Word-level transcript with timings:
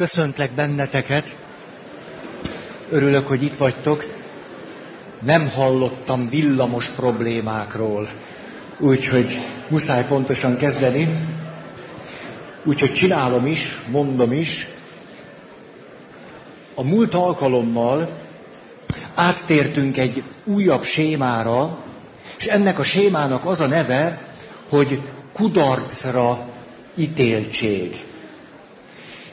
Köszöntlek 0.00 0.52
benneteket. 0.52 1.36
Örülök, 2.90 3.28
hogy 3.28 3.42
itt 3.42 3.56
vagytok. 3.56 4.04
Nem 5.22 5.48
hallottam 5.48 6.28
villamos 6.28 6.88
problémákról, 6.88 8.08
úgyhogy 8.78 9.38
muszáj 9.68 10.06
pontosan 10.06 10.56
kezdeni. 10.56 11.08
Úgyhogy 12.64 12.92
csinálom 12.92 13.46
is, 13.46 13.78
mondom 13.88 14.32
is. 14.32 14.68
A 16.74 16.82
múlt 16.82 17.14
alkalommal 17.14 18.08
áttértünk 19.14 19.96
egy 19.96 20.22
újabb 20.44 20.84
sémára, 20.84 21.78
és 22.38 22.46
ennek 22.46 22.78
a 22.78 22.82
sémának 22.82 23.44
az 23.44 23.60
a 23.60 23.66
neve, 23.66 24.28
hogy 24.68 25.00
kudarcra 25.32 26.48
ítéltség. 26.94 28.08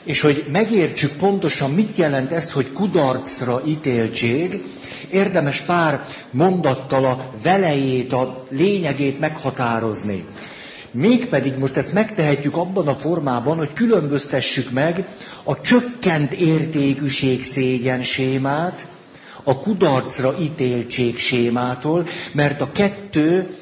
És 0.08 0.20
hogy 0.20 0.44
megértsük 0.52 1.16
pontosan, 1.16 1.70
mit 1.70 1.96
jelent 1.96 2.32
ez, 2.32 2.52
hogy 2.52 2.72
kudarcra 2.72 3.62
ítéltség, 3.66 4.62
érdemes 5.10 5.60
pár 5.60 6.04
mondattal 6.30 7.04
a 7.04 7.30
velejét, 7.42 8.12
a 8.12 8.46
lényegét 8.50 9.18
meghatározni. 9.20 10.24
Mégpedig 10.90 11.58
most 11.58 11.76
ezt 11.76 11.92
megtehetjük 11.92 12.56
abban 12.56 12.88
a 12.88 12.94
formában, 12.94 13.56
hogy 13.56 13.72
különböztessük 13.72 14.70
meg 14.70 15.06
a 15.44 15.60
csökkent 15.60 16.32
értékűség 16.32 17.42
szégyen 17.44 18.02
sémát, 18.02 18.86
a 19.42 19.58
kudarcra 19.58 20.34
ítéltség 20.40 21.18
sémától, 21.18 22.06
mert 22.32 22.60
a 22.60 22.72
kettő 22.72 23.56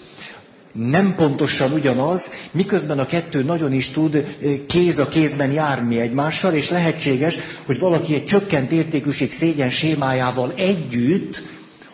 nem 0.76 1.14
pontosan 1.14 1.72
ugyanaz, 1.72 2.30
miközben 2.50 2.98
a 2.98 3.06
kettő 3.06 3.42
nagyon 3.42 3.72
is 3.72 3.90
tud 3.90 4.36
kéz 4.66 4.98
a 4.98 5.08
kézben 5.08 5.50
járni 5.52 5.98
egymással, 6.00 6.52
és 6.54 6.70
lehetséges, 6.70 7.38
hogy 7.66 7.78
valaki 7.78 8.14
egy 8.14 8.24
csökkent 8.24 8.72
értékűség 8.72 9.32
szégyen 9.32 9.70
sémájával 9.70 10.52
együtt 10.56 11.42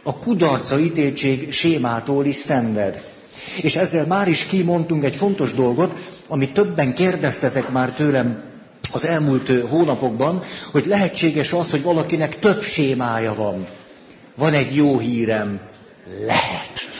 a 0.03 0.19
kudarca 0.19 0.79
ítéltség 0.79 1.53
sémától 1.53 2.25
is 2.27 2.37
szenved. 2.37 3.03
És 3.63 3.77
ezzel 3.77 4.07
már 4.07 4.29
is 4.29 4.45
kimondtunk 4.47 5.05
egy 5.05 5.15
fontos 5.17 5.53
dolgot, 5.55 5.95
amit 6.29 6.53
többen 6.55 6.95
kérdeztetek 6.95 7.71
már 7.71 7.91
tőlem 7.93 8.43
az 8.93 9.05
elmúlt 9.07 9.49
hónapokban, 9.69 10.43
hogy 10.73 10.87
lehetséges 10.87 11.53
az, 11.53 11.71
hogy 11.71 11.83
valakinek 11.83 12.39
több 12.39 12.63
sémája 12.63 13.35
van. 13.35 13.67
Van 14.35 14.53
egy 14.53 14.75
jó 14.75 14.99
hírem. 14.99 15.61
Lehet. 16.27 16.92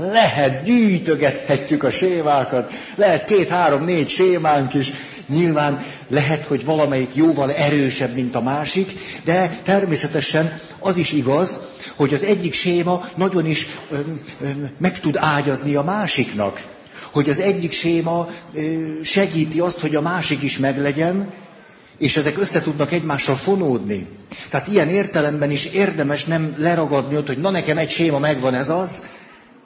Lehet, 0.00 0.62
gyűjtögethetjük 0.64 1.82
a 1.82 1.90
sémákat, 1.90 2.72
lehet 2.96 3.24
két-három-négy 3.24 4.08
sémánk 4.08 4.74
is, 4.74 4.92
Nyilván 5.28 5.84
lehet, 6.08 6.44
hogy 6.46 6.64
valamelyik 6.64 7.14
jóval 7.14 7.52
erősebb, 7.52 8.14
mint 8.14 8.34
a 8.34 8.40
másik, 8.42 8.92
de 9.24 9.58
természetesen 9.62 10.60
az 10.78 10.96
is 10.96 11.12
igaz, 11.12 11.58
hogy 11.96 12.14
az 12.14 12.22
egyik 12.24 12.52
séma 12.54 13.08
nagyon 13.14 13.46
is 13.46 13.66
ö, 13.90 13.96
ö, 14.40 14.48
meg 14.78 15.00
tud 15.00 15.16
ágyazni 15.20 15.74
a 15.74 15.82
másiknak. 15.82 16.66
Hogy 17.12 17.30
az 17.30 17.40
egyik 17.40 17.72
séma 17.72 18.28
ö, 18.54 18.60
segíti 19.02 19.60
azt, 19.60 19.80
hogy 19.80 19.94
a 19.96 20.00
másik 20.00 20.42
is 20.42 20.58
meglegyen, 20.58 21.30
és 21.98 22.16
ezek 22.16 22.38
össze 22.38 22.62
tudnak 22.62 22.92
egymással 22.92 23.36
fonódni. 23.36 24.06
Tehát 24.50 24.68
ilyen 24.68 24.88
értelemben 24.88 25.50
is 25.50 25.64
érdemes 25.64 26.24
nem 26.24 26.54
leragadni 26.58 27.16
ott, 27.16 27.26
hogy 27.26 27.38
na 27.38 27.50
nekem 27.50 27.78
egy 27.78 27.90
séma 27.90 28.18
megvan 28.18 28.54
ez 28.54 28.70
az, 28.70 29.02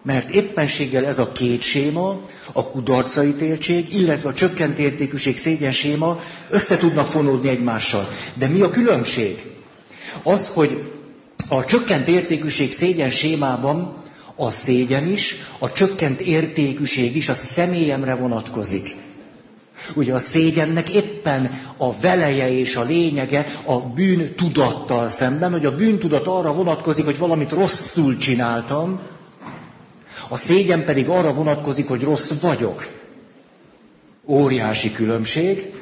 mert 0.07 0.31
éppenséggel 0.31 1.07
ez 1.07 1.19
a 1.19 1.33
két 1.33 1.63
séma, 1.63 2.21
a 2.53 2.67
kudarcaítéltség, 2.67 3.95
illetve 3.95 4.29
a 4.29 4.35
csökkent 4.35 4.79
értékűség 4.79 5.39
szégyen 5.39 5.71
séma 5.71 6.21
össze 6.51 6.77
tudnak 6.79 7.07
fonódni 7.07 7.49
egymással. 7.49 8.09
De 8.35 8.47
mi 8.47 8.61
a 8.61 8.71
különbség? 8.71 9.45
Az, 10.23 10.51
hogy 10.55 10.93
a 11.49 11.65
csökkent 11.65 12.09
értékűség 12.09 12.73
szégyen 12.73 13.11
sémában 13.11 14.03
a 14.37 14.51
szégyen 14.51 15.07
is, 15.07 15.35
a 15.59 15.73
csökkent 15.73 16.21
értékűség 16.21 17.17
is 17.17 17.29
a 17.29 17.35
személyemre 17.35 18.15
vonatkozik. 18.15 18.95
Ugye 19.95 20.15
a 20.15 20.19
szégyennek 20.19 20.89
éppen 20.91 21.61
a 21.77 21.99
veleje 22.01 22.59
és 22.59 22.77
a 22.77 22.83
lényege 22.83 23.47
a 23.65 23.79
bűn 23.81 24.35
tudattal 24.37 25.09
szemben, 25.09 25.53
hogy 25.53 25.67
a 25.67 25.75
bűntudat 25.75 26.27
arra 26.27 26.53
vonatkozik, 26.53 27.05
hogy 27.05 27.19
valamit 27.19 27.51
rosszul 27.51 28.17
csináltam, 28.17 29.01
a 30.29 30.37
szégyen 30.37 30.85
pedig 30.85 31.09
arra 31.09 31.33
vonatkozik, 31.33 31.89
hogy 31.89 32.03
rossz 32.03 32.33
vagyok. 32.41 32.89
Óriási 34.27 34.93
különbség. 34.93 35.73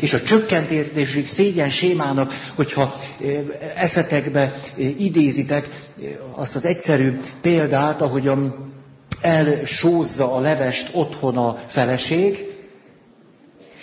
És 0.00 0.12
a 0.12 0.22
csökkent 0.22 0.70
értésük 0.70 1.28
szégyen 1.28 1.68
sémának, 1.68 2.32
hogyha 2.54 2.94
eh, 3.20 3.40
eszetekbe 3.76 4.40
eh, 4.40 5.00
idézitek 5.00 5.68
eh, 6.02 6.08
azt 6.34 6.54
az 6.56 6.64
egyszerű 6.64 7.18
példát, 7.40 8.00
ahogyan 8.00 8.72
elsózza 9.20 10.32
a 10.34 10.40
levest 10.40 10.90
otthon 10.94 11.36
a 11.36 11.58
feleség, 11.66 12.46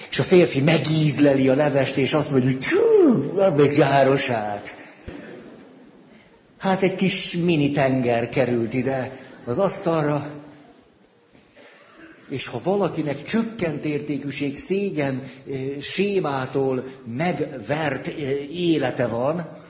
és 0.09 0.19
a 0.19 0.23
férfi 0.23 0.61
megízleli 0.61 1.49
a 1.49 1.55
levest, 1.55 1.97
és 1.97 2.13
azt 2.13 2.31
mondja, 2.31 2.49
hogy 3.33 3.53
még 3.55 3.77
járosát. 3.77 4.75
Hát 6.57 6.81
egy 6.81 6.95
kis 6.95 7.31
mini 7.31 7.71
tenger 7.71 8.29
került 8.29 8.73
ide, 8.73 9.24
az 9.45 9.57
asztalra, 9.57 10.31
és 12.29 12.47
ha 12.47 12.59
valakinek 12.63 13.23
csökkent 13.23 13.85
értékűség, 13.85 14.57
szégyen 14.57 15.23
sémától 15.79 16.83
megvert 17.05 18.07
élete 18.51 19.07
van, 19.07 19.63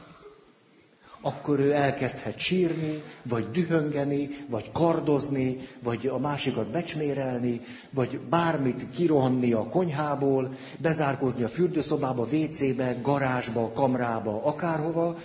akkor 1.21 1.59
ő 1.59 1.71
elkezdhet 1.71 2.39
sírni, 2.39 3.03
vagy 3.23 3.51
dühöngeni, 3.51 4.29
vagy 4.49 4.71
kardozni, 4.71 5.57
vagy 5.83 6.07
a 6.07 6.17
másikat 6.17 6.71
becsmérelni, 6.71 7.61
vagy 7.89 8.19
bármit 8.19 8.89
kirohanni 8.93 9.51
a 9.51 9.67
konyhából, 9.67 10.53
bezárkozni 10.77 11.43
a 11.43 11.47
fürdőszobába, 11.47 12.27
WC-be, 12.31 12.97
garázsba, 13.01 13.71
kamrába, 13.71 14.43
akárhova, 14.43 15.17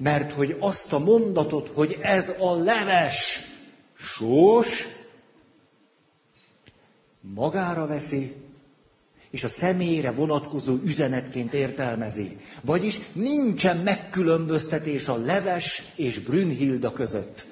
mert 0.00 0.32
hogy 0.32 0.56
azt 0.58 0.92
a 0.92 0.98
mondatot, 0.98 1.70
hogy 1.74 1.98
ez 2.02 2.32
a 2.38 2.54
leves 2.54 3.44
sós, 3.96 4.86
magára 7.20 7.86
veszi, 7.86 8.34
és 9.30 9.44
a 9.44 9.48
személyre 9.48 10.10
vonatkozó 10.10 10.76
üzenetként 10.84 11.52
értelmezi. 11.52 12.36
Vagyis 12.60 13.00
nincsen 13.12 13.76
megkülönböztetés 13.76 15.08
a 15.08 15.16
leves 15.16 15.82
és 15.96 16.18
Brünnhilda 16.18 16.92
között. 16.92 17.46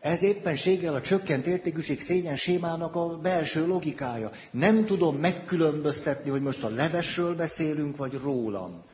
Ez 0.00 0.22
éppenséggel 0.22 0.94
a 0.94 1.00
csökkent 1.00 1.46
értékűség 1.46 2.00
szégyen 2.00 2.36
sémának 2.36 2.94
a 2.94 3.18
belső 3.22 3.66
logikája. 3.66 4.30
Nem 4.50 4.84
tudom 4.84 5.16
megkülönböztetni, 5.16 6.30
hogy 6.30 6.42
most 6.42 6.64
a 6.64 6.68
levesről 6.68 7.34
beszélünk, 7.36 7.96
vagy 7.96 8.20
rólam. 8.22 8.84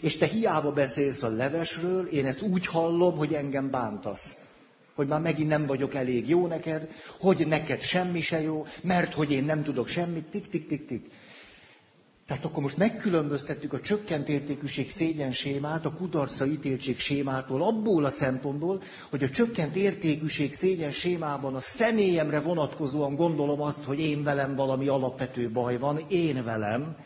És 0.00 0.16
te 0.16 0.26
hiába 0.26 0.72
beszélsz 0.72 1.22
a 1.22 1.28
levesről, 1.28 2.06
én 2.06 2.26
ezt 2.26 2.42
úgy 2.42 2.66
hallom, 2.66 3.16
hogy 3.16 3.34
engem 3.34 3.70
bántasz. 3.70 4.36
Hogy 4.94 5.06
már 5.06 5.20
megint 5.20 5.48
nem 5.48 5.66
vagyok 5.66 5.94
elég 5.94 6.28
jó 6.28 6.46
neked, 6.46 6.88
hogy 7.20 7.46
neked 7.46 7.80
semmi 7.82 8.20
se 8.20 8.40
jó, 8.40 8.66
mert 8.82 9.14
hogy 9.14 9.32
én 9.32 9.44
nem 9.44 9.62
tudok 9.62 9.88
semmit, 9.88 10.24
tik-tik-tik-tik. 10.24 11.10
Tehát 12.28 12.44
akkor 12.44 12.62
most 12.62 12.76
megkülönböztettük 12.76 13.72
a 13.72 13.80
csökkent 13.80 14.28
értékűség 14.28 14.90
szégyen 14.90 15.32
sémát 15.32 15.86
a 15.86 15.92
kudarca 15.92 16.46
ítéltség 16.46 16.98
sémától, 16.98 17.62
abból 17.62 18.04
a 18.04 18.10
szempontból, 18.10 18.82
hogy 19.10 19.22
a 19.22 19.30
csökkent 19.30 19.76
értékűség 19.76 20.54
szégyen 20.54 20.90
sémában 20.90 21.54
a 21.54 21.60
személyemre 21.60 22.40
vonatkozóan 22.40 23.14
gondolom 23.14 23.60
azt, 23.60 23.84
hogy 23.84 24.00
én 24.00 24.22
velem 24.22 24.54
valami 24.54 24.88
alapvető 24.88 25.50
baj 25.50 25.78
van, 25.78 26.04
én 26.08 26.44
velem, 26.44 26.96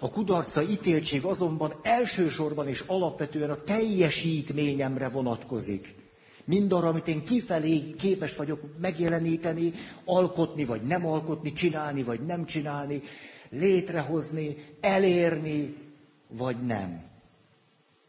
a 0.00 0.10
kudarca 0.10 0.62
ítéltség 0.62 1.24
azonban 1.24 1.74
elsősorban 1.82 2.68
és 2.68 2.84
alapvetően 2.86 3.50
a 3.50 3.62
teljesítményemre 3.64 5.08
vonatkozik. 5.08 5.94
Mindarra, 6.44 6.88
amit 6.88 7.08
én 7.08 7.24
kifelé 7.24 7.94
képes 7.98 8.36
vagyok 8.36 8.60
megjeleníteni, 8.80 9.72
alkotni 10.04 10.64
vagy 10.64 10.82
nem 10.82 11.06
alkotni, 11.06 11.52
csinálni 11.52 12.02
vagy 12.02 12.20
nem 12.20 12.44
csinálni, 12.44 13.00
létrehozni, 13.50 14.56
elérni 14.80 15.76
vagy 16.28 16.66
nem. 16.66 17.04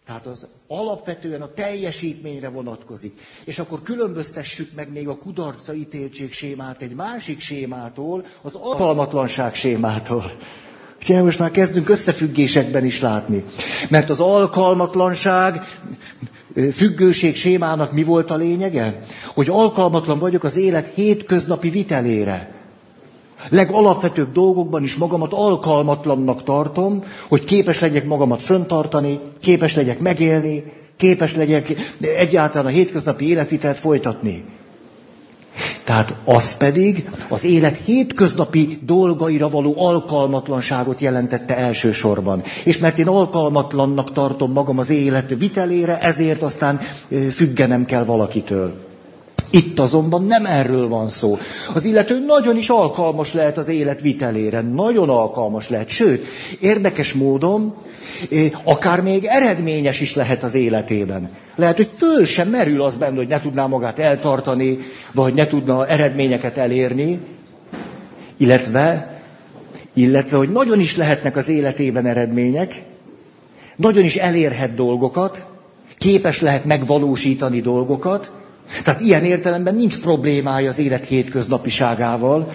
Tehát 0.06 0.26
az 0.26 0.48
alapvetően 0.68 1.42
a 1.42 1.54
teljesítményre 1.54 2.50
vonatkozik. 2.50 3.20
És 3.46 3.60
akkor 3.60 3.82
különböztessük 3.82 4.74
meg 4.76 4.92
még 4.92 5.08
a 5.08 5.18
kudarca 5.18 5.74
ítéltség 5.74 6.34
sémát 6.34 6.82
egy 6.82 6.96
másik 6.96 7.40
sémától, 7.40 8.26
az 8.42 8.56
alkalmatlanság 8.56 9.56
sémától. 9.56 10.32
Ugye 11.02 11.24
most 11.24 11.40
már 11.40 11.52
kezdünk 11.52 11.90
összefüggésekben 11.90 12.86
is 12.86 13.02
látni. 13.02 13.44
Mert 13.90 14.10
az 14.10 14.20
alkalmatlanság, 14.20 15.62
függőség 16.74 17.36
sémának 17.36 17.92
mi 17.92 18.04
volt 18.04 18.32
a 18.32 18.36
lényege? 18.36 19.04
Hogy 19.26 19.50
alkalmatlan 19.50 20.20
vagyok 20.20 20.44
az 20.44 20.56
élet 20.56 20.92
hétköznapi 20.96 21.70
vitelére. 21.70 22.52
Legalapvetőbb 23.50 24.32
dolgokban 24.32 24.84
is 24.84 24.96
magamat 24.96 25.34
alkalmatlannak 25.34 26.44
tartom, 26.44 27.04
hogy 27.28 27.44
képes 27.44 27.80
legyek 27.80 28.06
magamat 28.06 28.42
föntartani, 28.42 29.20
képes 29.40 29.76
legyek 29.76 30.00
megélni, 30.00 30.64
képes 30.98 31.36
legyek 31.36 31.74
egyáltalán 32.00 32.66
a 32.66 32.76
hétköznapi 32.76 33.30
életvitelt 33.30 33.78
folytatni. 33.78 34.44
Tehát 35.88 36.14
az 36.24 36.58
pedig 36.58 37.10
az 37.30 37.44
élet 37.44 37.78
hétköznapi 37.86 38.80
dolgaira 38.86 39.50
való 39.50 39.74
alkalmatlanságot 39.78 41.02
jelentette 41.02 41.58
elsősorban. 41.58 42.42
És 42.64 42.78
mert 42.78 43.00
én 43.00 43.08
alkalmatlannak 43.08 44.12
tartom 44.12 44.52
magam 44.52 44.78
az 44.78 44.90
élet 44.90 45.34
vitelére, 45.38 46.00
ezért 46.00 46.42
aztán 46.42 46.80
függenem 47.32 47.86
kell 47.86 48.04
valakitől. 48.06 48.74
Itt 49.50 49.80
azonban 49.80 50.24
nem 50.24 50.46
erről 50.46 50.88
van 50.88 51.10
szó. 51.10 51.38
Az 51.74 51.84
illető 51.84 52.26
nagyon 52.26 52.58
is 52.58 52.70
alkalmas 52.70 53.34
lehet 53.34 53.58
az 53.58 53.68
élet 53.68 54.02
vitelére, 54.02 54.62
nagyon 54.62 55.10
alkalmas 55.10 55.70
lehet. 55.70 55.90
Sőt, 55.90 56.26
érdekes 56.60 57.14
módon 57.14 57.74
akár 58.64 59.02
még 59.02 59.26
eredményes 59.26 60.02
is 60.02 60.16
lehet 60.16 60.44
az 60.44 60.56
életében. 60.56 61.30
Lehet, 61.56 61.76
hogy 61.76 61.90
föl 61.98 62.26
sem 62.26 62.50
merül 62.50 62.82
az 62.82 62.96
benne, 62.96 63.18
hogy 63.18 63.28
ne 63.28 63.42
tudná 63.42 63.66
magát 63.66 64.00
eltartani, 64.00 64.78
vagy 65.12 65.34
ne 65.34 65.48
tudna 65.48 65.88
eredményeket 65.88 66.58
elérni, 66.58 67.20
illetve, 68.38 69.16
illetve, 69.94 70.38
hogy 70.38 70.52
nagyon 70.52 70.80
is 70.80 70.96
lehetnek 70.96 71.36
az 71.36 71.50
életében 71.50 72.06
eredmények, 72.06 72.84
nagyon 73.76 74.04
is 74.04 74.16
elérhet 74.16 74.74
dolgokat, 74.74 75.46
képes 75.98 76.42
lehet 76.42 76.66
megvalósítani 76.66 77.62
dolgokat, 77.62 78.32
tehát 78.84 79.02
ilyen 79.02 79.24
értelemben 79.24 79.76
nincs 79.76 80.00
problémája 80.00 80.70
az 80.70 80.80
élet 80.80 81.06
hétköznapiságával, 81.06 82.54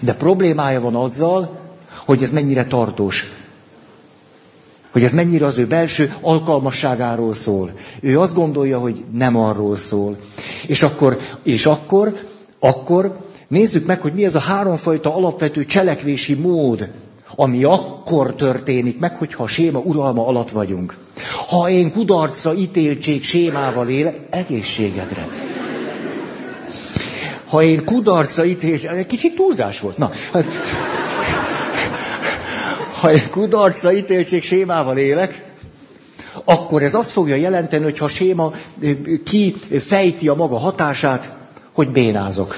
de 0.00 0.14
problémája 0.14 0.80
van 0.80 0.94
azzal, 0.94 1.60
hogy 2.04 2.22
ez 2.22 2.30
mennyire 2.30 2.64
tartós. 2.64 3.32
Hogy 4.92 5.02
ez 5.02 5.12
mennyire 5.12 5.46
az 5.46 5.58
ő 5.58 5.66
belső 5.66 6.14
alkalmasságáról 6.20 7.34
szól. 7.34 7.72
Ő 8.00 8.20
azt 8.20 8.34
gondolja, 8.34 8.78
hogy 8.78 9.04
nem 9.12 9.36
arról 9.36 9.76
szól. 9.76 10.16
És 10.66 10.82
akkor, 10.82 11.18
és 11.42 11.66
akkor, 11.66 12.14
akkor 12.58 13.18
nézzük 13.48 13.86
meg, 13.86 14.00
hogy 14.00 14.14
mi 14.14 14.24
ez 14.24 14.34
a 14.34 14.40
háromfajta 14.40 15.16
alapvető 15.16 15.64
cselekvési 15.64 16.34
mód, 16.34 16.88
ami 17.36 17.64
akkor 17.64 18.34
történik 18.34 18.98
meg, 18.98 19.16
hogyha 19.16 19.42
a 19.42 19.46
séma 19.46 19.78
uralma 19.78 20.26
alatt 20.26 20.50
vagyunk. 20.50 20.96
Ha 21.48 21.68
én 21.68 21.90
kudarcra 21.90 22.54
ítéltség 22.54 23.24
sémával 23.24 23.88
élek, 23.88 24.20
egészségedre. 24.30 25.28
Ha 27.46 27.62
én 27.62 27.84
kudarcra 27.84 28.44
ítéltség, 28.44 28.90
egy 28.90 29.06
kicsit 29.06 29.34
túlzás 29.34 29.80
volt. 29.80 29.98
Na, 29.98 30.10
hát, 30.32 30.46
ha 33.02 33.12
én 33.12 33.30
kudarcra 33.30 33.92
ítéltség 33.92 34.42
sémával 34.42 34.98
élek, 34.98 35.44
akkor 36.44 36.82
ez 36.82 36.94
azt 36.94 37.10
fogja 37.10 37.34
jelenteni, 37.34 37.84
hogy 37.84 37.98
ha 37.98 38.04
a 38.04 38.08
séma 38.08 38.52
kifejti 39.24 40.28
a 40.28 40.34
maga 40.34 40.58
hatását, 40.58 41.32
hogy 41.72 41.88
bénázok. 41.88 42.56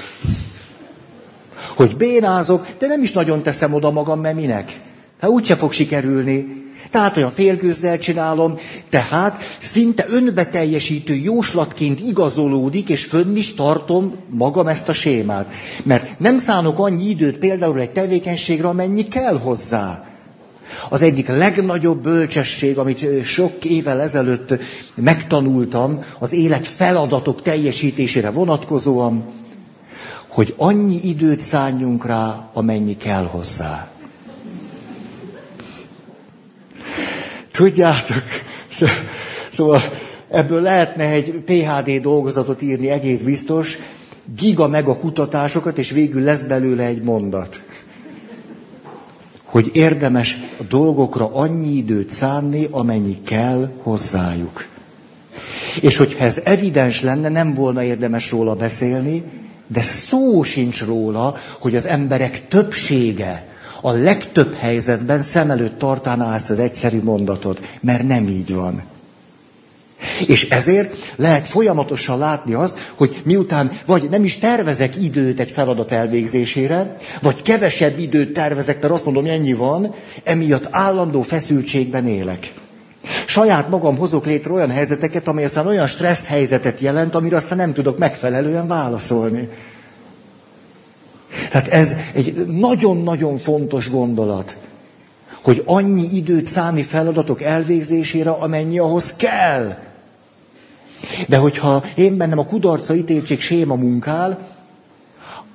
Hogy 1.75 1.97
bénázok, 1.97 2.67
de 2.79 2.87
nem 2.87 3.01
is 3.01 3.11
nagyon 3.11 3.43
teszem 3.43 3.73
oda 3.73 3.91
magam, 3.91 4.19
mert 4.19 4.35
minek? 4.35 4.79
Hát 5.21 5.29
úgyse 5.29 5.55
fog 5.55 5.71
sikerülni. 5.71 6.63
Tehát 6.91 7.17
olyan 7.17 7.31
félgőzzel 7.31 7.99
csinálom, 7.99 8.57
tehát 8.89 9.43
szinte 9.59 10.05
önbeteljesítő 10.09 11.13
jóslatként 11.13 11.99
igazolódik, 11.99 12.89
és 12.89 13.05
fönn 13.05 13.35
is 13.35 13.53
tartom 13.53 14.15
magam 14.29 14.67
ezt 14.67 14.89
a 14.89 14.93
sémát. 14.93 15.51
Mert 15.83 16.19
nem 16.19 16.37
szánok 16.37 16.79
annyi 16.79 17.09
időt 17.09 17.37
például 17.37 17.79
egy 17.79 17.91
tevékenységre, 17.91 18.67
amennyi 18.67 19.07
kell 19.07 19.37
hozzá. 19.39 20.14
Az 20.89 21.01
egyik 21.01 21.27
legnagyobb 21.27 22.01
bölcsesség, 22.01 22.77
amit 22.77 23.23
sok 23.23 23.65
évvel 23.65 24.01
ezelőtt 24.01 24.53
megtanultam, 24.95 26.03
az 26.19 26.33
élet 26.33 26.67
feladatok 26.67 27.41
teljesítésére 27.41 28.29
vonatkozóan, 28.29 29.25
hogy 30.27 30.53
annyi 30.57 30.99
időt 31.03 31.39
szálljunk 31.41 32.05
rá, 32.05 32.49
amennyi 32.53 32.97
kell 32.97 33.23
hozzá. 33.23 33.89
Tudjátok, 37.51 38.23
szóval 39.51 39.81
ebből 40.29 40.61
lehetne 40.61 41.03
egy 41.03 41.31
PHD 41.45 42.01
dolgozatot 42.01 42.61
írni 42.61 42.89
egész 42.89 43.21
biztos, 43.21 43.77
giga 44.37 44.67
meg 44.67 44.87
a 44.87 44.97
kutatásokat, 44.97 45.77
és 45.77 45.91
végül 45.91 46.21
lesz 46.21 46.41
belőle 46.41 46.83
egy 46.83 47.01
mondat. 47.01 47.61
Hogy 49.55 49.69
érdemes 49.73 50.37
a 50.59 50.63
dolgokra 50.63 51.33
annyi 51.33 51.75
időt 51.75 52.09
szánni, 52.11 52.67
amennyi 52.71 53.21
kell 53.23 53.71
hozzájuk. 53.81 54.65
És 55.81 55.97
hogyha 55.97 56.23
ez 56.23 56.41
evidens 56.43 57.01
lenne, 57.01 57.29
nem 57.29 57.53
volna 57.53 57.83
érdemes 57.83 58.31
róla 58.31 58.55
beszélni, 58.55 59.23
de 59.67 59.81
szó 59.81 60.43
sincs 60.43 60.83
róla, 60.85 61.35
hogy 61.59 61.75
az 61.75 61.85
emberek 61.85 62.47
többsége 62.47 63.47
a 63.81 63.91
legtöbb 63.91 64.53
helyzetben 64.53 65.21
szem 65.21 65.51
előtt 65.51 65.77
tartaná 65.77 66.33
ezt 66.35 66.49
az 66.49 66.59
egyszerű 66.59 67.01
mondatot, 67.01 67.61
mert 67.81 68.07
nem 68.07 68.27
így 68.27 68.53
van. 68.53 68.83
És 70.27 70.49
ezért 70.49 71.13
lehet 71.15 71.47
folyamatosan 71.47 72.17
látni 72.17 72.53
azt, 72.53 72.91
hogy 72.95 73.21
miután 73.23 73.71
vagy 73.85 74.09
nem 74.09 74.23
is 74.23 74.37
tervezek 74.37 75.03
időt 75.03 75.39
egy 75.39 75.51
feladat 75.51 75.91
elvégzésére, 75.91 76.95
vagy 77.21 77.41
kevesebb 77.41 77.99
időt 77.99 78.33
tervezek, 78.33 78.81
mert 78.81 78.93
azt 78.93 79.05
mondom, 79.05 79.25
ennyi 79.25 79.53
van, 79.53 79.95
emiatt 80.23 80.67
állandó 80.71 81.21
feszültségben 81.21 82.07
élek. 82.07 82.53
Saját 83.25 83.69
magam 83.69 83.97
hozok 83.97 84.25
létre 84.25 84.53
olyan 84.53 84.71
helyzeteket, 84.71 85.27
amely 85.27 85.43
aztán 85.43 85.67
olyan 85.67 85.87
stressz 85.87 86.25
helyzetet 86.25 86.79
jelent, 86.79 87.15
amire 87.15 87.35
aztán 87.35 87.57
nem 87.57 87.73
tudok 87.73 87.97
megfelelően 87.97 88.67
válaszolni. 88.67 89.49
Tehát 91.51 91.67
ez 91.67 91.95
egy 92.13 92.45
nagyon-nagyon 92.47 93.37
fontos 93.37 93.89
gondolat, 93.89 94.57
hogy 95.43 95.61
annyi 95.65 96.07
időt 96.13 96.45
szállni 96.45 96.81
feladatok 96.81 97.41
elvégzésére, 97.41 98.29
amennyi 98.29 98.79
ahhoz 98.79 99.13
kell. 99.13 99.77
De 101.27 101.37
hogyha 101.37 101.83
én 101.95 102.17
bennem 102.17 102.39
a 102.39 102.45
kudarca 102.45 102.95
ítéltség 102.95 103.41
séma 103.41 103.75
munkál, 103.75 104.53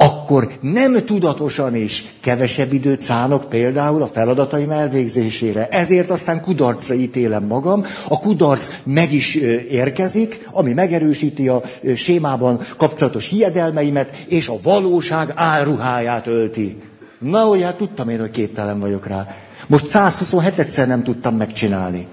akkor 0.02 0.50
nem 0.61 1.05
tudatosan 1.05 1.75
is 1.75 2.05
kevesebb 2.20 2.73
időt 2.73 3.00
szánok 3.00 3.49
például 3.49 4.02
a 4.02 4.06
feladataim 4.06 4.70
elvégzésére. 4.70 5.69
Ezért 5.69 6.10
aztán 6.10 6.41
kudarcra 6.41 6.94
ítélem 6.94 7.44
magam, 7.44 7.84
a 8.08 8.19
kudarc 8.19 8.69
meg 8.84 9.13
is 9.13 9.34
érkezik, 9.70 10.48
ami 10.53 10.72
megerősíti 10.72 11.48
a 11.48 11.63
sémában 11.96 12.60
kapcsolatos 12.77 13.29
hiedelmeimet, 13.29 14.25
és 14.29 14.48
a 14.48 14.55
valóság 14.63 15.32
álruháját 15.34 16.27
ölti. 16.27 16.77
Na, 17.19 17.41
hogy 17.41 17.63
hát 17.63 17.77
tudtam 17.77 18.08
én, 18.08 18.19
hogy 18.20 18.31
képtelen 18.31 18.81
vagyok 18.81 19.06
rá. 19.06 19.27
Most 19.67 19.84
127-szer 19.89 20.86
nem 20.86 21.03
tudtam 21.03 21.36
megcsinálni. 21.36 22.06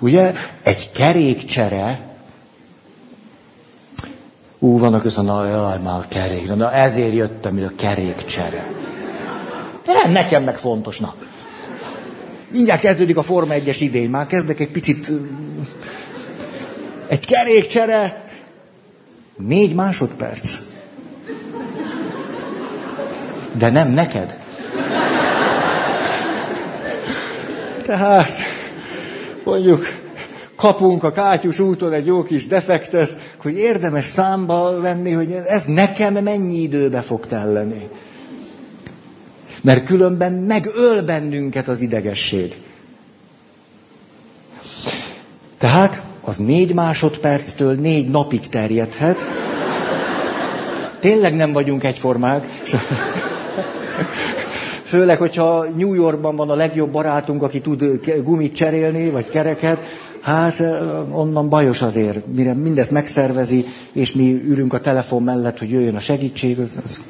Ugye, 0.00 0.32
egy 0.62 0.90
kerékcsere 0.92 2.06
Ú, 4.58 4.78
vannak 4.78 5.02
közben, 5.02 5.24
na 5.24 5.46
jaj, 5.46 5.78
már 5.78 6.08
kerék. 6.08 6.54
Na 6.54 6.72
ezért 6.72 7.14
jöttem, 7.14 7.52
hogy 7.52 7.64
a 7.64 7.72
kerékcsere. 7.76 8.66
Nem, 9.86 10.12
nekem 10.12 10.44
meg 10.44 10.58
fontos, 10.58 10.98
na. 10.98 11.14
Mindjárt 12.50 12.80
kezdődik 12.80 13.16
a 13.16 13.22
Forma 13.22 13.54
1-es 13.54 13.76
idény, 13.80 14.10
már 14.10 14.26
kezdek 14.26 14.60
egy 14.60 14.70
picit... 14.70 15.10
Egy 17.06 17.26
kerékcsere, 17.26 18.24
négy 19.36 19.74
másodperc. 19.74 20.58
De 23.52 23.70
nem 23.70 23.90
neked. 23.90 24.38
Tehát, 27.84 28.36
mondjuk, 29.46 29.84
kapunk 30.56 31.04
a 31.04 31.12
kátyus 31.12 31.58
úton 31.58 31.92
egy 31.92 32.06
jó 32.06 32.22
kis 32.22 32.46
defektet, 32.46 33.16
hogy 33.42 33.58
érdemes 33.58 34.04
számba 34.04 34.80
venni, 34.80 35.12
hogy 35.12 35.32
ez 35.32 35.64
nekem 35.64 36.12
mennyi 36.14 36.56
időbe 36.56 37.00
fog 37.00 37.26
telleni. 37.26 37.88
Mert 39.62 39.84
különben 39.84 40.32
megöl 40.32 41.02
bennünket 41.02 41.68
az 41.68 41.80
idegesség. 41.80 42.56
Tehát 45.58 46.02
az 46.20 46.36
négy 46.36 46.74
másodperctől 46.74 47.74
négy 47.74 48.08
napig 48.08 48.48
terjedhet. 48.48 49.24
Tényleg 51.00 51.36
nem 51.36 51.52
vagyunk 51.52 51.84
egyformák. 51.84 52.44
Főleg, 54.86 55.18
hogyha 55.18 55.66
New 55.76 55.94
Yorkban 55.94 56.36
van 56.36 56.50
a 56.50 56.54
legjobb 56.54 56.90
barátunk, 56.90 57.42
aki 57.42 57.60
tud 57.60 57.84
gumit 58.22 58.54
cserélni, 58.54 59.10
vagy 59.10 59.28
kereket, 59.28 59.78
Hát 60.26 60.60
onnan 61.10 61.48
bajos 61.48 61.82
azért, 61.82 62.26
mire 62.26 62.54
mindezt 62.54 62.90
megszervezi, 62.90 63.66
és 63.92 64.12
mi 64.12 64.42
ülünk 64.44 64.72
a 64.72 64.80
telefon 64.80 65.22
mellett, 65.22 65.58
hogy 65.58 65.70
jöjjön 65.70 65.94
a 65.94 66.00
segítség. 66.00 66.58
Az, 66.58 66.78
az. 66.84 67.02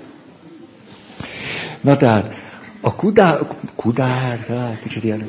Na 1.80 1.96
tehát, 1.96 2.34
a 2.80 2.94
kudár, 2.94 3.38
kudár, 3.74 4.38
hát, 4.48 4.78
kicsit 4.82 5.04
ilyen, 5.04 5.28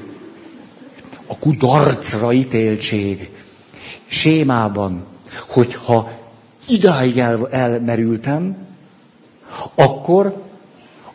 a 1.27 1.37
kudarcra 1.37 2.33
ítéltség 2.33 3.29
sémában, 4.05 5.05
hogyha 5.47 6.11
idáig 6.67 7.17
el, 7.19 7.47
elmerültem, 7.51 8.57
akkor 9.75 10.46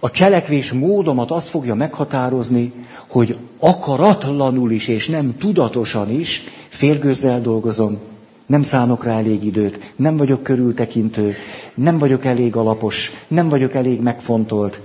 a 0.05 0.11
cselekvés 0.11 0.73
módomat 0.73 1.31
azt 1.31 1.49
fogja 1.49 1.75
meghatározni, 1.75 2.73
hogy 3.09 3.37
akaratlanul 3.59 4.71
is 4.71 4.89
és 4.89 5.09
nem 5.09 5.37
tudatosan 5.39 6.11
is 6.11 6.43
félgőzzel 6.69 7.41
dolgozom, 7.41 7.99
nem 8.47 8.63
szánok 8.63 9.05
rá 9.05 9.17
elég 9.17 9.45
időt, 9.45 9.93
nem 9.97 10.17
vagyok 10.17 10.43
körültekintő, 10.43 11.35
nem 11.75 11.99
vagyok 11.99 12.25
elég 12.25 12.57
alapos, 12.57 13.11
nem 13.29 13.49
vagyok 13.49 13.75
elég 13.75 14.01
megfontolt. 14.01 14.81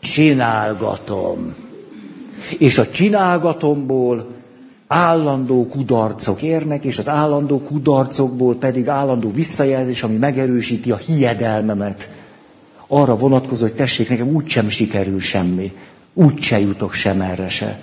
Csinálgatom. 0.00 1.54
És 2.58 2.78
a 2.78 2.88
csinálgatomból 2.88 4.26
állandó 4.86 5.66
kudarcok 5.66 6.42
érnek, 6.42 6.84
és 6.84 6.98
az 6.98 7.08
állandó 7.08 7.60
kudarcokból 7.60 8.54
pedig 8.54 8.88
állandó 8.88 9.30
visszajelzés, 9.30 10.02
ami 10.02 10.16
megerősíti 10.16 10.90
a 10.90 10.96
hiedelmemet. 10.96 12.16
Arra 12.88 13.16
vonatkozó, 13.16 13.62
hogy 13.62 13.74
tessék, 13.74 14.08
nekem 14.08 14.28
úgysem 14.28 14.68
sikerül 14.68 15.20
semmi. 15.20 15.72
Úgyse 16.14 16.60
jutok 16.60 16.92
sem 16.92 17.20
erre 17.20 17.48
se. 17.48 17.80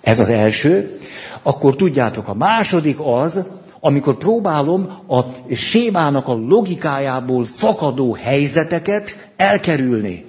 Ez 0.00 0.20
az 0.20 0.28
első. 0.28 0.98
Akkor 1.42 1.76
tudjátok, 1.76 2.28
a 2.28 2.34
második 2.34 2.96
az, 3.00 3.42
amikor 3.80 4.16
próbálom 4.16 4.98
a 5.06 5.20
sémának 5.54 6.28
a 6.28 6.32
logikájából 6.34 7.44
fakadó 7.44 8.14
helyzeteket 8.14 9.30
elkerülni. 9.36 10.24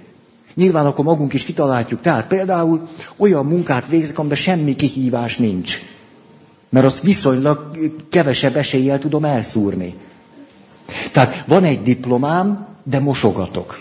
Nyilván 0.55 0.85
akkor 0.85 1.05
magunk 1.05 1.33
is 1.33 1.43
kitaláljuk. 1.43 2.01
Tehát 2.01 2.27
például 2.27 2.87
olyan 3.17 3.45
munkát 3.45 3.87
végzek, 3.87 4.19
amiben 4.19 4.37
semmi 4.37 4.75
kihívás 4.75 5.37
nincs. 5.37 5.81
Mert 6.69 6.85
azt 6.85 7.01
viszonylag 7.01 7.77
kevesebb 8.09 8.55
eséllyel 8.55 8.99
tudom 8.99 9.25
elszúrni. 9.25 9.95
Tehát 11.11 11.43
van 11.47 11.63
egy 11.63 11.81
diplomám, 11.81 12.67
de 12.83 12.99
mosogatok. 12.99 13.79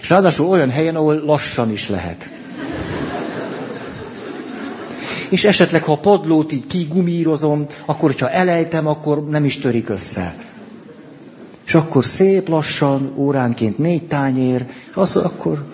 És 0.00 0.08
ráadásul 0.08 0.46
olyan 0.46 0.70
helyen, 0.70 0.96
ahol 0.96 1.14
lassan 1.24 1.70
is 1.70 1.88
lehet. 1.88 2.30
És 5.28 5.44
esetleg, 5.44 5.84
ha 5.84 5.92
a 5.92 5.98
padlót 5.98 6.52
így 6.52 6.66
kigumírozom, 6.66 7.66
akkor, 7.86 8.10
hogyha 8.10 8.30
elejtem, 8.30 8.86
akkor 8.86 9.28
nem 9.28 9.44
is 9.44 9.58
törik 9.58 9.88
össze. 9.88 10.44
És 11.66 11.74
akkor 11.74 12.04
szép 12.04 12.48
lassan, 12.48 13.12
óránként 13.16 13.78
négy 13.78 14.06
tányér, 14.06 14.66
és 14.90 14.96
az 14.96 15.16
akkor... 15.16 15.64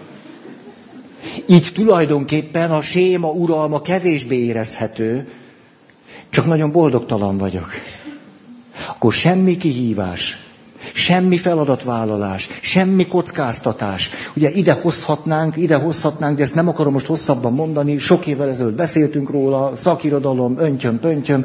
Így 1.47 1.71
tulajdonképpen 1.75 2.71
a 2.71 2.81
séma 2.81 3.31
uralma 3.31 3.81
kevésbé 3.81 4.37
érezhető, 4.37 5.29
csak 6.31 6.47
nagyon 6.47 6.73
boldogtalan 6.73 7.39
vagyok. 7.39 7.71
Akkor 8.89 9.13
semmi 9.13 9.57
kihívás, 9.57 10.46
semmi 10.97 11.37
feladatvállalás, 11.37 12.49
semmi 12.61 13.07
kockáztatás. 13.07 14.11
Ugye 14.37 14.51
ide 14.51 14.73
hozhatnánk, 14.73 15.57
ide 15.57 15.75
hozhatnánk, 15.77 16.37
de 16.37 16.43
ezt 16.43 16.55
nem 16.55 16.69
akarom 16.69 16.93
most 16.93 17.07
hosszabban 17.07 17.53
mondani, 17.53 17.99
sok 17.99 18.27
évvel 18.27 18.49
ezelőtt 18.49 18.77
beszéltünk 18.77 19.31
róla, 19.31 19.73
szakirodalom, 19.77 20.59
öntyöm, 20.59 20.99
pöntyöm, 20.99 21.45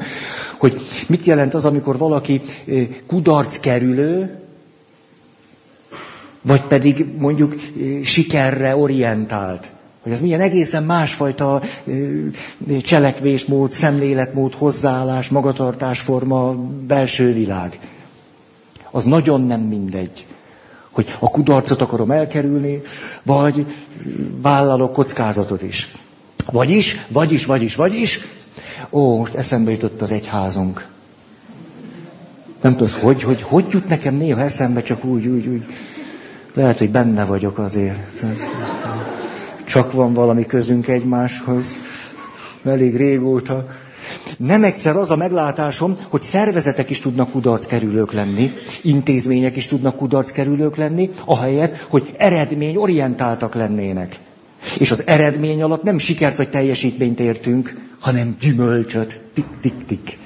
hogy 0.58 0.81
mit 1.08 1.25
jelent 1.25 1.53
az, 1.53 1.65
amikor 1.65 1.98
valaki 1.98 2.41
kudarc 3.08 3.60
kerülő, 3.60 4.39
vagy 6.41 6.62
pedig 6.62 7.05
mondjuk 7.17 7.55
sikerre 8.03 8.75
orientált. 8.75 9.70
Hogy 10.03 10.12
ez 10.12 10.22
milyen 10.22 10.41
egészen 10.41 10.84
másfajta 10.84 11.62
cselekvésmód, 12.84 13.72
szemléletmód, 13.72 14.53
hozzáállás, 14.53 15.29
magatartásforma, 15.29 16.55
belső 16.88 17.34
világ. 17.34 17.79
Az 18.91 19.03
nagyon 19.03 19.41
nem 19.41 19.62
mindegy, 19.62 20.25
hogy 20.91 21.15
a 21.19 21.29
kudarcot 21.29 21.81
akarom 21.81 22.12
elkerülni, 22.12 22.81
vagy 23.24 23.65
vállalok 24.41 24.93
kockázatot 24.93 25.62
is. 25.62 25.95
Vagyis, 26.51 27.05
vagyis, 27.07 27.45
vagyis, 27.45 27.75
vagyis, 27.75 28.19
ó, 28.89 29.17
most 29.17 29.33
eszembe 29.33 29.71
jutott 29.71 30.01
az 30.01 30.12
egyházunk. 30.12 30.88
Nem 32.62 32.75
tudom, 32.75 33.01
hogy, 33.01 33.24
hogy, 33.24 33.41
hogy 33.41 33.65
jut 33.69 33.88
nekem 33.88 34.15
néha 34.15 34.41
eszembe, 34.41 34.81
csak 34.81 35.03
úgy, 35.03 35.27
úgy, 35.27 35.48
úgy. 35.48 35.65
Lehet, 36.53 36.77
hogy 36.77 36.89
benne 36.89 37.25
vagyok 37.25 37.57
azért. 37.57 38.24
Csak 39.65 39.91
van 39.91 40.13
valami 40.13 40.45
közünk 40.45 40.88
egymáshoz. 40.88 41.75
Elég 42.63 42.95
régóta. 42.95 43.67
Nem 44.38 44.63
egyszer 44.63 44.96
az 44.96 45.12
a 45.12 45.15
meglátásom, 45.15 45.98
hogy 46.10 46.22
szervezetek 46.22 46.89
is 46.89 47.00
tudnak 47.00 47.32
kudarckerülők 47.32 48.12
lenni, 48.12 48.51
intézmények 48.82 49.56
is 49.56 49.68
tudnak 49.68 49.96
kudarckerülők 49.96 50.75
lenni, 50.75 51.10
ahelyett, 51.25 51.86
hogy 51.89 52.12
eredményorientáltak 52.18 53.56
lennének. 53.56 54.20
És 54.77 54.91
az 54.91 55.03
eredmény 55.06 55.62
alatt 55.62 55.84
nem 55.84 55.98
sikert 55.98 56.38
vagy 56.38 56.50
teljesítményt 56.50 57.20
értünk, 57.20 57.89
hanem 58.00 58.36
gyümölcsöt. 58.39 59.20
Tik-tik-tik. 59.34 60.18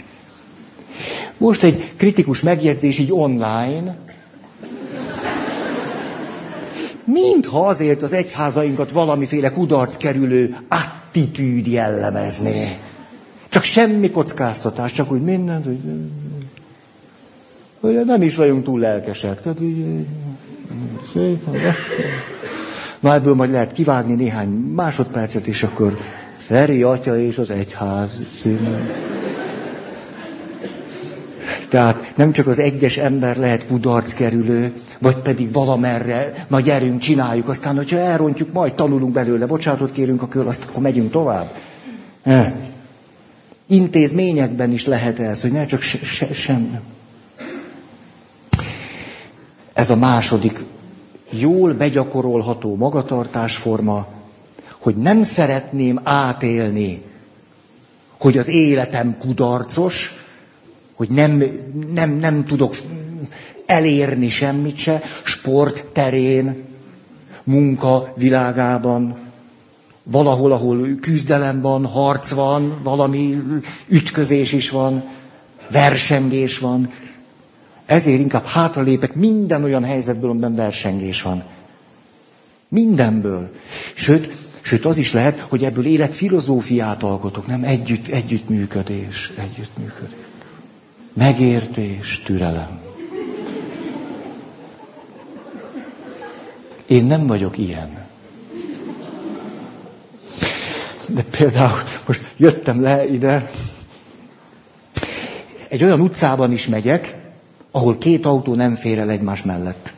Most 1.37 1.63
egy 1.63 1.93
kritikus 1.97 2.41
megjegyzés 2.41 2.97
így 2.97 3.11
online, 3.11 3.97
mintha 7.03 7.65
azért 7.65 8.01
az 8.01 8.13
egyházainkat 8.13 8.91
valamiféle 8.91 9.51
kudarc 9.51 9.97
kerülő 9.97 10.57
attitűd 10.67 11.67
jellemezné. 11.67 12.77
Csak 13.55 13.63
semmi 13.63 14.11
kockáztatás, 14.11 14.91
csak 14.91 15.11
úgy 15.11 15.21
mindent, 15.21 15.65
hogy, 15.65 15.79
hogy 17.79 18.05
nem 18.05 18.21
is 18.21 18.35
vagyunk 18.35 18.63
túl 18.63 18.79
lelkesek. 18.79 19.41
Tehát 19.41 19.61
így, 19.61 20.05
szépen, 21.13 21.53
Na 22.99 23.13
ebből 23.13 23.33
majd 23.33 23.51
lehet 23.51 23.71
kivágni 23.71 24.13
néhány 24.13 24.49
másodpercet, 24.49 25.47
és 25.47 25.63
akkor 25.63 25.97
Feri 26.37 26.83
atya 26.83 27.19
és 27.19 27.37
az 27.37 27.49
egyház 27.49 28.23
színen. 28.39 28.89
Tehát 31.69 32.13
nem 32.15 32.31
csak 32.31 32.47
az 32.47 32.59
egyes 32.59 32.97
ember 32.97 33.37
lehet 33.37 33.67
kudarc 33.67 34.13
kerülő, 34.13 34.71
vagy 34.99 35.17
pedig 35.17 35.51
valamerre, 35.51 36.45
na 36.47 36.59
gyerünk, 36.59 36.99
csináljuk, 36.99 37.47
aztán, 37.47 37.75
hogyha 37.75 37.97
elrontjuk, 37.97 38.51
majd 38.53 38.73
tanulunk 38.73 39.13
belőle, 39.13 39.45
bocsánatot 39.45 39.91
kérünk, 39.91 40.21
akkor 40.21 40.47
azt 40.47 40.65
akkor 40.69 40.81
megyünk 40.81 41.11
tovább. 41.11 41.51
Ne. 42.23 42.73
Intézményekben 43.67 44.71
is 44.71 44.85
lehet 44.85 45.19
ez, 45.19 45.41
hogy 45.41 45.51
ne 45.51 45.65
csak 45.65 45.81
se, 45.81 45.97
se, 45.97 46.33
sem. 46.33 46.79
Ez 49.73 49.89
a 49.89 49.95
második 49.95 50.63
jól 51.29 51.73
begyakorolható 51.73 52.75
magatartásforma, 52.75 54.07
hogy 54.77 54.95
nem 54.95 55.23
szeretném 55.23 55.99
átélni, 56.03 57.01
hogy 58.19 58.37
az 58.37 58.47
életem 58.47 59.17
kudarcos, 59.17 60.13
hogy 60.95 61.09
nem, 61.09 61.43
nem, 61.93 62.11
nem 62.11 62.45
tudok 62.45 62.75
elérni 63.65 64.29
semmit 64.29 64.77
se, 64.77 65.01
sport 65.23 65.85
terén, 65.85 66.63
munka 67.43 68.13
világában, 68.15 69.24
valahol, 70.11 70.51
ahol 70.51 70.87
küzdelem 71.01 71.61
van, 71.61 71.85
harc 71.85 72.29
van, 72.29 72.79
valami 72.83 73.41
ütközés 73.87 74.51
is 74.51 74.69
van, 74.69 75.03
versengés 75.71 76.59
van. 76.59 76.91
Ezért 77.85 78.19
inkább 78.19 78.45
hátralépek 78.45 79.15
minden 79.15 79.63
olyan 79.63 79.83
helyzetből, 79.83 80.29
amiben 80.29 80.55
versengés 80.55 81.21
van. 81.21 81.43
Mindenből. 82.67 83.51
Sőt, 83.93 84.35
sőt, 84.61 84.85
az 84.85 84.97
is 84.97 85.13
lehet, 85.13 85.39
hogy 85.39 85.63
ebből 85.63 85.85
életfilozófiát 85.85 87.03
alkotok, 87.03 87.47
nem 87.47 87.63
együtt, 87.63 88.07
együttműködés, 88.07 89.31
együttműködés. 89.35 90.17
Megértés, 91.13 92.21
türelem. 92.25 92.79
Én 96.85 97.05
nem 97.05 97.27
vagyok 97.27 97.57
ilyen. 97.57 98.04
De 101.07 101.23
például 101.23 101.79
most 102.05 102.33
jöttem 102.37 102.81
le 102.81 103.07
ide, 103.07 103.49
egy 105.67 105.83
olyan 105.83 106.01
utcában 106.01 106.51
is 106.51 106.67
megyek, 106.67 107.15
ahol 107.71 107.97
két 107.97 108.25
autó 108.25 108.53
nem 108.53 108.75
fér 108.75 108.99
el 108.99 109.09
egymás 109.09 109.43
mellett. 109.43 109.93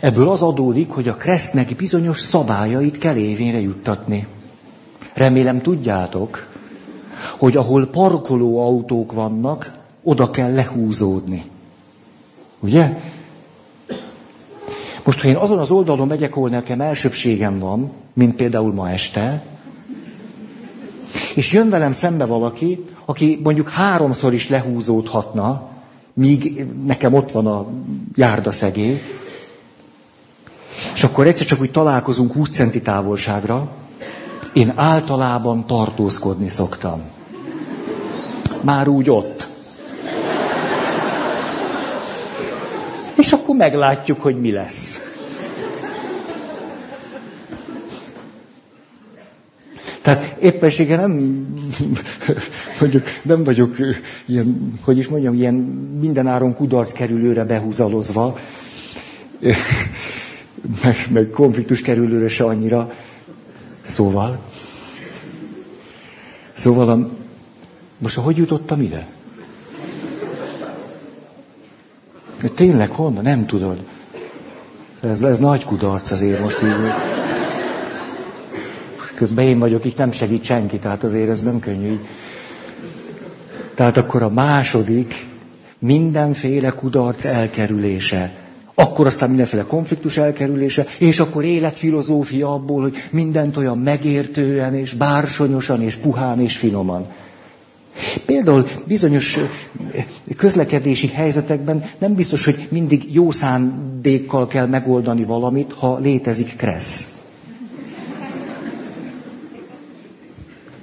Ebből 0.00 0.28
az 0.28 0.42
adódik, 0.42 0.90
hogy 0.90 1.08
a 1.08 1.14
Kresznek 1.14 1.76
bizonyos 1.76 2.20
szabályait 2.20 2.98
kell 2.98 3.16
évényre 3.16 3.60
juttatni. 3.60 4.26
Remélem 5.12 5.60
tudjátok, 5.60 6.46
hogy 7.38 7.56
ahol 7.56 7.86
parkoló 7.86 8.64
autók 8.66 9.12
vannak, 9.12 9.72
oda 10.02 10.30
kell 10.30 10.52
lehúzódni. 10.52 11.44
Ugye? 12.60 13.00
Most, 15.08 15.20
ha 15.20 15.28
én 15.28 15.36
azon 15.36 15.58
az 15.58 15.70
oldalon 15.70 16.06
megyek, 16.06 16.36
ahol 16.36 16.48
nekem 16.48 16.80
elsőbségem 16.80 17.58
van, 17.58 17.90
mint 18.12 18.34
például 18.34 18.72
ma 18.72 18.90
este, 18.90 19.42
és 21.34 21.52
jön 21.52 21.68
velem 21.68 21.92
szembe 21.92 22.24
valaki, 22.24 22.84
aki 23.04 23.40
mondjuk 23.42 23.68
háromszor 23.68 24.32
is 24.32 24.48
lehúzódhatna, 24.48 25.68
míg 26.12 26.66
nekem 26.86 27.14
ott 27.14 27.30
van 27.30 27.46
a 27.46 27.66
járdaszegély, 28.14 29.02
és 30.94 31.04
akkor 31.04 31.26
egyszer 31.26 31.46
csak 31.46 31.60
úgy 31.60 31.70
találkozunk 31.70 32.32
20 32.32 32.48
centi 32.48 32.82
távolságra, 32.82 33.70
én 34.52 34.72
általában 34.76 35.66
tartózkodni 35.66 36.48
szoktam. 36.48 37.00
Már 38.60 38.88
úgy 38.88 39.10
ott. 39.10 39.47
És 43.18 43.32
akkor 43.32 43.56
meglátjuk, 43.56 44.20
hogy 44.20 44.40
mi 44.40 44.50
lesz. 44.50 45.02
Tehát 50.02 50.36
éppensége 50.40 50.96
nem, 50.96 51.12
mondjuk, 52.80 53.04
nem 53.22 53.44
vagyok 53.44 53.76
ilyen, 54.26 54.78
hogy 54.82 54.98
is 54.98 55.08
mondjam, 55.08 55.34
ilyen 55.34 55.54
mindenáron 56.00 56.54
kudarc 56.54 56.92
kerülőre 56.92 57.44
behúzalozva, 57.44 58.38
meg, 60.82 60.96
meg 61.10 61.30
konfliktus 61.30 61.80
kerülőre 61.80 62.28
se 62.28 62.44
annyira. 62.44 62.92
Szóval, 63.82 64.44
szóval, 66.54 66.88
a, 66.88 67.10
most 67.98 68.14
hogy 68.14 68.36
jutottam 68.36 68.80
ide? 68.80 69.06
Tényleg 72.54 72.90
honnan? 72.90 73.22
Nem 73.22 73.46
tudod. 73.46 73.78
Ez, 75.00 75.22
ez 75.22 75.38
nagy 75.38 75.64
kudarc 75.64 76.10
azért 76.10 76.40
most 76.40 76.62
így. 76.62 76.92
Közben 79.14 79.44
én 79.44 79.58
vagyok, 79.58 79.84
itt 79.84 79.96
nem 79.96 80.12
segít 80.12 80.44
senki, 80.44 80.78
tehát 80.78 81.04
azért 81.04 81.28
ez 81.28 81.42
nem 81.42 81.60
könnyű. 81.60 82.00
Tehát 83.74 83.96
akkor 83.96 84.22
a 84.22 84.28
második, 84.28 85.26
mindenféle 85.78 86.70
kudarc 86.70 87.24
elkerülése. 87.24 88.32
Akkor 88.74 89.06
aztán 89.06 89.28
mindenféle 89.28 89.62
konfliktus 89.62 90.16
elkerülése, 90.16 90.86
és 90.98 91.20
akkor 91.20 91.44
életfilozófia 91.44 92.52
abból, 92.52 92.82
hogy 92.82 92.96
mindent 93.10 93.56
olyan 93.56 93.78
megértően, 93.78 94.74
és 94.74 94.92
bársonyosan, 94.92 95.82
és 95.82 95.94
puhán, 95.94 96.40
és 96.40 96.56
finoman. 96.56 97.06
Például 98.26 98.66
bizonyos 98.84 99.38
közlekedési 100.36 101.06
helyzetekben 101.08 101.84
nem 101.98 102.14
biztos, 102.14 102.44
hogy 102.44 102.68
mindig 102.70 103.14
jó 103.14 103.30
szándékkal 103.30 104.46
kell 104.46 104.66
megoldani 104.66 105.24
valamit, 105.24 105.72
ha 105.72 105.98
létezik 105.98 106.56
kressz. 106.56 107.12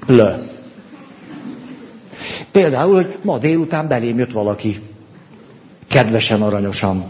Le. 0.05 0.39
Például, 2.51 2.95
hogy 2.95 3.17
ma 3.21 3.37
délután 3.37 3.87
belém 3.87 4.17
jött 4.17 4.31
valaki. 4.31 4.79
Kedvesen, 5.87 6.41
aranyosan. 6.41 7.05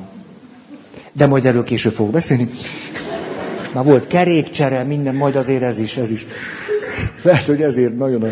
De 1.12 1.28
majd 1.28 1.46
erről 1.46 1.64
később 1.64 1.94
fogok 1.94 2.12
beszélni. 2.12 2.50
Már 3.74 3.84
volt 3.84 4.08
kerékcsere, 4.08 4.84
minden, 4.84 5.16
majd 5.16 5.36
azért 5.36 5.62
ez 5.62 5.80
is, 5.80 5.98
ez 5.98 6.10
is. 6.12 6.26
Lehet, 7.22 7.46
hogy 7.46 7.62
ezért 7.62 7.98
nagyon 7.98 8.26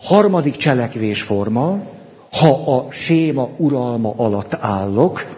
Harmadik 0.00 0.56
cselekvésforma, 0.56 1.82
ha 2.38 2.76
a 2.76 2.90
séma 2.90 3.48
uralma 3.56 4.14
alatt 4.16 4.54
állok, 4.54 5.36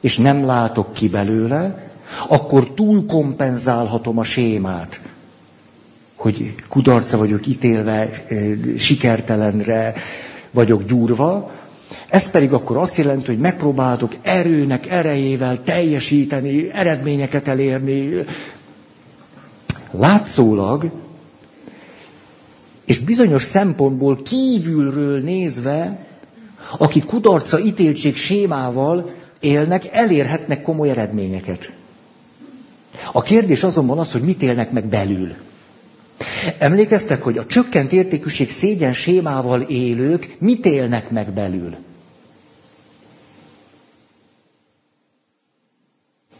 és 0.00 0.16
nem 0.16 0.44
látok 0.44 0.92
ki 0.92 1.08
belőle, 1.08 1.90
akkor 2.28 2.70
túl 2.70 3.06
kompenzálhatom 3.06 4.18
a 4.18 4.24
sémát, 4.24 5.00
hogy 6.16 6.54
kudarca 6.68 7.16
vagyok 7.16 7.46
ítélve, 7.46 8.24
sikertelenre 8.78 9.94
vagyok 10.50 10.84
gyúrva, 10.84 11.50
ez 12.08 12.30
pedig 12.30 12.52
akkor 12.52 12.76
azt 12.76 12.96
jelenti, 12.96 13.26
hogy 13.26 13.38
megpróbáltok 13.38 14.12
erőnek, 14.22 14.86
erejével 14.90 15.62
teljesíteni, 15.62 16.70
eredményeket 16.72 17.48
elérni. 17.48 18.10
Látszólag 19.90 20.90
és 22.84 22.98
bizonyos 22.98 23.42
szempontból 23.42 24.22
kívülről 24.22 25.20
nézve, 25.20 26.06
akik 26.78 27.04
kudarca 27.04 27.58
ítéltség 27.58 28.16
sémával 28.16 29.10
élnek, 29.40 29.86
elérhetnek 29.92 30.62
komoly 30.62 30.90
eredményeket. 30.90 31.72
A 33.12 33.22
kérdés 33.22 33.62
azonban 33.62 33.98
az, 33.98 34.12
hogy 34.12 34.22
mit 34.22 34.42
élnek 34.42 34.70
meg 34.70 34.84
belül. 34.86 35.34
Emlékeztek, 36.58 37.22
hogy 37.22 37.38
a 37.38 37.46
csökkent 37.46 37.92
értékűség 37.92 38.50
szégyen 38.50 38.92
sémával 38.92 39.60
élők 39.60 40.36
mit 40.38 40.66
élnek 40.66 41.10
meg 41.10 41.30
belül? 41.32 41.74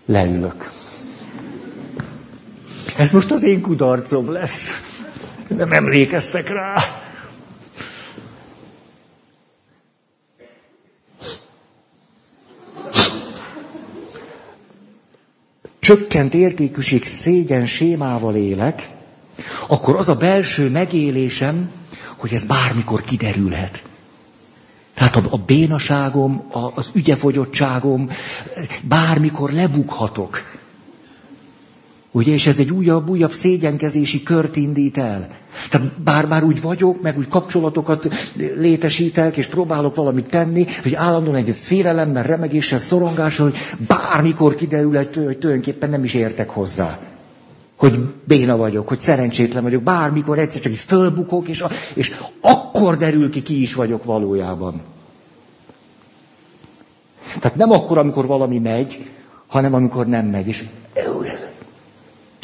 Leülök. 0.07 0.71
Ez 2.97 3.11
most 3.13 3.31
az 3.31 3.43
én 3.43 3.61
kudarcom 3.61 4.33
lesz. 4.33 4.71
Nem 5.57 5.73
emlékeztek 5.73 6.49
rá. 6.49 7.02
Csökkent 15.83 16.35
értékűség 16.35 17.05
szégyen 17.05 17.67
sémával 17.67 18.35
élek, 18.37 18.91
akkor 19.69 19.97
az 19.97 20.09
a 20.09 20.15
belső 20.15 20.71
megélésem, 20.71 21.71
hogy 22.17 22.33
ez 22.33 22.45
bármikor 22.45 23.01
kiderülhet. 23.03 23.83
Tehát 24.95 25.17
a, 25.17 25.23
a 25.31 25.37
bénaságom, 25.37 26.45
a, 26.51 26.73
az 26.75 26.91
ügyefogyottságom, 26.95 28.11
bármikor 28.83 29.51
lebukhatok. 29.53 30.52
Ugye, 32.15 32.33
és 32.33 32.47
ez 32.47 32.59
egy 32.59 32.71
újabb, 32.71 33.11
újabb 33.11 33.33
szégyenkezési 33.33 34.23
kört 34.23 34.57
indít 34.57 34.99
el. 34.99 35.29
Tehát 35.71 36.01
bár 36.03 36.27
már 36.27 36.45
úgy 36.45 36.61
vagyok, 36.61 37.03
meg 37.03 37.19
úgy 37.19 37.29
kapcsolatokat 37.29 38.09
létesítek, 38.35 39.37
és 39.37 39.47
próbálok 39.47 39.95
valamit 39.95 40.29
tenni, 40.29 40.67
hogy 40.83 40.95
állandóan 40.95 41.37
egy 41.37 41.57
félelemmel, 41.61 42.23
remegéssel, 42.23 42.79
szorongással, 42.79 43.51
hogy 43.51 43.59
bármikor 43.87 44.55
kiderül, 44.55 44.95
hogy 44.95 45.09
tulajdonképpen 45.09 45.91
nem 45.91 46.05
is 46.05 46.15
értek 46.15 46.51
hozzá. 46.51 46.99
Hogy 47.77 47.99
béna 48.25 48.57
vagyok, 48.57 48.89
hogy 48.89 49.01
szerencsétlen 49.01 49.63
vagyok, 49.63 49.83
bármikor 49.83 50.39
egyszer 50.39 50.61
csak 50.61 50.75
fölbukok, 50.75 51.49
és, 51.49 51.61
a, 51.61 51.71
és 51.95 52.17
akkor 52.41 52.97
derül 52.97 53.31
ki, 53.31 53.43
ki 53.43 53.61
is 53.61 53.75
vagyok 53.75 54.05
valójában. 54.05 54.83
Tehát 57.41 57.57
nem 57.57 57.71
akkor, 57.71 57.99
amikor 57.99 58.27
valami 58.27 58.59
megy, 58.59 59.11
hanem 59.47 59.75
amikor 59.75 60.07
nem 60.07 60.27
megy. 60.27 60.49
És 60.49 60.65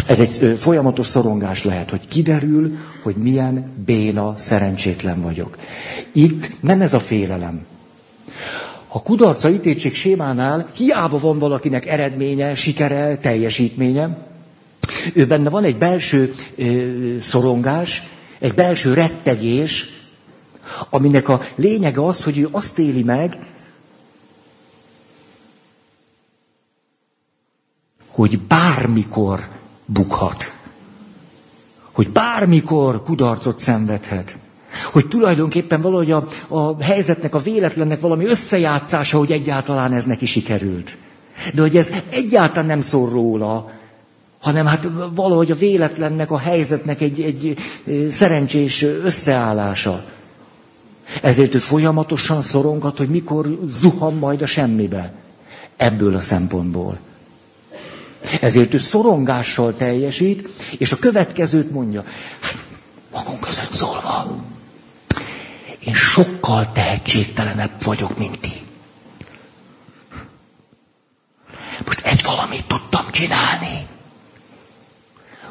ez 0.08 0.20
egy 0.20 0.58
folyamatos 0.58 1.06
szorongás 1.06 1.64
lehet, 1.64 1.90
hogy 1.90 2.08
kiderül, 2.08 2.76
hogy 3.02 3.16
milyen 3.16 3.72
béna, 3.84 4.34
szerencsétlen 4.36 5.22
vagyok. 5.22 5.58
Itt 6.12 6.62
nem 6.62 6.80
ez 6.80 6.94
a 6.94 7.00
félelem. 7.00 7.66
A 8.88 9.02
kudarca 9.02 9.50
ítétség 9.50 9.94
sémánál 9.94 10.70
hiába 10.76 11.18
van 11.18 11.38
valakinek 11.38 11.86
eredménye, 11.86 12.54
sikere, 12.54 13.16
teljesítménye, 13.18 14.18
ő 15.14 15.26
benne 15.26 15.50
van 15.50 15.64
egy 15.64 15.78
belső 15.78 16.34
ö, 16.56 17.16
szorongás, 17.20 18.02
egy 18.38 18.54
belső 18.54 18.94
rettegés, 18.94 19.86
aminek 20.90 21.28
a 21.28 21.40
lényege 21.54 22.04
az, 22.04 22.24
hogy 22.24 22.38
ő 22.38 22.48
azt 22.50 22.78
éli 22.78 23.02
meg, 23.02 23.38
hogy 28.06 28.38
bármikor 28.40 29.48
bukhat. 29.92 30.54
Hogy 31.92 32.10
bármikor 32.10 33.02
kudarcot 33.02 33.58
szenvedhet. 33.58 34.38
Hogy 34.92 35.06
tulajdonképpen 35.08 35.80
valahogy 35.80 36.10
a, 36.10 36.26
a 36.48 36.82
helyzetnek, 36.82 37.34
a 37.34 37.38
véletlennek 37.38 38.00
valami 38.00 38.24
összejátszása, 38.26 39.18
hogy 39.18 39.32
egyáltalán 39.32 39.92
ez 39.92 40.04
neki 40.04 40.26
sikerült. 40.26 40.96
De 41.54 41.60
hogy 41.60 41.76
ez 41.76 41.90
egyáltalán 42.10 42.66
nem 42.66 42.80
szól 42.80 43.10
róla, 43.10 43.70
hanem 44.40 44.66
hát 44.66 44.88
valahogy 45.14 45.50
a 45.50 45.54
véletlennek, 45.54 46.30
a 46.30 46.38
helyzetnek 46.38 47.00
egy, 47.00 47.20
egy 47.20 47.56
szerencsés 48.10 48.82
összeállása. 48.82 50.04
Ezért 51.22 51.54
ő 51.54 51.58
folyamatosan 51.58 52.40
szorongat, 52.40 52.98
hogy 52.98 53.08
mikor 53.08 53.58
zuhan 53.66 54.14
majd 54.14 54.42
a 54.42 54.46
semmibe. 54.46 55.12
Ebből 55.76 56.14
a 56.14 56.20
szempontból. 56.20 56.98
Ezért 58.40 58.74
ő 58.74 58.78
szorongással 58.78 59.76
teljesít, 59.76 60.48
és 60.78 60.92
a 60.92 60.98
következőt 60.98 61.70
mondja, 61.70 62.04
hát 62.40 62.56
magunk 63.12 63.40
között 63.40 63.72
szólva, 63.72 64.36
én 65.84 65.94
sokkal 65.94 66.72
tehetségtelenebb 66.72 67.82
vagyok, 67.82 68.18
mint 68.18 68.40
ti. 68.40 68.52
Most 71.84 72.00
egy 72.00 72.22
valamit 72.24 72.64
csinálni, 73.18 73.86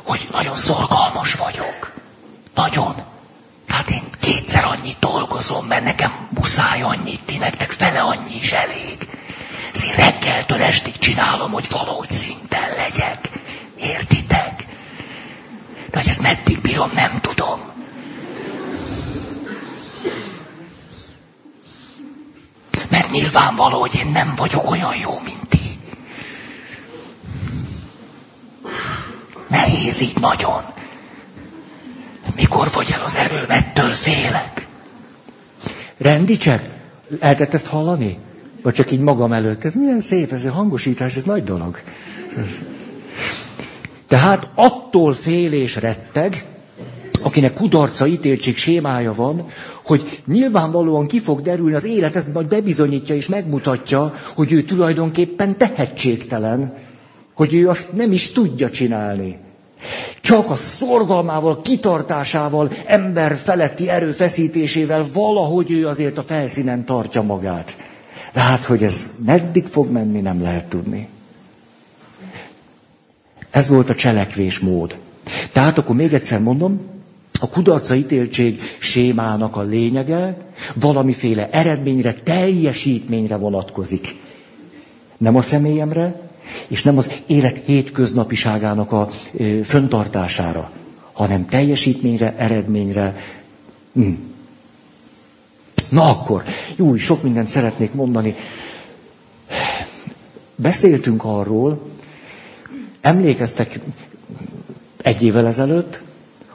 hogy 0.04 0.28
nagyon 0.32 0.58
szorgalmas 0.58 1.34
vagyok. 1.34 1.92
Nagyon. 2.56 2.96
Tehát 3.68 3.90
én 3.90 4.04
kétszer 4.20 4.66
annyit 4.66 5.00
dolgozom, 5.00 5.66
mert 5.68 5.84
nekem 5.84 6.28
muszáj 6.30 6.82
annyit, 6.82 7.24
ti 7.26 7.38
nektek 7.38 7.72
fele 7.72 8.00
annyi 8.00 8.36
is 8.42 8.52
elég. 8.52 9.08
Ezért 9.78 9.96
reggeltől 9.96 10.62
estig 10.62 10.98
csinálom, 10.98 11.52
hogy 11.52 11.68
valahogy 11.70 12.12
szinten 12.12 12.70
legyek. 12.76 13.30
Értitek? 13.80 14.66
De 15.90 15.98
hogy 15.98 16.08
ezt 16.08 16.22
meddig 16.22 16.62
bírom, 16.62 16.90
nem 16.94 17.20
tudom. 17.22 17.60
Mert 22.90 23.12
nyilvánvaló, 23.12 23.80
hogy 23.80 23.96
én 23.96 24.08
nem 24.08 24.34
vagyok 24.36 24.70
olyan 24.72 24.96
jó, 24.96 25.20
mint 25.24 25.48
ti. 25.50 25.60
Nehéz 29.48 30.02
így 30.02 30.20
nagyon. 30.20 30.63
Mikor 32.36 32.70
vagy 32.74 32.92
el 32.92 33.02
az 33.04 33.16
erőm, 33.16 33.50
ettől 33.50 33.92
félek. 33.92 34.68
Rendicsek? 35.98 36.70
Lehetett 37.20 37.54
ezt 37.54 37.68
hallani? 37.68 38.26
Vagy 38.67 38.75
csak 38.75 38.91
így 38.91 38.99
magam 38.99 39.34
előtt? 39.34 39.63
Ez 39.63 39.73
milyen 39.73 39.99
szép, 39.99 40.32
ez 40.32 40.45
a 40.45 40.51
hangosítás, 40.51 41.15
ez 41.15 41.23
nagy 41.23 41.43
dolog. 41.43 41.80
Tehát 44.08 44.49
attól 44.56 45.13
fél 45.13 45.53
és 45.53 45.75
retteg, 45.75 46.45
akinek 47.21 47.53
kudarca, 47.53 48.08
ítéltség 48.08 48.58
sémája 48.58 49.13
van, 49.13 49.45
hogy 49.84 50.21
nyilvánvalóan 50.25 51.08
ki 51.08 51.19
fog 51.19 51.41
derülni, 51.41 51.75
az 51.75 51.86
élet 51.86 52.15
ezt 52.15 52.34
majd 52.34 52.47
bebizonyítja 52.47 53.15
és 53.15 53.27
megmutatja, 53.27 54.13
hogy 54.36 54.51
ő 54.51 54.62
tulajdonképpen 54.62 55.58
tehetségtelen, 55.58 56.73
hogy 57.34 57.53
ő 57.53 57.69
azt 57.69 57.93
nem 57.93 58.12
is 58.12 58.32
tudja 58.32 58.69
csinálni. 58.69 59.38
Csak 60.21 60.49
a 60.49 60.56
szorgalmával, 60.56 61.62
kitartásával, 61.62 62.71
ember 62.86 63.36
feletti 63.36 63.89
erőfeszítésével 63.89 65.06
valahogy 65.13 65.71
ő 65.71 65.88
azért 65.88 66.17
a 66.17 66.23
felszínen 66.23 66.86
tartja 66.86 67.21
magát. 67.21 67.87
De 68.38 68.43
hát, 68.43 68.65
hogy 68.65 68.84
ez 68.84 69.13
meddig 69.26 69.65
fog 69.65 69.91
menni, 69.91 70.19
nem 70.21 70.41
lehet 70.41 70.65
tudni. 70.65 71.08
Ez 73.50 73.67
volt 73.67 73.89
a 73.89 73.95
cselekvés 73.95 74.60
mód. 74.60 74.97
Tehát 75.52 75.78
akkor 75.78 75.95
még 75.95 76.13
egyszer 76.13 76.39
mondom, 76.39 76.82
a 77.39 77.47
kudarca 77.47 77.95
ítéltség 77.95 78.62
sémának 78.80 79.56
a 79.56 79.62
lényege 79.62 80.38
valamiféle 80.73 81.50
eredményre, 81.50 82.13
teljesítményre 82.13 83.36
vonatkozik. 83.36 84.15
Nem 85.17 85.36
a 85.36 85.41
személyemre, 85.41 86.21
és 86.67 86.84
nem 86.84 86.97
az 86.97 87.12
élet 87.28 87.62
hétköznapiságának 87.65 88.91
a 88.91 89.10
ö, 89.38 89.62
föntartására, 89.63 90.71
hanem 91.13 91.45
teljesítményre, 91.45 92.36
eredményre. 92.38 93.15
Hm. 93.93 94.12
Na 95.89 96.10
akkor, 96.10 96.43
jó, 96.76 96.95
sok 96.95 97.23
mindent 97.23 97.47
szeretnék 97.47 97.93
mondani. 97.93 98.36
Beszéltünk 100.56 101.23
arról, 101.23 101.82
emlékeztek 103.02 103.80
egy 105.02 105.23
évvel 105.23 105.47
ezelőtt, 105.47 106.02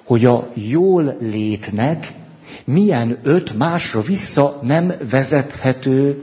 hogy 0.05 0.25
a 0.25 0.51
jól 0.55 1.17
létnek 1.21 2.13
milyen 2.65 3.19
öt 3.23 3.59
másra 3.59 4.01
vissza 4.01 4.59
nem 4.63 4.93
vezethető 5.11 6.23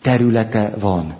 területe 0.00 0.74
van. 0.78 1.14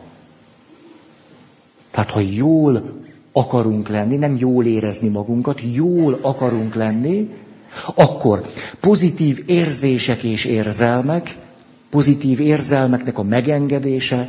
Tehát 1.91 2.11
ha 2.11 2.21
jól 2.21 3.01
akarunk 3.33 3.89
lenni, 3.89 4.17
nem 4.17 4.37
jól 4.37 4.65
érezni 4.65 5.09
magunkat, 5.09 5.61
jól 5.73 6.19
akarunk 6.23 6.75
lenni, 6.75 7.31
akkor 7.95 8.51
pozitív 8.81 9.43
érzések 9.47 10.23
és 10.23 10.45
érzelmek, 10.45 11.37
pozitív 11.91 12.41
érzelmeknek 12.41 13.19
a 13.19 13.23
megengedése, 13.23 14.29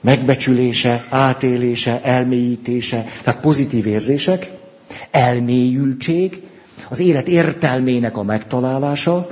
megbecsülése, 0.00 1.06
átélése, 1.08 2.00
elmélyítése, 2.02 3.06
tehát 3.22 3.40
pozitív 3.40 3.86
érzések, 3.86 4.50
elmélyültség, 5.10 6.42
az 6.88 6.98
élet 6.98 7.28
értelmének 7.28 8.16
a 8.16 8.22
megtalálása, 8.22 9.30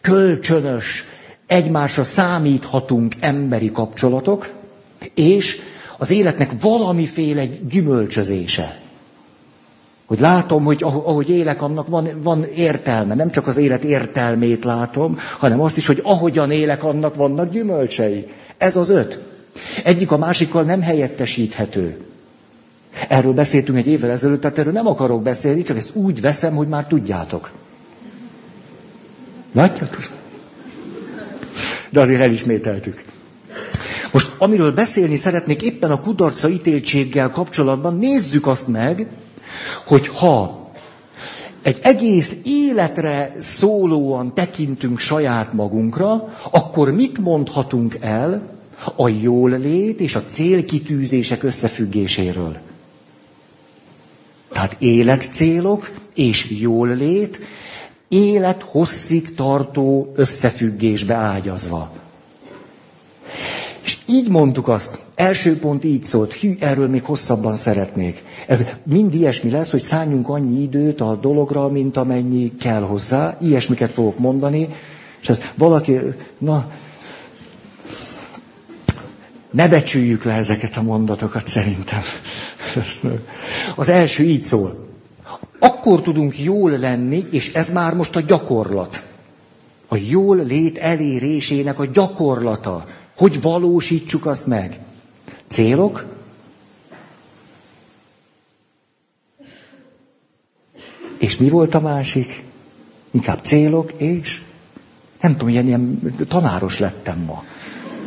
kölcsönös, 0.00 1.04
egymásra 1.46 2.04
számíthatunk 2.04 3.14
emberi 3.20 3.70
kapcsolatok, 3.72 4.52
és 5.14 5.60
az 5.98 6.10
életnek 6.10 6.50
valamiféle 6.60 7.46
gyümölcsözése. 7.46 8.83
Hogy 10.06 10.20
látom, 10.20 10.64
hogy 10.64 10.82
ahogy 10.82 11.30
élek, 11.30 11.62
annak 11.62 11.88
van, 11.88 12.08
van 12.22 12.44
értelme. 12.44 13.14
Nem 13.14 13.30
csak 13.30 13.46
az 13.46 13.56
élet 13.56 13.84
értelmét 13.84 14.64
látom, 14.64 15.18
hanem 15.38 15.60
azt 15.60 15.76
is, 15.76 15.86
hogy 15.86 16.00
ahogyan 16.02 16.50
élek, 16.50 16.84
annak 16.84 17.14
vannak 17.14 17.50
gyümölcsei. 17.50 18.26
Ez 18.58 18.76
az 18.76 18.88
öt. 18.90 19.18
Egyik 19.84 20.12
a 20.12 20.16
másikkal 20.18 20.62
nem 20.62 20.82
helyettesíthető. 20.82 21.96
Erről 23.08 23.32
beszéltünk 23.32 23.78
egy 23.78 23.86
évvel 23.86 24.10
ezelőtt, 24.10 24.40
tehát 24.40 24.58
erről 24.58 24.72
nem 24.72 24.86
akarok 24.86 25.22
beszélni, 25.22 25.62
csak 25.62 25.76
ezt 25.76 25.94
úgy 25.94 26.20
veszem, 26.20 26.54
hogy 26.54 26.68
már 26.68 26.86
tudjátok. 26.86 27.50
Látjátok? 29.52 30.10
De 31.90 32.00
azért 32.00 32.20
elismételtük. 32.20 33.04
Most 34.12 34.34
amiről 34.38 34.72
beszélni 34.72 35.16
szeretnék 35.16 35.62
éppen 35.62 35.90
a 35.90 36.00
kudarca 36.00 36.48
ítéltséggel 36.48 37.30
kapcsolatban, 37.30 37.96
nézzük 37.96 38.46
azt 38.46 38.68
meg, 38.68 39.06
hogy 39.86 40.08
ha 40.08 40.70
egy 41.62 41.78
egész 41.82 42.36
életre 42.42 43.36
szólóan 43.38 44.34
tekintünk 44.34 44.98
saját 44.98 45.52
magunkra, 45.52 46.38
akkor 46.50 46.92
mit 46.92 47.18
mondhatunk 47.18 47.96
el 48.00 48.52
a 48.96 49.08
jól 49.08 49.50
lét 49.50 50.00
és 50.00 50.14
a 50.14 50.24
célkitűzések 50.24 51.42
összefüggéséről? 51.42 52.56
Tehát 54.52 54.76
életcélok 54.78 55.90
és 56.14 56.50
jól 56.60 56.88
lét, 56.88 57.40
élet 58.08 58.62
hosszig 58.62 59.34
tartó 59.34 60.12
összefüggésbe 60.16 61.14
ágyazva. 61.14 61.92
Így 64.06 64.28
mondtuk 64.28 64.68
azt, 64.68 64.98
első 65.14 65.58
pont 65.58 65.84
így 65.84 66.04
szólt, 66.04 66.32
hű, 66.32 66.54
erről 66.58 66.88
még 66.88 67.04
hosszabban 67.04 67.56
szeretnék. 67.56 68.22
Ez 68.46 68.64
mind 68.82 69.14
ilyesmi 69.14 69.50
lesz, 69.50 69.70
hogy 69.70 69.82
szálljunk 69.82 70.28
annyi 70.28 70.62
időt 70.62 71.00
a 71.00 71.14
dologra, 71.14 71.68
mint 71.68 71.96
amennyi 71.96 72.56
kell 72.56 72.82
hozzá. 72.82 73.36
Ilyesmiket 73.40 73.92
fogok 73.92 74.18
mondani, 74.18 74.68
és 75.20 75.28
ez 75.28 75.38
valaki, 75.54 75.98
na, 76.38 76.70
ne 79.50 79.68
becsüljük 79.68 80.24
le 80.24 80.32
ezeket 80.32 80.76
a 80.76 80.82
mondatokat 80.82 81.46
szerintem. 81.46 82.02
Az 83.76 83.88
első 83.88 84.22
így 84.22 84.42
szól. 84.42 84.88
Akkor 85.58 86.02
tudunk 86.02 86.38
jól 86.38 86.70
lenni, 86.70 87.24
és 87.30 87.54
ez 87.54 87.70
már 87.70 87.94
most 87.94 88.16
a 88.16 88.20
gyakorlat. 88.20 89.02
A 89.88 89.96
jól 90.08 90.36
lét 90.36 90.78
elérésének 90.78 91.78
a 91.78 91.86
gyakorlata. 91.86 92.86
Hogy 93.16 93.40
valósítsuk 93.40 94.26
azt 94.26 94.46
meg? 94.46 94.78
Célok? 95.46 96.04
És 101.18 101.36
mi 101.36 101.48
volt 101.48 101.74
a 101.74 101.80
másik? 101.80 102.42
Inkább 103.10 103.38
célok 103.42 103.92
és? 103.96 104.42
Nem 105.20 105.32
tudom, 105.32 105.48
ilyen, 105.48 105.66
ilyen 105.66 106.14
tanáros 106.28 106.78
lettem 106.78 107.18
ma. 107.18 107.44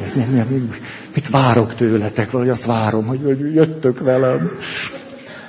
Ez 0.01 0.13
mi, 0.13 0.23
mi, 0.23 0.69
mit 1.13 1.29
várok 1.29 1.75
tőletek? 1.75 2.31
Vagy 2.31 2.49
azt 2.49 2.65
várom, 2.65 3.05
hogy, 3.05 3.21
hogy 3.23 3.53
jöttök 3.53 3.99
velem, 3.99 4.51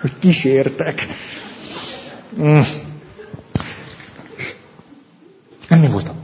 hogy 0.01 0.12
kísértek. 0.18 1.07
Mm. 2.40 2.61
Nem 5.68 5.90
voltam. 5.90 6.18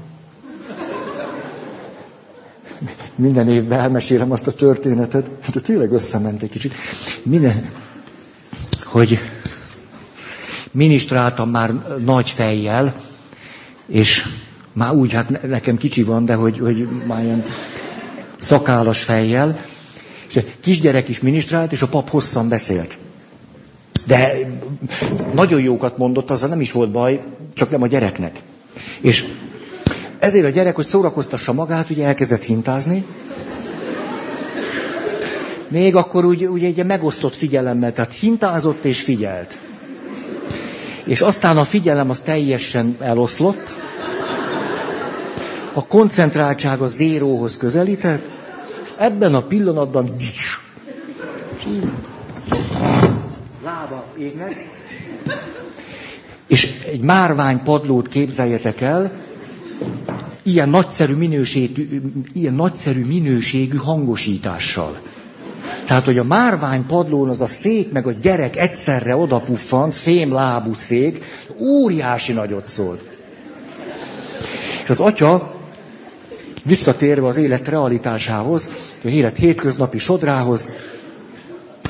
Minden 3.17 3.49
évben 3.49 3.79
elmesélem 3.79 4.33
azt 4.33 4.47
a 4.47 4.53
történetet, 4.53 5.31
de 5.53 5.61
tényleg 5.61 5.93
összement 5.93 6.43
egy 6.43 6.51
kicsit. 6.51 6.75
Minden, 7.23 7.71
hogy 8.85 9.19
minisztráltam 10.71 11.51
már 11.51 11.99
nagy 12.05 12.31
fejjel, 12.31 12.95
és 13.87 14.27
már 14.73 14.93
úgy, 14.95 15.13
hát 15.13 15.49
nekem 15.49 15.77
kicsi 15.77 16.03
van, 16.03 16.25
de 16.25 16.35
hogy, 16.35 16.59
hogy 16.59 16.89
már 17.07 17.25
ilyen 17.25 17.45
szakállas 18.37 19.03
fejjel, 19.03 19.65
és 20.29 20.37
a 20.37 20.43
kisgyerek 20.61 21.09
is 21.09 21.21
minisztrált, 21.21 21.73
és 21.73 21.83
a 21.83 21.89
pap 21.89 22.09
hosszan 22.09 22.49
beszélt. 22.49 22.97
De 24.07 24.33
nagyon 25.35 25.61
jókat 25.61 25.99
mondott, 25.99 26.31
azzal 26.31 26.49
nem 26.49 26.61
is 26.61 26.73
volt 26.73 26.91
baj, 26.91 27.25
csak 27.55 27.71
nem 27.71 27.83
a 27.83 27.87
gyereknek. 27.87 28.43
És 29.01 29.25
ezért 30.25 30.45
a 30.45 30.49
gyerek, 30.49 30.75
hogy 30.75 30.85
szórakoztassa 30.85 31.53
magát, 31.53 31.91
ugye 31.91 32.07
elkezdett 32.07 32.43
hintázni, 32.43 33.05
még 35.69 35.97
akkor 35.97 36.25
úgy, 36.25 36.45
úgy 36.45 36.65
egy 36.65 36.85
megosztott 36.85 37.35
figyelemmel, 37.35 37.93
tehát 37.93 38.13
hintázott 38.13 38.85
és 38.85 39.01
figyelt. 39.01 39.59
És 41.05 41.21
aztán 41.21 41.57
a 41.57 41.65
figyelem 41.65 42.11
az 42.11 42.21
teljesen 42.21 42.97
eloszlott, 43.01 43.75
a 45.73 45.87
koncentráltság 45.87 46.81
a 46.81 46.87
zéróhoz 46.87 47.57
közelített, 47.57 48.25
és 48.83 48.89
ebben 48.97 49.35
a 49.35 49.43
pillanatban 49.43 50.15
dis. 50.17 50.61
Lába 53.65 54.05
égnek. 54.19 54.69
És 56.47 56.75
egy 56.93 57.01
márvány 57.01 57.63
padlót 57.63 58.09
képzeljetek 58.09 58.81
el, 58.81 59.24
ilyen 60.45 60.69
nagyszerű 60.69 61.15
minőségű, 61.15 62.01
ilyen 62.33 62.55
nagyszerű 62.55 63.05
minőségű 63.05 63.77
hangosítással. 63.77 65.01
Tehát, 65.87 66.05
hogy 66.05 66.19
a 66.19 66.25
márvány 66.25 66.87
padlón 66.87 67.29
az 67.29 67.41
a 67.41 67.47
szék, 67.47 67.93
meg 67.93 68.07
a 68.07 68.13
gyerek 68.13 68.57
egyszerre 68.57 69.17
odapuffant, 69.17 69.95
fém 69.95 70.33
lábú 70.33 70.73
szék, 70.75 71.25
óriási 71.59 72.33
nagyot 72.33 72.67
szólt. 72.67 73.03
És 74.83 74.91
az 74.91 75.01
atya, 75.01 75.55
visszatérve 76.65 77.27
az 77.27 77.37
élet 77.37 77.69
realitásához, 77.69 78.71
az 79.05 79.11
élet 79.11 79.37
hétköznapi 79.37 79.99
sodrához, 79.99 80.71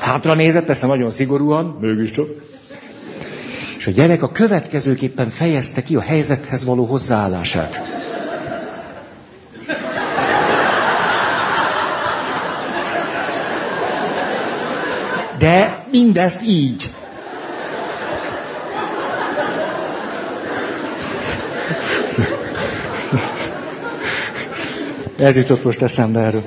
hátra 0.01 0.33
nézett, 0.33 0.65
persze 0.65 0.87
nagyon 0.87 1.09
szigorúan, 1.09 1.77
mögüscsök, 1.81 2.41
és 3.77 3.87
a 3.87 3.91
gyerek 3.91 4.23
a 4.23 4.31
következőképpen 4.31 5.29
fejezte 5.29 5.83
ki 5.83 5.95
a 5.95 6.01
helyzethez 6.01 6.63
való 6.63 6.85
hozzáállását. 6.85 8.04
De 15.45 15.85
mindezt 15.91 16.41
így. 16.47 16.91
Ez 25.17 25.37
jutott 25.37 25.63
most 25.63 25.81
eszembe 25.81 26.19
erről. 26.19 26.43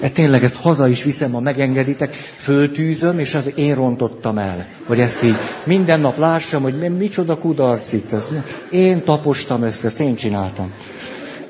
E 0.00 0.08
tényleg 0.08 0.44
ezt 0.44 0.56
haza 0.56 0.88
is 0.88 1.02
viszem, 1.02 1.32
ha 1.32 1.40
megengeditek, 1.40 2.14
föltűzöm, 2.36 3.18
és 3.18 3.34
az 3.34 3.52
én 3.54 3.74
rontottam 3.74 4.38
el. 4.38 4.66
Hogy 4.86 5.00
ezt 5.00 5.22
így 5.22 5.36
minden 5.64 6.00
nap 6.00 6.18
lássam, 6.18 6.62
hogy 6.62 6.96
micsoda 6.96 7.38
kudarc 7.38 7.92
itt. 7.92 8.12
Az, 8.12 8.24
én 8.70 9.04
tapostam 9.04 9.62
össze, 9.62 9.86
ezt 9.86 10.00
én 10.00 10.14
csináltam. 10.14 10.72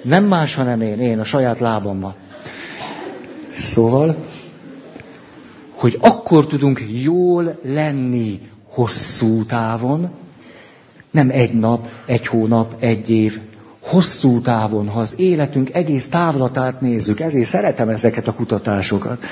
Nem 0.03 0.25
más, 0.25 0.55
hanem 0.55 0.81
én, 0.81 1.01
én 1.01 1.19
a 1.19 1.25
saját 1.25 1.59
lábammal. 1.59 2.15
Szóval, 3.57 4.17
hogy 5.75 5.99
akkor 6.01 6.47
tudunk 6.47 6.85
jól 7.03 7.59
lenni 7.63 8.41
hosszú 8.69 9.45
távon, 9.45 10.11
nem 11.11 11.31
egy 11.31 11.53
nap, 11.53 11.89
egy 12.07 12.27
hónap, 12.27 12.75
egy 12.79 13.11
év, 13.11 13.41
hosszú 13.81 14.41
távon, 14.41 14.89
ha 14.89 15.01
az 15.01 15.15
életünk 15.17 15.75
egész 15.75 16.09
távlatát 16.09 16.81
nézzük, 16.81 17.21
ezért 17.21 17.49
szeretem 17.49 17.89
ezeket 17.89 18.29
a 18.29 18.33
kutatásokat. 18.33 19.23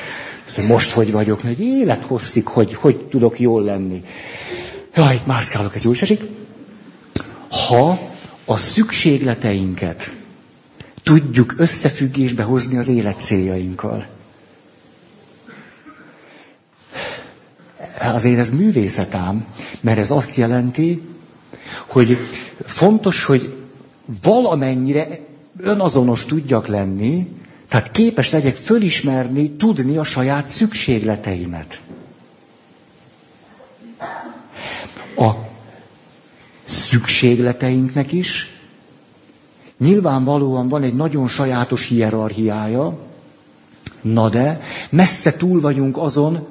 Most 0.66 0.90
hogy 0.90 1.12
vagyok, 1.12 1.44
egy 1.44 1.60
élet 1.60 2.04
hosszig, 2.04 2.46
hogy, 2.46 2.74
hogy 2.74 2.96
tudok 2.96 3.40
jól 3.40 3.62
lenni. 3.62 4.04
Jaj, 4.94 5.14
itt 5.14 5.26
mászkálok, 5.26 5.74
ez 5.74 5.84
jól 5.84 5.94
esik. 6.00 6.22
Ha 7.68 7.98
a 8.44 8.56
szükségleteinket 8.56 10.14
tudjuk 11.02 11.54
összefüggésbe 11.56 12.42
hozni 12.42 12.76
az 12.76 12.88
élet 12.88 13.20
céljainkkal. 13.20 14.06
Azért 18.02 18.38
ez 18.38 18.50
művészet 18.50 19.14
ám, 19.14 19.46
mert 19.80 19.98
ez 19.98 20.10
azt 20.10 20.34
jelenti, 20.34 21.02
hogy 21.86 22.18
fontos, 22.64 23.24
hogy 23.24 23.54
valamennyire 24.22 25.20
önazonos 25.58 26.24
tudjak 26.24 26.66
lenni, 26.66 27.28
tehát 27.68 27.90
képes 27.90 28.30
legyek 28.30 28.56
fölismerni, 28.56 29.50
tudni 29.50 29.96
a 29.96 30.04
saját 30.04 30.46
szükségleteimet. 30.46 31.80
A 35.16 35.30
szükségleteinknek 36.64 38.12
is 38.12 38.52
nyilvánvalóan 39.78 40.68
van 40.68 40.82
egy 40.82 40.94
nagyon 40.94 41.28
sajátos 41.28 41.88
hierarchiája, 41.88 42.98
na 44.00 44.28
de 44.28 44.60
messze 44.90 45.36
túl 45.36 45.60
vagyunk 45.60 45.96
azon, 45.96 46.46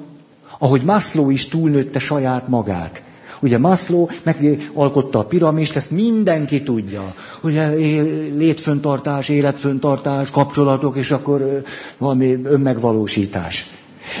ahogy 0.62 0.82
Maslow 0.82 1.30
is 1.30 1.48
túlnőtte 1.48 1.98
saját 1.98 2.48
magát. 2.48 3.02
Ugye 3.40 3.58
Maslow 3.58 4.06
megalkotta 4.22 5.18
a 5.18 5.24
piramist, 5.24 5.76
ezt 5.76 5.90
mindenki 5.90 6.62
tudja. 6.62 7.14
Ugye 7.42 7.68
létföntartás, 8.36 9.28
életföntartás, 9.28 10.30
kapcsolatok, 10.30 10.96
és 10.96 11.10
akkor 11.10 11.62
valami 11.98 12.40
önmegvalósítás. 12.44 13.70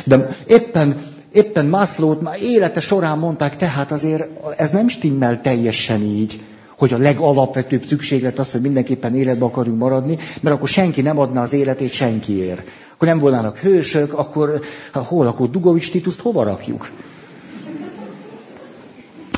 De 0.04 0.36
éppen, 0.46 1.02
éppen 1.32 1.66
Maslow-t 1.66 2.20
már 2.20 2.42
élete 2.42 2.80
során 2.80 3.18
mondták, 3.18 3.56
tehát 3.56 3.92
azért 3.92 4.24
ez 4.56 4.70
nem 4.70 4.88
stimmel 4.88 5.40
teljesen 5.40 6.00
így 6.00 6.40
hogy 6.78 6.92
a 6.92 6.98
legalapvetőbb 6.98 7.84
szükséglet 7.84 8.38
az, 8.38 8.50
hogy 8.50 8.60
mindenképpen 8.60 9.14
életbe 9.14 9.44
akarunk 9.44 9.78
maradni, 9.78 10.18
mert 10.40 10.56
akkor 10.56 10.68
senki 10.68 11.00
nem 11.00 11.18
adná 11.18 11.42
az 11.42 11.52
életét 11.52 11.92
senkiért. 11.92 12.62
Akkor 13.02 13.14
nem 13.14 13.22
volnának 13.22 13.56
hősök, 13.56 14.12
akkor 14.12 14.60
hol, 14.92 15.26
akkor 15.26 15.50
Dugovics 15.50 15.90
Tituszt 15.90 16.20
hova 16.20 16.42
rakjuk? 16.42 16.90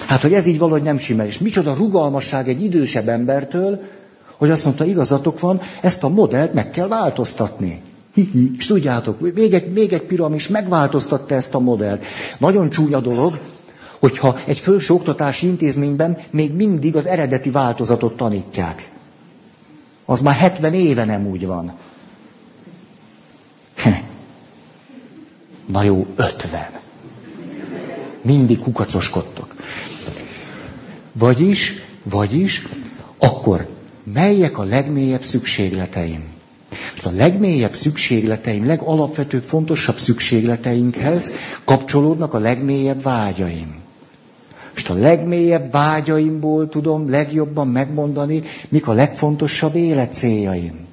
Hát, 0.07 0.21
hogy 0.21 0.33
ez 0.33 0.47
így 0.47 0.59
valahogy 0.59 0.83
nem 0.83 0.99
simel. 0.99 1.27
És 1.27 1.39
micsoda 1.39 1.75
rugalmasság 1.75 2.49
egy 2.49 2.63
idősebb 2.63 3.09
embertől, 3.09 3.81
hogy 4.37 4.51
azt 4.51 4.65
mondta, 4.65 4.85
igazatok 4.85 5.41
van, 5.41 5.61
ezt 5.81 6.05
a 6.05 6.09
modellt 6.09 6.55
meg 6.55 6.71
kell 6.71 6.89
változtatni. 6.89 7.81
És 8.59 8.67
tudjátok, 8.67 9.35
még 9.35 9.55
egy, 9.55 9.73
még 9.73 9.93
egy 9.93 10.03
piramis 10.03 10.49
megváltoztatta 10.49 11.35
ezt 11.35 11.55
a 11.55 11.59
modellt. 11.59 12.05
Nagyon 12.39 12.71
csúnya 12.71 13.01
dolog, 13.01 13.39
hogyha 13.99 14.37
egy 14.45 14.59
felső 14.59 14.95
oktatási 14.95 15.47
intézményben 15.47 16.19
még 16.31 16.53
mindig 16.53 16.97
az 16.97 17.07
eredeti 17.07 17.51
változatot 17.51 18.17
tanítják. 18.17 18.91
Az 20.05 20.21
már 20.21 20.35
70 20.35 20.75
éve 20.75 21.05
nem 21.05 21.27
úgy 21.27 21.47
van. 21.47 21.75
Na 25.67 25.83
jó, 25.83 26.07
50. 26.17 26.69
Mindig 28.23 28.59
kukacoskodtok. 28.59 29.55
Vagyis, 31.13 31.73
vagyis, 32.03 32.67
akkor 33.19 33.69
melyek 34.05 34.59
a 34.59 34.63
legmélyebb 34.63 35.23
szükségleteim? 35.23 36.33
A 37.05 37.11
legmélyebb 37.11 37.75
szükségleteim, 37.75 38.67
legalapvetőbb, 38.67 39.43
fontosabb 39.43 39.97
szükségleteinkhez 39.97 41.33
kapcsolódnak 41.65 42.35
a 42.35 42.39
legmélyebb 42.39 43.03
vágyaim. 43.03 43.75
És 44.77 44.89
a 44.89 44.95
legmélyebb 44.95 45.71
vágyaimból 45.71 46.69
tudom 46.69 47.11
legjobban 47.11 47.69
megmondani, 47.69 48.43
mik 48.69 48.89
a 48.89 48.93
legfontosabb 48.93 49.75
életcéljaim. 49.75 50.84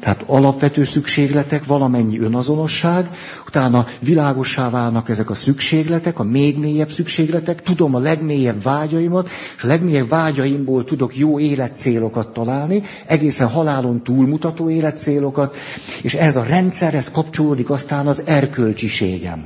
Tehát 0.00 0.22
alapvető 0.26 0.84
szükségletek, 0.84 1.64
valamennyi 1.64 2.18
önazonosság, 2.18 3.10
utána 3.46 3.86
világossá 4.00 4.70
válnak 4.70 5.08
ezek 5.08 5.30
a 5.30 5.34
szükségletek, 5.34 6.18
a 6.18 6.22
még 6.22 6.58
mélyebb 6.58 6.90
szükségletek, 6.90 7.62
tudom 7.62 7.94
a 7.94 7.98
legmélyebb 7.98 8.62
vágyaimat, 8.62 9.28
és 9.56 9.62
a 9.62 9.66
legmélyebb 9.66 10.08
vágyaimból 10.08 10.84
tudok 10.84 11.16
jó 11.16 11.38
életcélokat 11.38 12.32
találni, 12.32 12.82
egészen 13.06 13.48
halálon 13.48 14.02
túlmutató 14.02 14.70
életcélokat, 14.70 15.56
és 16.02 16.14
ez 16.14 16.36
a 16.36 16.42
rendszerhez 16.42 17.10
kapcsolódik 17.10 17.70
aztán 17.70 18.06
az 18.06 18.22
erkölcsiségem. 18.26 19.44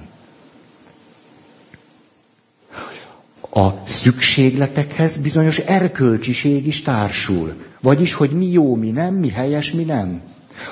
A 3.56 3.82
szükségletekhez 3.85 5.16
bizonyos 5.16 5.59
erkölcsiség 5.59 6.66
is 6.66 6.82
társul. 6.82 7.54
Vagyis, 7.82 8.14
hogy 8.14 8.30
mi 8.30 8.46
jó, 8.50 8.74
mi 8.74 8.90
nem, 8.90 9.14
mi 9.14 9.28
helyes, 9.28 9.72
mi 9.72 9.82
nem. 9.82 10.22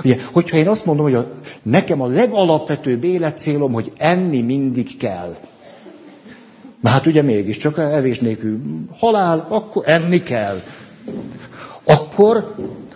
Ugye, 0.05 0.19
hogyha 0.33 0.57
én 0.57 0.69
azt 0.69 0.87
mondom, 0.87 1.05
hogy 1.05 1.15
a, 1.15 1.33
nekem 1.63 2.01
a 2.01 2.07
legalapvetőbb 2.07 3.05
életcélom, 3.05 3.73
hogy 3.73 3.93
enni 3.97 4.41
mindig 4.41 4.97
kell. 4.97 5.37
Mert 6.81 6.97
hát 6.97 7.07
ugye 7.07 7.23
mégiscsak 7.23 7.79
evés 7.79 8.19
nélkül 8.19 8.61
halál, 8.97 9.47
akkor 9.49 9.83
enni 9.87 10.23
kell. 10.23 10.63
Akkor 11.85 12.55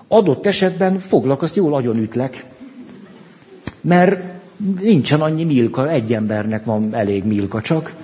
adott 0.09 0.47
esetben 0.47 0.99
foglak, 0.99 1.43
azt 1.43 1.57
jól 1.57 1.75
agyonütlek. 1.75 2.45
Mert 3.81 4.23
nincsen 4.81 5.21
annyi 5.21 5.45
milka, 5.45 5.91
egy 5.91 6.15
embernek 6.15 6.65
van 6.65 6.95
elég 6.95 7.25
milka 7.25 7.61
csak. 7.61 7.95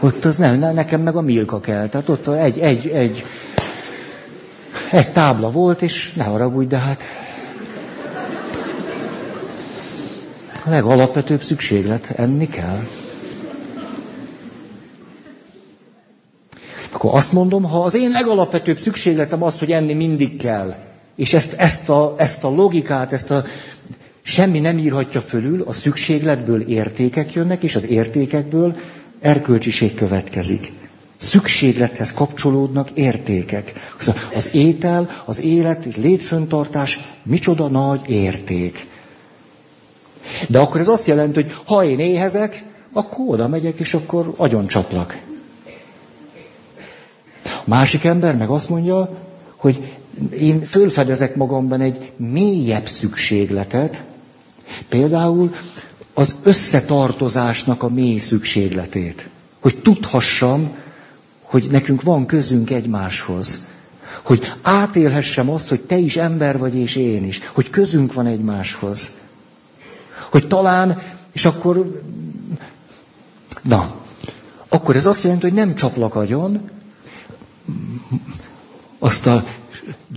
Ott 0.00 0.24
az 0.24 0.36
nem, 0.36 0.58
nekem 0.58 1.00
meg 1.00 1.16
a 1.16 1.20
milka 1.20 1.60
kell. 1.60 1.88
Tehát 1.88 2.08
ott 2.08 2.26
egy, 2.26 2.58
egy, 2.58 2.88
egy 2.88 3.24
egy 4.94 5.12
tábla 5.12 5.50
volt, 5.50 5.82
és 5.82 6.12
ne 6.12 6.24
haragudj, 6.24 6.66
de 6.66 6.76
hát... 6.78 7.02
A 10.66 10.70
legalapvetőbb 10.70 11.42
szükséglet, 11.42 12.12
enni 12.16 12.48
kell. 12.48 12.80
Akkor 16.92 17.14
azt 17.14 17.32
mondom, 17.32 17.62
ha 17.62 17.80
az 17.82 17.94
én 17.94 18.10
legalapvetőbb 18.10 18.78
szükségletem 18.78 19.42
az, 19.42 19.58
hogy 19.58 19.72
enni 19.72 19.92
mindig 19.92 20.36
kell, 20.36 20.74
és 21.16 21.34
ezt, 21.34 21.52
ezt, 21.52 21.88
a, 21.88 22.14
ezt 22.18 22.44
a 22.44 22.48
logikát, 22.48 23.12
ezt 23.12 23.30
a 23.30 23.44
semmi 24.22 24.58
nem 24.58 24.78
írhatja 24.78 25.20
fölül, 25.20 25.62
a 25.62 25.72
szükségletből 25.72 26.60
értékek 26.60 27.32
jönnek, 27.32 27.62
és 27.62 27.74
az 27.76 27.86
értékekből 27.86 28.76
erkölcsiség 29.20 29.94
következik. 29.94 30.72
Szükséglethez 31.24 32.12
kapcsolódnak 32.12 32.90
értékek. 32.90 33.72
Az 34.34 34.50
étel, 34.52 35.10
az 35.24 35.40
élet, 35.40 35.96
létföntartás, 35.96 36.98
micsoda 37.22 37.68
nagy 37.68 38.10
érték. 38.10 38.86
De 40.48 40.58
akkor 40.58 40.80
ez 40.80 40.88
azt 40.88 41.06
jelenti, 41.06 41.42
hogy 41.42 41.52
ha 41.64 41.84
én 41.84 41.98
éhezek, 41.98 42.64
akkor 42.92 43.24
oda 43.28 43.48
megyek, 43.48 43.78
és 43.78 43.94
akkor 43.94 44.34
agyon 44.36 44.66
csaplak. 44.66 45.18
A 47.44 47.62
másik 47.64 48.04
ember 48.04 48.36
meg 48.36 48.48
azt 48.48 48.68
mondja, 48.68 49.18
hogy 49.56 49.92
én 50.38 50.64
fölfedezek 50.64 51.36
magamban 51.36 51.80
egy 51.80 52.12
mélyebb 52.16 52.88
szükségletet, 52.88 54.04
például 54.88 55.54
az 56.14 56.34
összetartozásnak 56.42 57.82
a 57.82 57.88
mély 57.88 58.18
szükségletét. 58.18 59.28
Hogy 59.60 59.78
tudhassam, 59.78 60.82
hogy 61.54 61.70
nekünk 61.70 62.02
van 62.02 62.26
közünk 62.26 62.70
egymáshoz. 62.70 63.66
Hogy 64.22 64.52
átélhessem 64.62 65.50
azt, 65.50 65.68
hogy 65.68 65.80
te 65.80 65.96
is 65.96 66.16
ember 66.16 66.58
vagy, 66.58 66.74
és 66.74 66.96
én 66.96 67.24
is. 67.24 67.40
Hogy 67.52 67.70
közünk 67.70 68.12
van 68.12 68.26
egymáshoz. 68.26 69.10
Hogy 70.30 70.46
talán, 70.46 71.02
és 71.32 71.44
akkor, 71.44 72.00
na, 73.62 73.94
akkor 74.68 74.96
ez 74.96 75.06
azt 75.06 75.22
jelenti, 75.22 75.46
hogy 75.46 75.54
nem 75.54 75.74
csaplak 75.74 76.14
agyon, 76.14 76.70
azt 78.98 79.26
a 79.26 79.44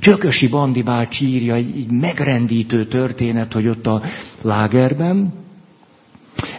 Gyökösi 0.01 0.47
Bandi 0.47 0.83
bácsi 0.83 1.25
írja 1.25 1.53
egy 1.53 1.91
megrendítő 1.91 2.85
történet, 2.85 3.53
hogy 3.53 3.67
ott 3.67 3.87
a 3.87 4.01
lágerben, 4.41 5.33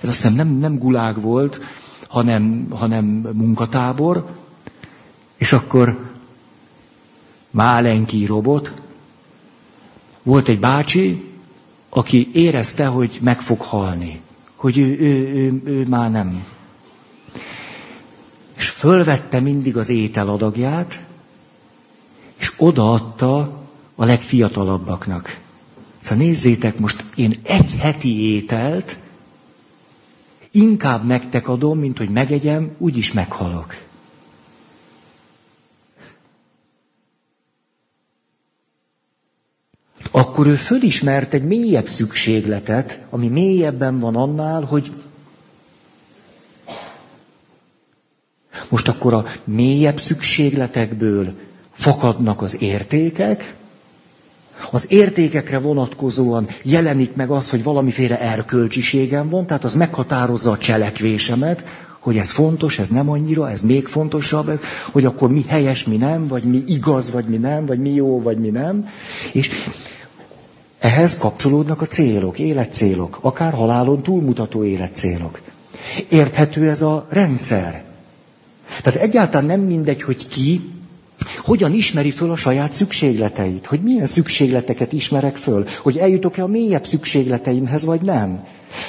ez 0.03 0.09
azt 0.09 0.17
hiszem 0.23 0.35
nem, 0.35 0.49
nem 0.49 0.79
gulág 0.79 1.21
volt, 1.21 1.61
hanem, 2.09 2.67
hanem 2.71 3.05
munkatábor, 3.33 4.47
és 5.39 5.53
akkor 5.53 6.07
Málenki 7.51 8.27
robot, 8.27 8.73
volt 10.23 10.49
egy 10.49 10.61
bácsi, 10.61 11.25
aki 11.89 12.31
érezte, 12.33 12.87
hogy 12.87 13.19
meg 13.23 13.41
fog 13.41 13.61
halni, 13.61 14.21
hogy 14.55 14.79
ő, 14.79 14.99
ő, 14.99 15.35
ő, 15.35 15.63
ő 15.65 15.87
már 15.89 16.11
nem. 16.11 16.45
És 18.57 18.69
fölvette 18.69 19.41
mindig 19.41 19.77
az 19.77 19.89
ételadagját, 19.89 21.05
és 22.39 22.53
odaadta 22.57 23.63
a 23.95 24.05
legfiatalabbaknak. 24.05 25.39
Szóval 26.03 26.25
nézzétek, 26.25 26.79
most 26.79 27.05
én 27.15 27.33
egy 27.43 27.75
heti 27.79 28.35
ételt 28.35 28.97
inkább 30.51 31.05
nektek 31.07 31.49
adom, 31.49 31.79
mint 31.79 31.99
hogy 31.99 32.09
megegyem, 32.09 32.71
úgyis 32.79 33.13
meghalok. 33.13 33.75
Akkor 40.11 40.47
ő 40.47 40.55
fölismert 40.55 41.35
egy 41.35 41.45
mélyebb 41.45 41.89
szükségletet, 41.89 42.99
ami 43.11 43.29
mélyebben 43.29 43.99
van 43.99 44.17
annál, 44.17 44.63
hogy 44.63 44.93
most 48.69 48.89
akkor 48.89 49.15
a 49.15 49.25
mélyebb 49.45 50.01
szükségletekből 50.01 51.35
fakadnak 51.73 52.43
az 52.43 52.63
értékek, 52.63 53.55
az 54.71 54.87
értékekre 54.89 55.59
vonatkozóan 55.59 56.49
jelenik 56.63 57.15
meg 57.15 57.31
az, 57.31 57.51
hogy 57.51 57.63
valamiféle 57.63 58.21
erkölcsiségem 58.21 59.29
van, 59.29 59.47
tehát 59.47 59.65
az 59.65 59.75
meghatározza 59.75 60.51
a 60.51 60.59
cselekvésemet, 60.59 61.65
hogy 61.99 62.17
ez 62.17 62.31
fontos, 62.31 62.79
ez 62.79 62.89
nem 62.89 63.11
annyira, 63.11 63.51
ez 63.51 63.61
még 63.61 63.87
fontosabb, 63.87 64.61
hogy 64.93 65.05
akkor 65.05 65.31
mi 65.31 65.45
helyes, 65.49 65.85
mi 65.85 65.97
nem, 65.97 66.29
vagy 66.29 66.43
mi 66.43 66.63
igaz, 66.67 67.11
vagy 67.11 67.25
mi 67.25 67.37
nem, 67.37 67.67
vagy 67.67 67.79
mi 67.79 67.91
jó, 67.95 68.23
vagy 68.23 68.39
mi 68.39 68.49
nem. 68.51 68.89
És 69.33 69.51
ehhez 70.79 71.19
kapcsolódnak 71.19 71.81
a 71.81 71.87
célok, 71.87 72.39
életcélok, 72.39 73.19
akár 73.21 73.53
halálon 73.53 74.03
túlmutató 74.03 74.65
életcélok. 74.65 75.41
Érthető 76.09 76.69
ez 76.69 76.83
a 76.83 77.07
rendszer. 77.09 77.85
Tehát 78.83 79.01
egyáltalán 79.01 79.47
nem 79.47 79.61
mindegy, 79.61 80.03
hogy 80.03 80.29
ki 80.29 80.61
hogyan 81.45 81.73
ismeri 81.73 82.11
föl 82.11 82.31
a 82.31 82.37
saját 82.37 82.73
szükségleteit? 82.73 83.67
Hogy 83.67 83.81
milyen 83.83 84.07
szükségleteket 84.07 84.93
ismerek 84.93 85.37
föl? 85.37 85.67
Hogy 85.83 85.97
eljutok-e 85.97 86.43
a 86.43 86.47
mélyebb 86.47 86.87
szükségleteimhez, 86.87 87.85
vagy 87.85 88.01
nem? 88.01 88.45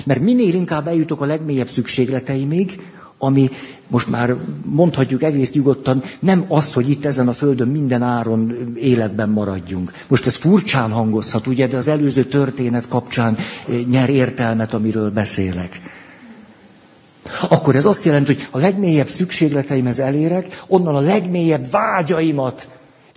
Mert 0.06 0.20
minél 0.20 0.54
inkább 0.54 0.88
eljutok 0.88 1.22
a 1.22 1.26
legmélyebb 1.26 1.70
szükségleteimig, 1.70 2.82
ami 3.20 3.50
most 3.88 4.08
már 4.08 4.36
mondhatjuk 4.66 5.24
egész 5.24 5.52
nyugodtan, 5.52 6.04
nem 6.20 6.46
az, 6.48 6.74
hogy 6.74 6.90
itt 6.90 7.06
ezen 7.06 7.28
a 7.28 7.34
földön 7.34 7.68
minden 7.68 8.02
áron 8.02 8.74
életben 8.76 9.30
maradjunk. 9.30 9.92
Most 10.08 10.26
ez 10.26 10.36
furcsán 10.36 10.92
hangozhat, 10.92 11.48
ugye, 11.48 11.68
de 11.68 11.78
az 11.78 11.88
előző 11.88 12.24
történet 12.24 12.88
kapcsán 12.88 13.38
nyer 13.90 14.10
értelmet, 14.10 14.74
amiről 14.74 15.12
beszélek. 15.12 15.82
Akkor 17.50 17.76
ez 17.76 17.86
azt 17.86 18.04
jelenti, 18.04 18.34
hogy 18.34 18.48
a 18.52 18.58
legmélyebb 18.58 19.08
szükségleteimhez 19.08 20.00
elérek, 20.00 20.64
onnan 20.68 20.96
a 20.96 21.00
legmélyebb 21.00 21.72
vágyaimat 21.72 22.68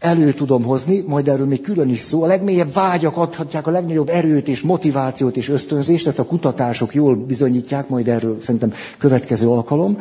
elő 0.02 0.32
tudom 0.32 0.62
hozni, 0.62 1.04
majd 1.06 1.28
erről 1.28 1.46
még 1.46 1.60
külön 1.60 1.88
is 1.88 1.98
szó. 1.98 2.22
A 2.22 2.26
legmélyebb 2.26 2.72
vágyak 2.72 3.16
adhatják 3.16 3.66
a 3.66 3.70
legnagyobb 3.70 4.08
erőt 4.08 4.48
és 4.48 4.60
motivációt 4.60 5.36
és 5.36 5.48
ösztönzést, 5.48 6.06
ezt 6.06 6.18
a 6.18 6.24
kutatások 6.24 6.94
jól 6.94 7.16
bizonyítják, 7.16 7.88
majd 7.88 8.08
erről 8.08 8.38
szerintem 8.42 8.72
következő 8.98 9.48
alkalom. 9.48 9.98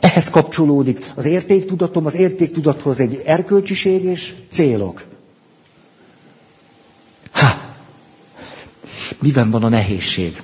Ehhez 0.00 0.30
kapcsolódik 0.30 1.12
az 1.14 1.24
értéktudatom, 1.24 2.06
az 2.06 2.14
értéktudathoz 2.14 3.00
egy 3.00 3.22
erkölcsiség 3.24 4.04
és 4.04 4.34
célok. 4.48 5.04
Ha! 7.30 7.48
Miben 9.22 9.50
van 9.50 9.64
a 9.64 9.68
nehézség? 9.68 10.42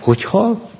Hogyha 0.00 0.70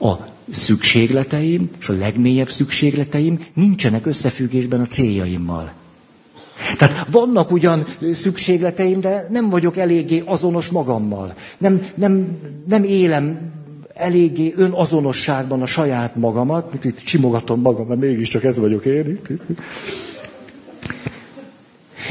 a 0.00 0.12
szükségleteim 0.50 1.70
és 1.80 1.88
a 1.88 1.92
legmélyebb 1.92 2.48
szükségleteim 2.50 3.46
nincsenek 3.54 4.06
összefüggésben 4.06 4.80
a 4.80 4.86
céljaimmal. 4.86 5.72
Tehát 6.78 7.06
vannak 7.10 7.50
ugyan 7.50 7.86
szükségleteim, 8.12 9.00
de 9.00 9.26
nem 9.30 9.50
vagyok 9.50 9.76
eléggé 9.76 10.22
azonos 10.26 10.68
magammal. 10.68 11.34
Nem, 11.58 11.86
nem, 11.94 12.38
nem 12.68 12.84
élem 12.84 13.52
eléggé 13.94 14.54
önazonosságban 14.56 15.62
a 15.62 15.66
saját 15.66 16.16
magamat, 16.16 16.72
mint 16.72 16.84
itt 16.84 17.04
csimogatom 17.04 17.60
magam, 17.60 17.86
mert 17.86 18.00
mégiscsak 18.00 18.44
ez 18.44 18.58
vagyok 18.58 18.84
én. 18.84 19.18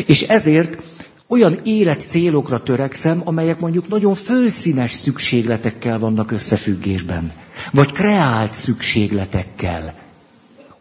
És 0.05 0.21
ezért 0.21 0.77
olyan 1.27 1.59
életcélokra 1.63 2.63
törekszem, 2.63 3.21
amelyek 3.25 3.59
mondjuk 3.59 3.87
nagyon 3.87 4.15
fölszínes 4.15 4.91
szükségletekkel 4.91 5.99
vannak 5.99 6.31
összefüggésben. 6.31 7.31
Vagy 7.71 7.91
kreált 7.91 8.53
szükségletekkel. 8.53 10.02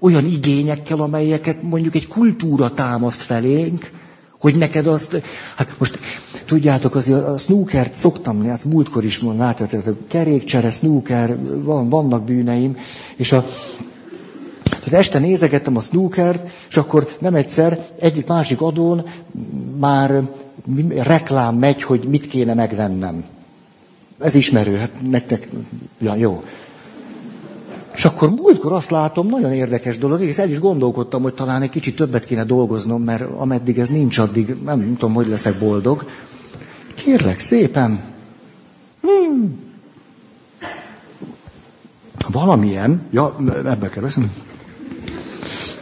Olyan 0.02 0.24
igényekkel, 0.26 1.00
amelyeket 1.00 1.62
mondjuk 1.62 1.94
egy 1.94 2.06
kultúra 2.06 2.70
támaszt 2.74 3.22
felénk, 3.22 3.90
hogy 4.38 4.56
neked 4.56 4.86
azt, 4.86 5.22
hát 5.56 5.74
most 5.78 5.98
tudjátok, 6.44 6.94
az 6.94 7.08
a 7.08 7.38
snookert 7.38 7.94
szoktam, 7.94 8.44
hát 8.44 8.64
múltkor 8.64 9.04
is 9.04 9.18
mondom, 9.18 9.40
látjátok, 9.40 10.08
kerékcsere, 10.08 10.70
snooker, 10.70 11.38
van, 11.62 11.88
vannak 11.88 12.24
bűneim, 12.24 12.76
és 13.16 13.32
a, 13.32 13.46
tehát 14.68 14.92
este 15.00 15.18
nézegettem 15.18 15.76
a 15.76 15.80
snookert, 15.80 16.48
és 16.68 16.76
akkor 16.76 17.16
nem 17.18 17.34
egyszer 17.34 17.86
egyik 18.00 18.26
másik 18.26 18.60
adón 18.60 19.06
már 19.78 20.22
reklám 20.88 21.54
megy, 21.56 21.82
hogy 21.82 22.04
mit 22.08 22.26
kéne 22.26 22.54
megvennem. 22.54 23.24
Ez 24.18 24.34
ismerő, 24.34 24.76
hát 24.76 24.92
nektek, 25.10 25.48
ja, 25.98 26.16
jó. 26.16 26.42
És 27.94 28.04
akkor 28.04 28.30
múltkor 28.30 28.72
azt 28.72 28.90
látom, 28.90 29.26
nagyon 29.26 29.52
érdekes 29.52 29.98
dolog, 29.98 30.20
és 30.20 30.38
el 30.38 30.50
is 30.50 30.58
gondolkodtam, 30.58 31.22
hogy 31.22 31.34
talán 31.34 31.62
egy 31.62 31.70
kicsit 31.70 31.96
többet 31.96 32.24
kéne 32.24 32.44
dolgoznom, 32.44 33.02
mert 33.02 33.24
ameddig 33.38 33.78
ez 33.78 33.88
nincs, 33.88 34.18
addig 34.18 34.56
nem 34.64 34.96
tudom, 34.96 35.14
hogy 35.14 35.26
leszek 35.26 35.58
boldog. 35.58 36.04
Kérlek, 36.94 37.40
szépen. 37.40 38.00
Hmm. 39.00 39.60
Valamilyen, 42.28 43.02
ja, 43.10 43.36
ebbe 43.64 43.88
kell 43.88 44.02
veszem. 44.02 44.32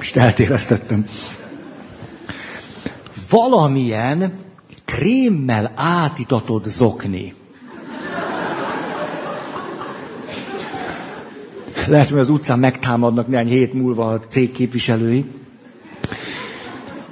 És 0.00 0.16
eltéreztettem. 0.16 1.06
Valamilyen 3.30 4.32
krémmel 4.84 5.72
átitatott 5.74 6.64
zokni. 6.64 7.34
Lehet, 11.87 12.09
hogy 12.09 12.18
az 12.18 12.28
utcán 12.31 12.59
megtámadnak 12.59 13.26
néhány 13.26 13.49
hét 13.49 13.72
múlva 13.72 14.09
a 14.12 14.18
cég 14.18 14.53
képviselői. 14.53 15.24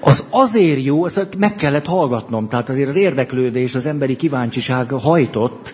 Az 0.01 0.27
azért 0.31 0.85
jó, 0.85 1.07
ezt 1.07 1.29
meg 1.39 1.55
kellett 1.55 1.87
hallgatnom, 1.87 2.49
tehát 2.49 2.69
azért 2.69 2.89
az 2.89 2.97
érdeklődés, 2.97 3.75
az 3.75 3.87
emberi 3.87 4.17
kíváncsiság 4.17 4.91
hajtott. 4.91 5.73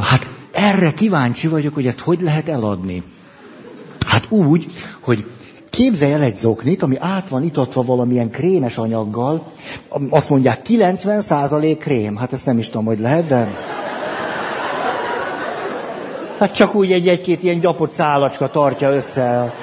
Hát 0.00 0.28
erre 0.52 0.92
kíváncsi 0.92 1.48
vagyok, 1.48 1.74
hogy 1.74 1.86
ezt 1.86 1.98
hogy 2.00 2.20
lehet 2.20 2.48
eladni. 2.48 3.02
Hát 4.06 4.26
úgy, 4.30 4.66
hogy 5.00 5.24
képzelj 5.70 6.12
el 6.12 6.22
egy 6.22 6.36
zoknit, 6.36 6.82
ami 6.82 6.96
át 6.98 7.28
van 7.28 7.42
itatva 7.42 7.82
valamilyen 7.82 8.30
krémes 8.30 8.76
anyaggal, 8.76 9.52
azt 10.10 10.30
mondják 10.30 10.60
90% 10.68 11.76
krém, 11.80 12.16
hát 12.16 12.32
ezt 12.32 12.46
nem 12.46 12.58
is 12.58 12.66
tudom, 12.68 12.84
hogy 12.84 13.00
lehet, 13.00 13.26
de... 13.26 13.50
Hát 16.40 16.54
csak 16.54 16.74
úgy 16.74 16.92
egy-egy-két 16.92 17.42
ilyen 17.42 17.60
gyapott 17.60 17.90
szálacska 17.90 18.50
tartja 18.50 18.90
össze. 18.90 19.54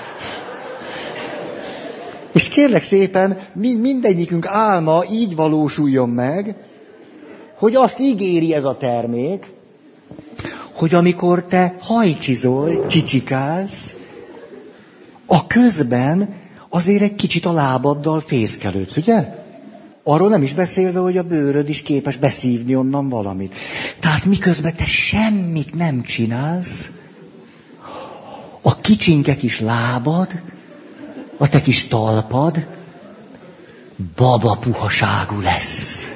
És 2.31 2.47
kérlek 2.47 2.83
szépen, 2.83 3.39
mindegyikünk 3.53 4.45
álma 4.47 5.03
így 5.11 5.35
valósuljon 5.35 6.09
meg, 6.09 6.55
hogy 7.59 7.75
azt 7.75 7.99
ígéri 7.99 8.53
ez 8.53 8.63
a 8.63 8.77
termék, 8.77 9.53
hogy 10.71 10.93
amikor 10.93 11.43
te 11.43 11.75
hajcsizol, 11.79 12.85
csicsikálsz, 12.87 13.95
a 15.25 15.47
közben 15.47 16.35
azért 16.69 17.01
egy 17.01 17.15
kicsit 17.15 17.45
a 17.45 17.51
lábaddal 17.51 18.19
fészkelődsz, 18.19 18.97
ugye? 18.97 19.36
Arról 20.09 20.29
nem 20.29 20.43
is 20.43 20.53
beszélve, 20.53 20.99
hogy 20.99 21.17
a 21.17 21.23
bőröd 21.23 21.69
is 21.69 21.81
képes 21.81 22.17
beszívni 22.17 22.75
onnan 22.75 23.09
valamit. 23.09 23.55
Tehát 23.99 24.25
miközben 24.25 24.75
te 24.75 24.85
semmit 24.85 25.75
nem 25.75 26.01
csinálsz, 26.01 26.91
a 28.61 28.79
kicsinke 28.81 29.35
kis 29.35 29.59
lábad, 29.59 30.41
a 31.37 31.49
te 31.49 31.61
kis 31.61 31.87
talpad 31.87 32.67
baba 34.15 34.57
puhaságú 34.57 35.41
lesz. 35.41 36.11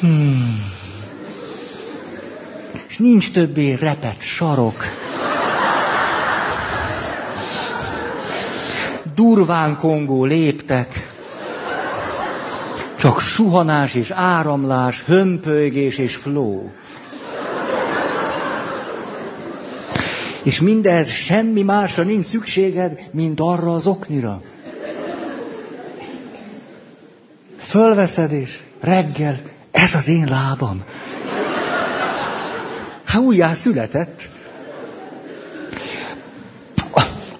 Hmm. 0.00 0.64
És 2.88 2.98
nincs 2.98 3.32
többé 3.32 3.72
repet 3.72 4.20
sarok. 4.20 4.84
Durván 9.14 9.76
kongó 9.76 10.24
léptek. 10.24 11.13
Csak 12.98 13.20
suhanás 13.20 13.94
és 13.94 14.10
áramlás, 14.10 15.02
hömpölygés 15.02 15.98
és 15.98 16.16
fló. 16.16 16.72
És 20.42 20.60
mindez 20.60 21.10
semmi 21.10 21.62
másra 21.62 22.02
nincs 22.02 22.24
szükséged, 22.24 23.08
mint 23.10 23.40
arra 23.40 23.74
az 23.74 23.86
oknira. 23.86 24.42
Fölveszed 27.58 28.32
és 28.32 28.58
reggel, 28.80 29.40
ez 29.70 29.94
az 29.94 30.08
én 30.08 30.26
lábam. 30.28 30.82
Hát 33.04 33.22
újjá 33.22 33.52
született. 33.52 34.28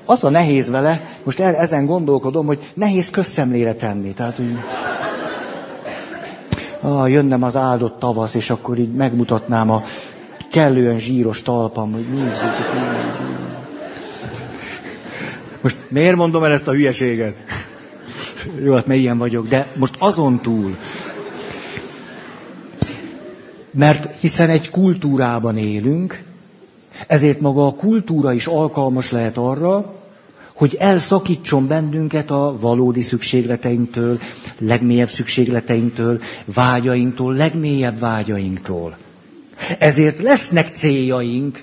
Az 0.04 0.24
a 0.24 0.30
nehéz 0.30 0.70
vele, 0.70 1.00
most 1.22 1.40
er, 1.40 1.54
ezen 1.54 1.86
gondolkodom, 1.86 2.46
hogy 2.46 2.70
nehéz 2.74 3.10
közszemlére 3.10 3.74
tenni. 3.74 4.12
Tehát, 4.12 4.36
hogy 4.36 4.58
ah, 6.84 7.10
jönnem 7.10 7.42
az 7.42 7.56
áldott 7.56 7.98
tavasz, 7.98 8.34
és 8.34 8.50
akkor 8.50 8.78
így 8.78 8.92
megmutatnám 8.92 9.70
a 9.70 9.84
kellően 10.50 10.98
zsíros 10.98 11.42
talpam, 11.42 11.92
hogy 11.92 12.08
nézzük. 12.08 12.52
Most 15.60 15.78
miért 15.88 16.16
mondom 16.16 16.44
el 16.44 16.52
ezt 16.52 16.68
a 16.68 16.72
hülyeséget? 16.72 17.36
Jó, 18.64 18.74
hát 18.74 18.86
melyen 18.86 19.18
vagyok, 19.18 19.48
de 19.48 19.66
most 19.76 19.94
azon 19.98 20.40
túl, 20.40 20.76
mert 23.70 24.20
hiszen 24.20 24.50
egy 24.50 24.70
kultúrában 24.70 25.56
élünk, 25.56 26.22
ezért 27.06 27.40
maga 27.40 27.66
a 27.66 27.74
kultúra 27.74 28.32
is 28.32 28.46
alkalmas 28.46 29.10
lehet 29.10 29.36
arra, 29.36 29.94
hogy 30.54 30.76
elszakítson 30.78 31.66
bennünket 31.66 32.30
a 32.30 32.56
valódi 32.60 33.02
szükségleteinktől, 33.02 34.18
legmélyebb 34.58 35.10
szükségleteinktől, 35.10 36.20
vágyainktól, 36.44 37.34
legmélyebb 37.34 37.98
vágyainktól. 37.98 38.96
Ezért 39.78 40.20
lesznek 40.20 40.68
céljaink, 40.68 41.62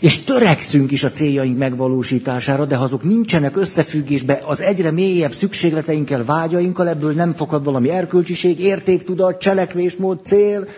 és 0.00 0.24
törekszünk 0.24 0.90
is 0.90 1.04
a 1.04 1.10
céljaink 1.10 1.58
megvalósítására, 1.58 2.64
de 2.64 2.76
ha 2.76 2.82
azok 2.82 3.02
nincsenek 3.02 3.56
összefüggésbe 3.56 4.42
az 4.46 4.60
egyre 4.60 4.90
mélyebb 4.90 5.32
szükségleteinkkel, 5.32 6.24
vágyainkkal, 6.24 6.88
ebből 6.88 7.12
nem 7.12 7.34
fakad 7.34 7.64
valami 7.64 7.90
erkölcsiség, 7.90 8.60
értéktudat, 8.60 9.40
cselekvésmód, 9.40 10.24
cél, 10.24 10.68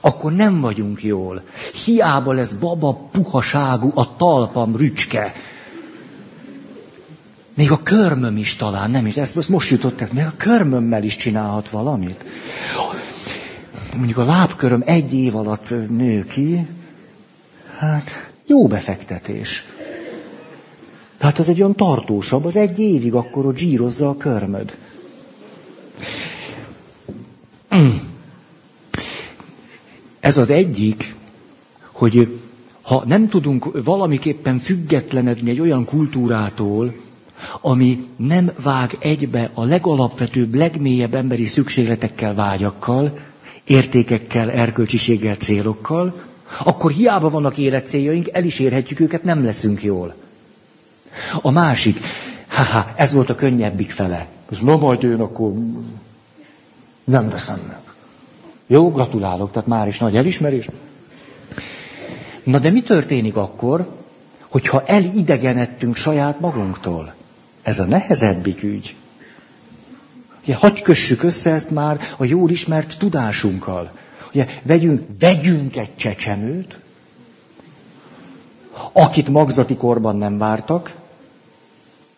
akkor 0.00 0.32
nem 0.32 0.60
vagyunk 0.60 1.02
jól. 1.02 1.42
Hiába 1.84 2.32
lesz 2.32 2.52
baba 2.52 3.08
puhaságú 3.12 3.90
a 3.94 4.16
talpam 4.16 4.76
rücske. 4.76 5.32
Még 7.54 7.70
a 7.70 7.82
körmöm 7.82 8.36
is 8.36 8.56
talán, 8.56 8.90
nem 8.90 9.06
is, 9.06 9.16
ezt 9.16 9.48
most 9.48 9.70
jutott, 9.70 10.00
ez 10.00 10.08
még 10.12 10.24
a 10.24 10.34
körmömmel 10.36 11.02
is 11.02 11.16
csinálhat 11.16 11.70
valamit. 11.70 12.24
Mondjuk 13.96 14.18
a 14.18 14.24
lábköröm 14.24 14.82
egy 14.84 15.14
év 15.14 15.36
alatt 15.36 15.70
nő 15.88 16.24
ki, 16.24 16.66
Hát, 17.82 18.30
jó 18.46 18.66
befektetés. 18.66 19.64
Tehát 21.18 21.38
az 21.38 21.48
egy 21.48 21.60
olyan 21.60 21.74
tartósabb, 21.74 22.44
az 22.44 22.56
egy 22.56 22.78
évig 22.78 23.14
akkor 23.14 23.46
ott 23.46 23.56
zsírozza 23.56 24.08
a 24.08 24.16
körmöd. 24.16 24.76
Ez 30.20 30.36
az 30.36 30.50
egyik, 30.50 31.14
hogy 31.92 32.40
ha 32.82 33.04
nem 33.06 33.28
tudunk 33.28 33.84
valamiképpen 33.84 34.58
függetlenedni 34.58 35.50
egy 35.50 35.60
olyan 35.60 35.84
kultúrától, 35.84 36.94
ami 37.60 38.06
nem 38.16 38.50
vág 38.62 38.96
egybe 38.98 39.50
a 39.54 39.64
legalapvetőbb, 39.64 40.54
legmélyebb 40.54 41.14
emberi 41.14 41.44
szükségletekkel, 41.44 42.34
vágyakkal, 42.34 43.18
értékekkel, 43.64 44.50
erkölcsiséggel, 44.50 45.34
célokkal, 45.34 46.22
akkor 46.64 46.90
hiába 46.90 47.30
vannak 47.30 47.56
életcéljaink, 47.56 48.28
el 48.32 48.44
is 48.44 48.58
érhetjük 48.58 49.00
őket, 49.00 49.24
nem 49.24 49.44
leszünk 49.44 49.82
jól. 49.82 50.14
A 51.42 51.50
másik, 51.50 52.00
haha, 52.48 52.92
ez 52.96 53.12
volt 53.12 53.30
a 53.30 53.34
könnyebbik 53.34 53.90
fele. 53.90 54.26
Ez 54.50 54.58
na 54.58 54.76
majd 54.76 55.02
én 55.02 55.20
akkor 55.20 55.52
nem 57.04 57.28
veszem 57.28 57.60
meg. 57.68 57.80
Jó, 58.66 58.90
gratulálok, 58.90 59.52
tehát 59.52 59.68
már 59.68 59.88
is 59.88 59.98
nagy 59.98 60.16
elismerés. 60.16 60.68
Na 62.44 62.58
de 62.58 62.70
mi 62.70 62.82
történik 62.82 63.36
akkor, 63.36 63.88
hogyha 64.48 64.82
elidegenedtünk 64.86 65.96
saját 65.96 66.40
magunktól? 66.40 67.14
Ez 67.62 67.78
a 67.78 67.84
nehezebbik 67.84 68.62
ügy. 68.62 68.96
Ugye, 70.42 70.54
hagyj 70.54 70.80
kössük 70.80 71.22
össze 71.22 71.50
ezt 71.50 71.70
már 71.70 72.00
a 72.16 72.24
jól 72.24 72.50
ismert 72.50 72.98
tudásunkkal. 72.98 73.90
Ugye, 74.28 74.46
vegyünk, 74.62 75.06
vegyünk 75.18 75.76
egy 75.76 75.96
csecsemőt, 75.96 76.78
akit 78.92 79.28
magzati 79.28 79.76
korban 79.76 80.16
nem 80.16 80.38
vártak, 80.38 80.94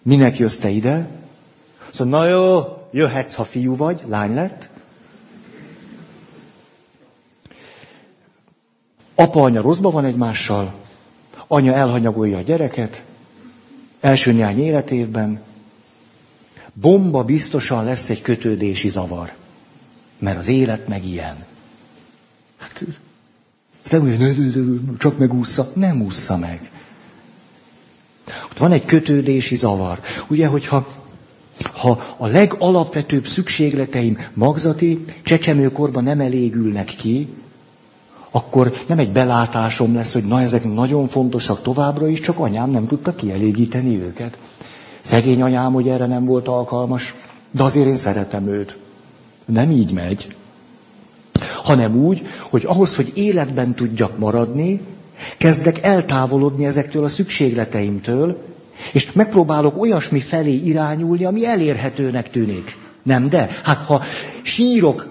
minek 0.03 0.39
jössz 0.39 0.57
te 0.57 0.69
ide? 0.69 1.09
Szóval, 1.93 2.21
na 2.21 2.29
jó, 2.29 2.63
jöhetsz, 2.91 3.35
ha 3.35 3.45
fiú 3.45 3.77
vagy, 3.77 4.03
lány 4.07 4.35
lett. 4.35 4.69
Apa, 9.15 9.43
anya 9.43 9.61
rosszba 9.61 9.91
van 9.91 10.05
egymással, 10.05 10.75
anya 11.47 11.73
elhanyagolja 11.73 12.39
a 12.39 12.43
gyereket, 12.43 13.03
első 14.05 14.33
néhány 14.33 14.61
életévben, 14.61 15.41
bomba 16.73 17.25
biztosan 17.25 17.85
lesz 17.85 18.09
egy 18.09 18.21
kötődési 18.23 18.89
zavar, 18.89 19.33
mert 20.19 20.39
az 20.39 20.49
élet 20.49 20.89
meg 20.89 21.07
ilyen. 21.07 21.45
Hát, 22.59 22.85
nem 23.91 24.03
úgy, 24.03 24.99
csak 24.99 25.19
megúszza. 25.19 25.71
Nem 25.75 26.03
úszza 26.03 26.37
meg. 26.37 26.71
Ott 28.51 28.59
van 28.59 28.73
egy 28.73 28.85
kötődési 28.85 29.57
zavar. 29.57 30.01
Ugye, 30.29 30.47
hogyha 30.47 31.03
ha 31.73 32.15
a 32.17 32.27
legalapvetőbb 32.27 33.27
szükségleteim 33.27 34.19
magzati 34.35 35.05
csecsemőkorban 35.23 36.03
nem 36.03 36.21
elégülnek 36.21 36.87
ki, 36.87 37.29
akkor 38.37 38.72
nem 38.87 38.99
egy 38.99 39.12
belátásom 39.12 39.95
lesz, 39.95 40.12
hogy 40.12 40.24
na 40.24 40.41
ezek 40.41 40.74
nagyon 40.74 41.07
fontosak 41.07 41.62
továbbra 41.62 42.09
is, 42.09 42.20
csak 42.20 42.39
anyám 42.39 42.70
nem 42.70 42.87
tudta 42.87 43.14
kielégíteni 43.14 44.01
őket. 44.03 44.39
Szegény 45.01 45.43
anyám, 45.43 45.72
hogy 45.72 45.89
erre 45.89 46.07
nem 46.07 46.24
volt 46.24 46.49
alkalmas, 46.49 47.14
de 47.51 47.62
azért 47.62 47.87
én 47.87 47.97
szeretem 47.97 48.49
őt. 48.49 48.76
Nem 49.45 49.70
így 49.70 49.93
megy 49.93 50.35
hanem 51.62 51.97
úgy, 51.97 52.26
hogy 52.51 52.64
ahhoz, 52.66 52.97
hogy 52.97 53.12
életben 53.14 53.74
tudjak 53.74 54.18
maradni, 54.18 54.80
Kezdek 55.39 55.82
eltávolodni 55.82 56.64
ezektől 56.64 57.05
a 57.05 57.09
szükségleteimtől, 57.09 58.39
és 58.93 59.12
megpróbálok 59.12 59.80
olyasmi 59.80 60.20
felé 60.20 60.55
irányulni, 60.55 61.24
ami 61.24 61.47
elérhetőnek 61.47 62.30
tűnik. 62.30 62.76
Nem, 63.03 63.28
de? 63.28 63.49
Hát 63.62 63.85
ha 63.85 64.03
sírok 64.43 65.09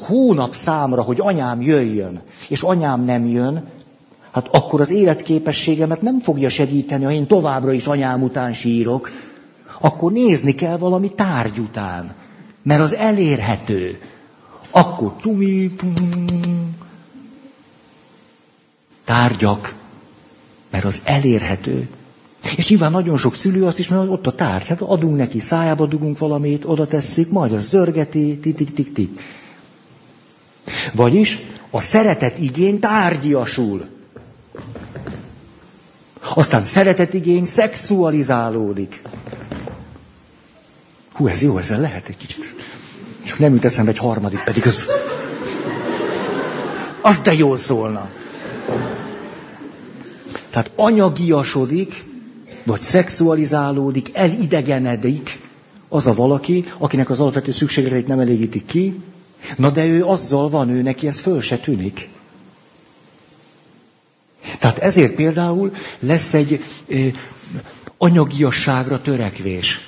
hónap 0.00 0.54
számra, 0.54 1.02
hogy 1.02 1.20
anyám 1.20 1.62
jöjjön, 1.62 2.22
és 2.48 2.62
anyám 2.62 3.04
nem 3.04 3.28
jön, 3.28 3.68
hát 4.30 4.48
akkor 4.50 4.80
az 4.80 4.90
életképességemet 4.90 6.02
nem 6.02 6.20
fogja 6.20 6.48
segíteni, 6.48 7.04
ha 7.04 7.10
én 7.10 7.26
továbbra 7.26 7.72
is 7.72 7.86
anyám 7.86 8.22
után 8.22 8.52
sírok. 8.52 9.10
Akkor 9.80 10.12
nézni 10.12 10.54
kell 10.54 10.76
valami 10.76 11.12
tárgy 11.12 11.58
után, 11.58 12.14
mert 12.62 12.80
az 12.80 12.94
elérhető. 12.94 14.00
Akkor 14.70 15.14
cumi, 15.20 15.74
tárgyak, 19.04 19.74
mert 20.70 20.84
az 20.84 21.00
elérhető. 21.04 21.88
És 22.56 22.68
nyilván 22.68 22.90
nagyon 22.90 23.16
sok 23.16 23.34
szülő 23.34 23.64
azt 23.64 23.78
is 23.78 23.88
mondja, 23.88 24.12
ott 24.12 24.26
a 24.26 24.34
tárgy, 24.34 24.66
hát 24.66 24.80
adunk 24.80 25.16
neki, 25.16 25.38
szájába 25.38 25.86
dugunk 25.86 26.18
valamit, 26.18 26.64
oda 26.64 26.86
tesszük, 26.86 27.30
majd 27.30 27.52
az 27.52 27.68
zörgeti, 27.68 28.38
tik-tik-tik. 28.38 29.20
Vagyis 30.94 31.38
a 31.74 31.80
szeretet 31.80 32.38
igény 32.38 32.78
tárgyiasul. 32.78 33.84
Aztán 36.34 36.64
szeretet 36.64 37.14
igény 37.14 37.44
szexualizálódik. 37.44 39.02
Hú, 41.12 41.26
ez 41.26 41.42
jó, 41.42 41.58
ezzel 41.58 41.80
lehet 41.80 42.08
egy 42.08 42.16
kicsit. 42.16 42.54
Csak 43.24 43.38
nem 43.38 43.52
jut 43.52 43.64
eszembe 43.64 43.90
egy 43.90 43.98
harmadik, 43.98 44.44
pedig 44.44 44.66
az... 44.66 44.90
Az 47.02 47.20
de 47.20 47.32
jól 47.34 47.56
szólna. 47.56 48.08
Tehát 50.50 50.70
anyagiasodik, 50.76 52.04
vagy 52.64 52.82
szexualizálódik, 52.82 54.10
elidegenedik 54.12 55.40
az 55.88 56.06
a 56.06 56.14
valaki, 56.14 56.64
akinek 56.78 57.10
az 57.10 57.20
alapvető 57.20 57.50
szükségleteit 57.50 58.06
nem 58.06 58.20
elégítik 58.20 58.66
ki, 58.66 59.00
na 59.56 59.70
de 59.70 59.86
ő 59.86 60.04
azzal 60.04 60.48
van, 60.48 60.68
ő 60.68 60.82
neki 60.82 61.06
ez 61.06 61.20
föl 61.20 61.40
se 61.40 61.58
tűnik. 61.58 62.08
Tehát 64.58 64.78
ezért 64.78 65.14
például 65.14 65.72
lesz 65.98 66.34
egy 66.34 66.62
ö, 66.86 67.06
anyagiasságra 67.98 69.00
törekvés. 69.00 69.80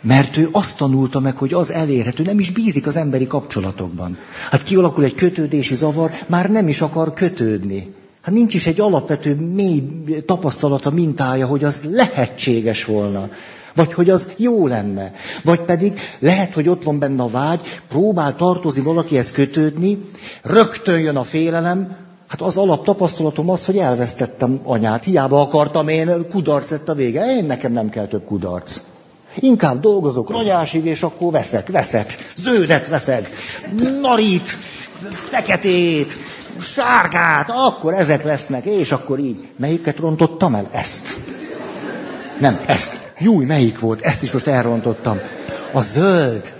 Mert 0.00 0.36
ő 0.36 0.48
azt 0.52 0.76
tanulta 0.76 1.20
meg, 1.20 1.36
hogy 1.36 1.54
az 1.54 1.72
elérhető, 1.72 2.22
nem 2.22 2.38
is 2.38 2.50
bízik 2.50 2.86
az 2.86 2.96
emberi 2.96 3.26
kapcsolatokban. 3.26 4.18
Hát 4.50 4.62
kialakul 4.62 5.04
egy 5.04 5.14
kötődési 5.14 5.74
zavar, 5.74 6.10
már 6.26 6.50
nem 6.50 6.68
is 6.68 6.80
akar 6.80 7.14
kötődni. 7.14 7.94
Hát 8.20 8.34
nincs 8.34 8.54
is 8.54 8.66
egy 8.66 8.80
alapvető 8.80 9.34
mély 9.34 9.82
tapasztalata, 10.26 10.90
mintája, 10.90 11.46
hogy 11.46 11.64
az 11.64 11.82
lehetséges 11.90 12.84
volna. 12.84 13.30
Vagy 13.74 13.92
hogy 13.92 14.10
az 14.10 14.28
jó 14.36 14.66
lenne. 14.66 15.12
Vagy 15.44 15.60
pedig 15.60 16.00
lehet, 16.18 16.54
hogy 16.54 16.68
ott 16.68 16.82
van 16.82 16.98
benne 16.98 17.22
a 17.22 17.28
vágy, 17.28 17.60
próbál 17.88 18.36
tartozni 18.36 18.82
valakihez 18.82 19.30
kötődni, 19.30 19.98
rögtön 20.42 21.00
jön 21.00 21.16
a 21.16 21.22
félelem, 21.22 21.96
Hát 22.30 22.40
az 22.42 22.56
alap 22.56 22.84
tapasztalatom 22.84 23.50
az, 23.50 23.64
hogy 23.64 23.78
elvesztettem 23.78 24.60
anyát. 24.64 25.04
Hiába 25.04 25.40
akartam 25.40 25.88
én, 25.88 26.26
kudarc 26.28 26.70
lett 26.70 26.88
a 26.88 26.94
vége. 26.94 27.36
Én 27.36 27.44
nekem 27.44 27.72
nem 27.72 27.88
kell 27.88 28.06
több 28.06 28.24
kudarc. 28.24 28.80
Inkább 29.34 29.80
dolgozok 29.80 30.30
ragyásig, 30.30 30.84
és 30.84 31.02
akkor 31.02 31.32
veszek, 31.32 31.68
veszek. 31.68 32.32
Zöldet 32.36 32.88
veszek, 32.88 33.30
narít, 34.00 34.48
feketét, 35.10 36.16
sárgát, 36.60 37.50
akkor 37.50 37.94
ezek 37.94 38.24
lesznek, 38.24 38.64
és 38.64 38.92
akkor 38.92 39.18
így. 39.18 39.48
Melyiket 39.56 39.98
rontottam 39.98 40.54
el? 40.54 40.68
Ezt. 40.72 41.06
Nem, 42.40 42.60
ezt. 42.66 43.09
Júj, 43.20 43.44
melyik 43.44 43.78
volt? 43.78 44.00
Ezt 44.00 44.22
is 44.22 44.32
most 44.32 44.46
elrontottam. 44.46 45.20
A 45.72 45.82
zöld. 45.82 46.52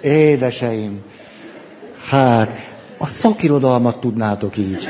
Édeseim. 0.00 1.02
Hát, 2.08 2.68
a 2.98 3.06
szakirodalmat 3.06 4.00
tudnátok 4.00 4.56
így. 4.56 4.88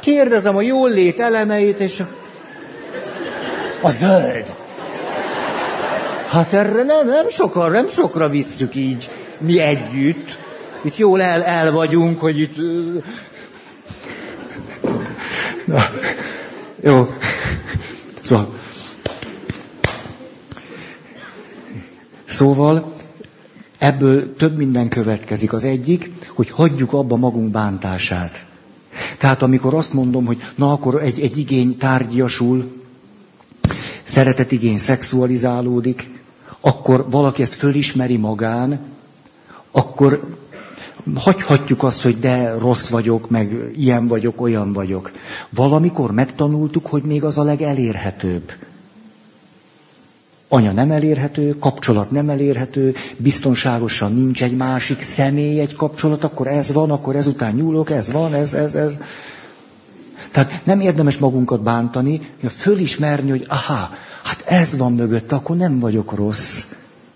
Kérdezem 0.00 0.56
a 0.56 0.60
jól 0.60 0.90
lét 0.90 1.20
elemeit, 1.20 1.78
és 1.78 2.00
a, 2.00 2.06
a 3.80 3.90
zöld. 3.90 4.54
Hát 6.28 6.52
erre 6.52 6.82
nem, 6.82 7.06
nem 7.06 7.28
sokra, 7.28 7.68
nem 7.68 7.88
sokra 7.88 8.28
visszük 8.28 8.74
így 8.74 9.10
mi 9.38 9.60
együtt. 9.60 10.38
Itt 10.82 10.96
jól 10.96 11.22
el, 11.22 11.42
el 11.42 11.72
vagyunk, 11.72 12.20
hogy 12.20 12.40
itt... 12.40 12.56
Na, 15.64 15.82
jó. 16.80 17.14
Szóval... 18.22 18.54
Szóval 22.26 22.94
ebből 23.78 24.34
több 24.34 24.56
minden 24.56 24.88
következik. 24.88 25.52
Az 25.52 25.64
egyik, 25.64 26.10
hogy 26.34 26.50
hagyjuk 26.50 26.92
abba 26.92 27.16
magunk 27.16 27.50
bántását. 27.50 28.44
Tehát 29.18 29.42
amikor 29.42 29.74
azt 29.74 29.92
mondom, 29.92 30.24
hogy 30.26 30.42
na 30.54 30.72
akkor 30.72 31.02
egy, 31.02 31.20
egy 31.20 31.38
igény 31.38 31.76
tárgyasul, 31.76 32.72
szeretetigény 34.04 34.78
szexualizálódik, 34.78 36.10
akkor 36.60 37.06
valaki 37.10 37.42
ezt 37.42 37.54
fölismeri 37.54 38.16
magán, 38.16 38.80
akkor 39.70 40.36
hagyhatjuk 41.14 41.82
azt, 41.82 42.02
hogy 42.02 42.18
de 42.18 42.54
rossz 42.58 42.88
vagyok, 42.88 43.30
meg 43.30 43.70
ilyen 43.76 44.06
vagyok, 44.06 44.40
olyan 44.40 44.72
vagyok. 44.72 45.10
Valamikor 45.50 46.12
megtanultuk, 46.12 46.86
hogy 46.86 47.02
még 47.02 47.24
az 47.24 47.38
a 47.38 47.42
legelérhetőbb. 47.42 48.52
Anya 50.48 50.72
nem 50.72 50.90
elérhető, 50.90 51.56
kapcsolat 51.58 52.10
nem 52.10 52.28
elérhető, 52.28 52.94
biztonságosan 53.16 54.14
nincs 54.14 54.42
egy 54.42 54.56
másik 54.56 55.00
személy, 55.00 55.60
egy 55.60 55.74
kapcsolat, 55.74 56.24
akkor 56.24 56.46
ez 56.46 56.72
van, 56.72 56.90
akkor 56.90 57.16
ezután 57.16 57.54
nyúlok, 57.54 57.90
ez 57.90 58.12
van, 58.12 58.34
ez, 58.34 58.52
ez, 58.52 58.74
ez. 58.74 58.92
Tehát 60.30 60.60
nem 60.64 60.80
érdemes 60.80 61.18
magunkat 61.18 61.62
bántani, 61.62 62.20
fölismerni, 62.48 63.30
hogy 63.30 63.44
aha, 63.48 63.90
hát 64.22 64.42
ez 64.46 64.76
van 64.76 64.92
mögött, 64.92 65.32
akkor 65.32 65.56
nem 65.56 65.78
vagyok 65.78 66.14
rossz, 66.14 66.64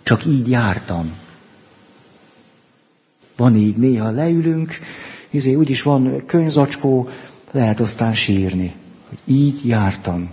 csak 0.03 0.25
így 0.25 0.51
jártam. 0.51 1.13
Van 3.37 3.57
így, 3.57 3.77
néha 3.77 4.11
leülünk, 4.11 4.79
izé, 5.31 5.55
úgyis 5.55 5.83
van 5.83 6.23
könyvzacskó, 6.27 7.09
lehet 7.51 7.81
aztán 7.81 8.15
sírni, 8.15 8.75
hogy 9.09 9.35
így 9.35 9.67
jártam. 9.67 10.31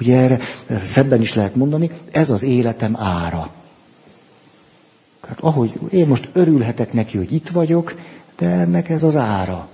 Ugye 0.00 0.16
erre 0.16 0.40
szebben 0.84 1.20
is 1.20 1.34
lehet 1.34 1.54
mondani, 1.54 1.90
ez 2.10 2.30
az 2.30 2.42
életem 2.42 2.96
ára. 2.96 3.50
Hát 5.28 5.38
ahogy 5.40 5.72
én 5.90 6.06
most 6.06 6.28
örülhetek 6.32 6.92
neki, 6.92 7.16
hogy 7.16 7.32
itt 7.32 7.48
vagyok, 7.48 7.94
de 8.36 8.46
ennek 8.46 8.88
ez 8.88 9.02
az 9.02 9.16
ára. 9.16 9.68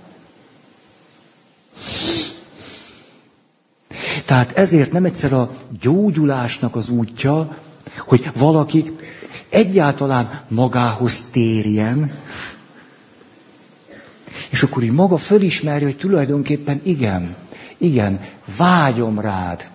Tehát 4.25 4.57
ezért 4.57 4.91
nem 4.91 5.05
egyszer 5.05 5.33
a 5.33 5.55
gyógyulásnak 5.81 6.75
az 6.75 6.89
útja, 6.89 7.57
hogy 7.97 8.31
valaki 8.35 8.95
egyáltalán 9.53 10.41
magához 10.47 11.27
térjen, 11.31 12.11
és 14.49 14.63
akkor 14.63 14.83
így 14.83 14.91
maga 14.91 15.17
fölismeri, 15.17 15.83
hogy 15.83 15.97
tulajdonképpen 15.97 16.79
igen, 16.83 17.35
igen, 17.77 18.19
vágyom 18.57 19.19
rád, 19.19 19.67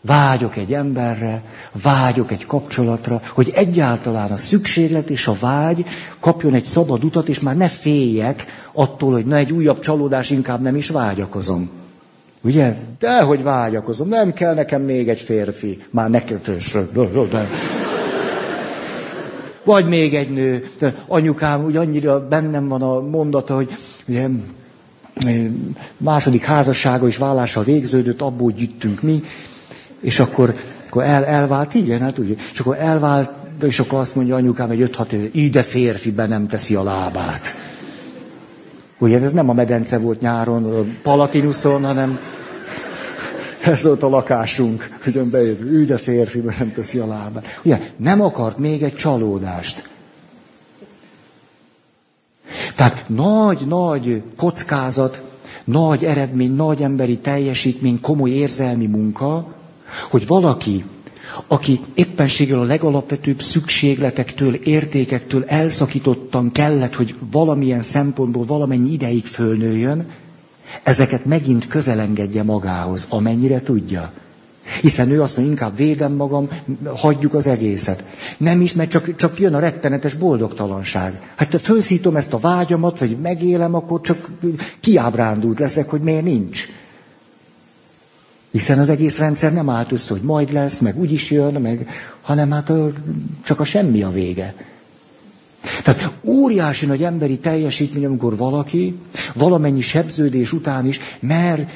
vágyok 0.00 0.56
egy 0.56 0.72
emberre, 0.72 1.42
vágyok 1.82 2.30
egy 2.30 2.46
kapcsolatra, 2.46 3.22
hogy 3.28 3.50
egyáltalán 3.54 4.30
a 4.30 4.36
szükséglet 4.36 5.10
és 5.10 5.26
a 5.26 5.36
vágy 5.40 5.84
kapjon 6.20 6.54
egy 6.54 6.64
szabad 6.64 7.04
utat, 7.04 7.28
és 7.28 7.40
már 7.40 7.56
ne 7.56 7.68
féljek 7.68 8.44
attól, 8.72 9.12
hogy 9.12 9.26
na 9.26 9.36
egy 9.36 9.52
újabb 9.52 9.80
csalódás, 9.80 10.30
inkább 10.30 10.60
nem 10.60 10.76
is 10.76 10.88
vágyakozom. 10.88 11.70
Ugye? 12.40 12.76
Dehogy 12.98 13.42
vágyakozom, 13.42 14.08
nem 14.08 14.32
kell 14.32 14.54
nekem 14.54 14.82
még 14.82 15.08
egy 15.08 15.20
férfi. 15.20 15.82
Már 15.90 16.10
nekem... 16.10 16.40
Vagy 19.64 19.86
még 19.86 20.14
egy 20.14 20.30
nő. 20.30 20.70
Anyukám 21.06 21.64
úgy 21.64 21.76
annyira 21.76 22.28
bennem 22.28 22.68
van 22.68 22.82
a 22.82 23.00
mondata, 23.00 23.54
hogy 23.54 23.76
ugye, 24.06 24.28
második 25.96 26.44
házassága 26.44 27.06
és 27.06 27.16
vállással 27.16 27.64
végződött, 27.64 28.20
abból 28.20 28.50
gyűjtünk 28.50 29.02
mi, 29.02 29.22
és 30.00 30.20
akkor, 30.20 30.54
akkor 30.86 31.02
el, 31.02 31.24
elvált, 31.24 31.74
igen, 31.74 32.00
hát 32.00 32.18
úgy, 32.18 32.38
és 32.52 32.58
akkor 32.60 32.76
elvált, 32.78 33.30
és 33.62 33.78
akkor 33.78 33.98
azt 33.98 34.14
mondja 34.14 34.34
anyukám 34.34 34.70
egy 34.70 34.90
5-6 34.96 35.12
éve, 35.12 35.28
ide 35.32 35.62
férfi 35.62 36.10
be 36.10 36.26
nem 36.26 36.48
teszi 36.48 36.74
a 36.74 36.82
lábát. 36.82 37.54
Ugye 38.98 39.20
ez 39.20 39.32
nem 39.32 39.48
a 39.48 39.52
medence 39.52 39.98
volt 39.98 40.20
nyáron, 40.20 40.64
a 40.64 40.84
Palatinuson, 41.02 41.84
hanem 41.84 42.18
ez 43.60 43.82
volt 43.84 44.02
a 44.02 44.08
lakásunk, 44.08 44.98
hogy 45.02 45.18
bejött, 45.18 45.60
ő 45.60 45.84
de 45.84 45.96
férfi, 45.96 46.38
mert 46.38 46.58
nem 46.58 46.72
teszi 46.72 46.98
a 46.98 47.06
lábát. 47.06 47.60
Ugye, 47.62 47.80
nem 47.96 48.20
akart 48.20 48.58
még 48.58 48.82
egy 48.82 48.94
csalódást. 48.94 49.88
Tehát 52.74 53.04
nagy-nagy 53.08 54.22
kockázat, 54.36 55.22
nagy 55.64 56.04
eredmény, 56.04 56.54
nagy 56.54 56.82
emberi 56.82 57.18
teljesítmény, 57.18 58.00
komoly 58.00 58.30
érzelmi 58.30 58.86
munka, 58.86 59.54
hogy 60.10 60.26
valaki, 60.26 60.84
aki 61.46 61.80
éppenséggel 61.94 62.60
a 62.60 62.64
legalapvetőbb 62.64 63.40
szükségletektől, 63.40 64.54
értékektől 64.54 65.44
elszakítottan 65.46 66.52
kellett, 66.52 66.94
hogy 66.94 67.14
valamilyen 67.30 67.82
szempontból 67.82 68.44
valamennyi 68.44 68.92
ideig 68.92 69.26
fölnőjön, 69.26 70.06
ezeket 70.82 71.24
megint 71.24 71.66
közelengedje 71.66 72.42
magához, 72.42 73.06
amennyire 73.10 73.60
tudja. 73.60 74.12
Hiszen 74.80 75.10
ő 75.10 75.22
azt 75.22 75.36
mondja, 75.36 75.52
inkább 75.54 75.76
védem 75.76 76.12
magam, 76.12 76.48
hagyjuk 76.84 77.34
az 77.34 77.46
egészet. 77.46 78.04
Nem 78.38 78.60
is, 78.60 78.72
mert 78.72 78.90
csak, 78.90 79.16
csak 79.16 79.38
jön 79.38 79.54
a 79.54 79.58
rettenetes 79.58 80.14
boldogtalanság. 80.14 81.32
Hát 81.36 81.52
ha 81.52 81.58
felszítom 81.58 82.16
ezt 82.16 82.32
a 82.32 82.38
vágyamat, 82.38 82.98
vagy 82.98 83.16
megélem, 83.22 83.74
akkor 83.74 84.00
csak 84.00 84.30
kiábrándult 84.80 85.58
leszek, 85.58 85.88
hogy 85.88 86.00
miért 86.00 86.24
nincs. 86.24 86.66
Hiszen 88.50 88.78
az 88.78 88.88
egész 88.88 89.18
rendszer 89.18 89.52
nem 89.52 89.68
állt 89.68 89.92
össze, 89.92 90.12
hogy 90.12 90.22
majd 90.22 90.52
lesz, 90.52 90.78
meg 90.78 90.98
úgy 90.98 91.12
is 91.12 91.30
jön, 91.30 91.54
meg, 91.54 91.88
hanem 92.22 92.50
hát 92.50 92.72
csak 93.44 93.60
a 93.60 93.64
semmi 93.64 94.02
a 94.02 94.10
vége. 94.10 94.54
Tehát 95.82 96.12
óriási 96.24 96.86
nagy 96.86 97.02
emberi 97.02 97.38
teljesítmény, 97.38 98.04
amikor 98.04 98.36
valaki 98.36 98.98
valamennyi 99.34 99.80
sebződés 99.80 100.52
után 100.52 100.86
is 100.86 101.00
mer 101.20 101.68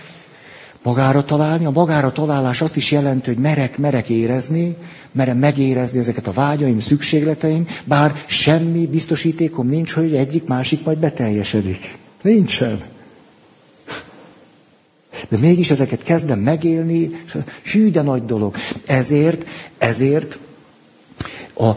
magára 0.83 1.25
találni. 1.25 1.65
A 1.65 1.71
magára 1.71 2.13
találás 2.13 2.61
azt 2.61 2.77
is 2.77 2.91
jelenti, 2.91 3.31
hogy 3.31 3.43
merek, 3.43 3.79
merek 3.79 4.09
érezni, 4.09 4.77
merem 5.13 5.37
megérezni 5.37 5.99
ezeket 5.99 6.27
a 6.27 6.33
vágyaim, 6.33 6.79
szükségleteim, 6.79 7.67
bár 7.85 8.15
semmi 8.27 8.87
biztosítékom 8.87 9.67
nincs, 9.67 9.93
hogy 9.93 10.15
egyik 10.15 10.45
másik 10.45 10.85
majd 10.85 10.99
beteljesedik. 10.99 11.97
Nincsen. 12.23 12.83
De 15.29 15.37
mégis 15.37 15.71
ezeket 15.71 16.03
kezdem 16.03 16.39
megélni, 16.39 17.11
hű, 17.73 17.91
de 17.91 18.03
nagy 18.03 18.25
dolog. 18.25 18.55
Ezért, 18.87 19.45
ezért 19.79 20.39
a 21.57 21.71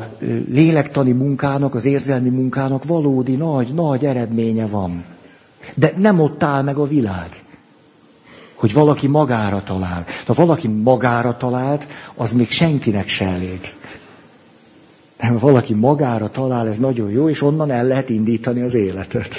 lélektani 0.49 1.11
munkának, 1.11 1.75
az 1.75 1.85
érzelmi 1.85 2.29
munkának 2.29 2.83
valódi 2.83 3.35
nagy, 3.35 3.73
nagy 3.73 4.05
eredménye 4.05 4.67
van. 4.67 5.05
De 5.73 5.93
nem 5.97 6.19
ott 6.19 6.43
áll 6.43 6.61
meg 6.61 6.77
a 6.77 6.85
világ. 6.85 7.43
Hogy 8.55 8.73
valaki 8.73 9.07
magára 9.07 9.63
talál. 9.63 10.05
Ha 10.25 10.33
valaki 10.33 10.67
magára 10.67 11.37
talált, 11.37 11.87
az 12.15 12.31
még 12.31 12.51
senkinek 12.51 13.07
se 13.07 13.25
elég. 13.25 13.59
Ha 15.17 15.39
valaki 15.39 15.73
magára 15.73 16.29
talál, 16.29 16.67
ez 16.67 16.77
nagyon 16.77 17.09
jó, 17.09 17.29
és 17.29 17.41
onnan 17.41 17.71
el 17.71 17.85
lehet 17.85 18.09
indítani 18.09 18.61
az 18.61 18.73
életet. 18.73 19.35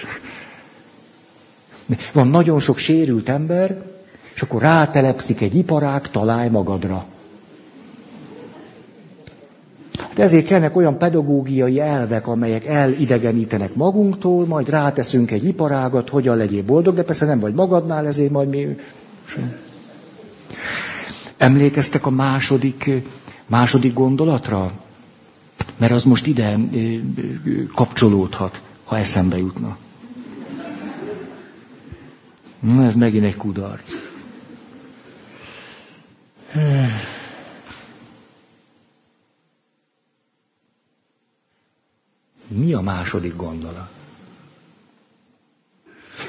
Van 2.12 2.28
nagyon 2.28 2.60
sok 2.60 2.78
sérült 2.78 3.28
ember, 3.28 3.82
és 4.34 4.42
akkor 4.42 4.62
rátelepszik 4.62 5.40
egy 5.40 5.54
iparág, 5.54 6.10
találj 6.10 6.48
magadra. 6.48 7.04
Hát 9.98 10.18
ezért 10.18 10.46
kellnek 10.46 10.76
olyan 10.76 10.98
pedagógiai 10.98 11.80
elvek, 11.80 12.26
amelyek 12.26 12.66
elidegenítenek 12.66 13.74
magunktól, 13.74 14.46
majd 14.46 14.68
ráteszünk 14.68 15.30
egy 15.30 15.44
iparágat, 15.44 16.08
hogyan 16.08 16.36
legyél 16.36 16.62
boldog, 16.62 16.94
de 16.94 17.02
persze 17.02 17.26
nem 17.26 17.38
vagy 17.40 17.54
magadnál, 17.54 18.06
ezért 18.06 18.30
majd 18.30 18.48
mi... 18.48 18.76
Emlékeztek 21.36 22.06
a 22.06 22.10
második, 22.10 22.90
második 23.46 23.92
gondolatra? 23.94 24.72
Mert 25.76 25.92
az 25.92 26.04
most 26.04 26.26
ide 26.26 26.58
kapcsolódhat, 27.74 28.60
ha 28.84 28.96
eszembe 28.98 29.36
jutna. 29.36 29.76
Na, 32.60 32.84
ez 32.84 32.94
megint 32.94 33.24
egy 33.24 33.36
kudarc. 33.36 33.92
Mi 42.48 42.72
a 42.72 42.80
második 42.80 43.36
gondolat? 43.36 43.88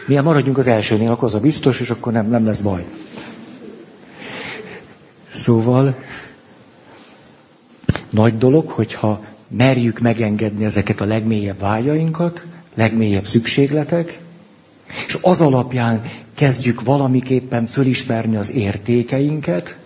Milyen 0.05 0.23
maradjunk 0.23 0.57
az 0.57 0.67
elsőnél, 0.67 1.11
akkor 1.11 1.23
az 1.23 1.33
a 1.35 1.39
biztos, 1.39 1.79
és 1.79 1.89
akkor 1.89 2.11
nem, 2.11 2.27
nem 2.29 2.45
lesz 2.45 2.59
baj. 2.59 2.85
Szóval 5.33 5.95
nagy 8.09 8.37
dolog, 8.37 8.69
hogyha 8.69 9.23
merjük 9.47 9.99
megengedni 9.99 10.65
ezeket 10.65 11.01
a 11.01 11.05
legmélyebb 11.05 11.59
vágyainkat, 11.59 12.45
legmélyebb 12.73 13.25
szükségletek, 13.25 14.19
és 15.07 15.17
az 15.21 15.41
alapján 15.41 16.01
kezdjük 16.35 16.83
valamiképpen 16.83 17.65
fölismerni 17.65 18.35
az 18.35 18.51
értékeinket, 18.51 19.77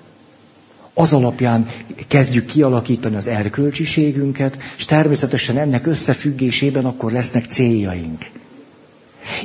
az 0.94 1.14
alapján 1.14 1.68
kezdjük 2.08 2.46
kialakítani 2.46 3.16
az 3.16 3.28
erkölcsiségünket, 3.28 4.58
és 4.78 4.86
természetesen 4.86 5.58
ennek 5.58 5.86
összefüggésében 5.86 6.86
akkor 6.86 7.12
lesznek 7.12 7.46
céljaink. 7.46 8.26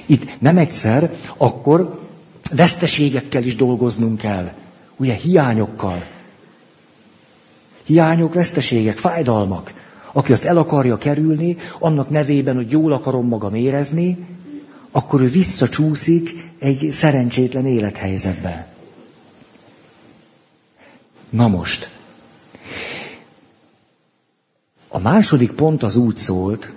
Itt 0.07 0.40
nem 0.40 0.57
egyszer, 0.57 1.11
akkor 1.36 2.01
veszteségekkel 2.55 3.42
is 3.42 3.57
dolgoznunk 3.57 4.18
kell. 4.18 4.53
Ugye 4.96 5.14
hiányokkal. 5.14 6.05
Hiányok, 7.84 8.34
veszteségek, 8.34 8.99
fájdalmak. 8.99 9.72
Aki 10.12 10.32
azt 10.32 10.44
el 10.44 10.57
akarja 10.57 10.96
kerülni, 10.99 11.57
annak 11.78 12.11
nevében, 12.11 12.55
hogy 12.55 12.70
jól 12.70 12.92
akarom 12.92 13.28
magam 13.28 13.55
érezni, 13.55 14.18
akkor 14.90 15.20
ő 15.20 15.28
visszacsúszik 15.28 16.51
egy 16.59 16.88
szerencsétlen 16.92 17.66
élethelyzetbe. 17.66 18.78
Na 21.31 21.49
most, 21.49 21.91
a 24.89 24.99
második 24.99 25.53
pont 25.53 25.83
az 25.83 25.97
úgy 25.97 26.16
szólt, 26.16 26.72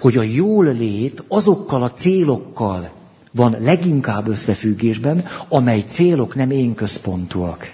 hogy 0.00 0.16
a 0.16 0.22
jól 0.22 0.64
lét 0.64 1.22
azokkal 1.28 1.82
a 1.82 1.92
célokkal 1.92 2.90
van 3.32 3.56
leginkább 3.60 4.28
összefüggésben, 4.28 5.24
amely 5.48 5.80
célok 5.86 6.34
nem 6.34 6.50
én 6.50 6.74
központúak. 6.74 7.72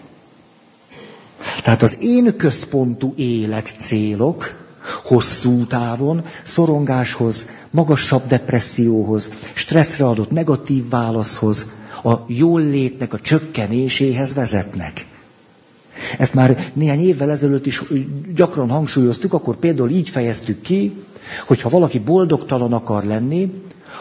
Tehát 1.62 1.82
az 1.82 1.96
én 2.00 2.36
központú 2.36 3.12
élet 3.16 3.74
célok 3.78 4.62
hosszú 5.04 5.66
távon 5.66 6.24
szorongáshoz, 6.44 7.48
magasabb 7.70 8.26
depresszióhoz, 8.26 9.30
stresszre 9.54 10.06
adott 10.06 10.30
negatív 10.30 10.88
válaszhoz, 10.88 11.72
a 12.04 12.12
jól 12.26 12.60
létnek 12.60 13.12
a 13.12 13.20
csökkenéséhez 13.20 14.34
vezetnek. 14.34 15.06
Ezt 16.18 16.34
már 16.34 16.70
néhány 16.72 17.00
évvel 17.00 17.30
ezelőtt 17.30 17.66
is 17.66 17.82
gyakran 18.34 18.70
hangsúlyoztuk, 18.70 19.32
akkor 19.32 19.56
például 19.56 19.90
így 19.90 20.08
fejeztük 20.08 20.60
ki, 20.60 20.92
hogy 21.46 21.60
ha 21.60 21.68
valaki 21.68 21.98
boldogtalan 21.98 22.72
akar 22.72 23.04
lenni, 23.04 23.52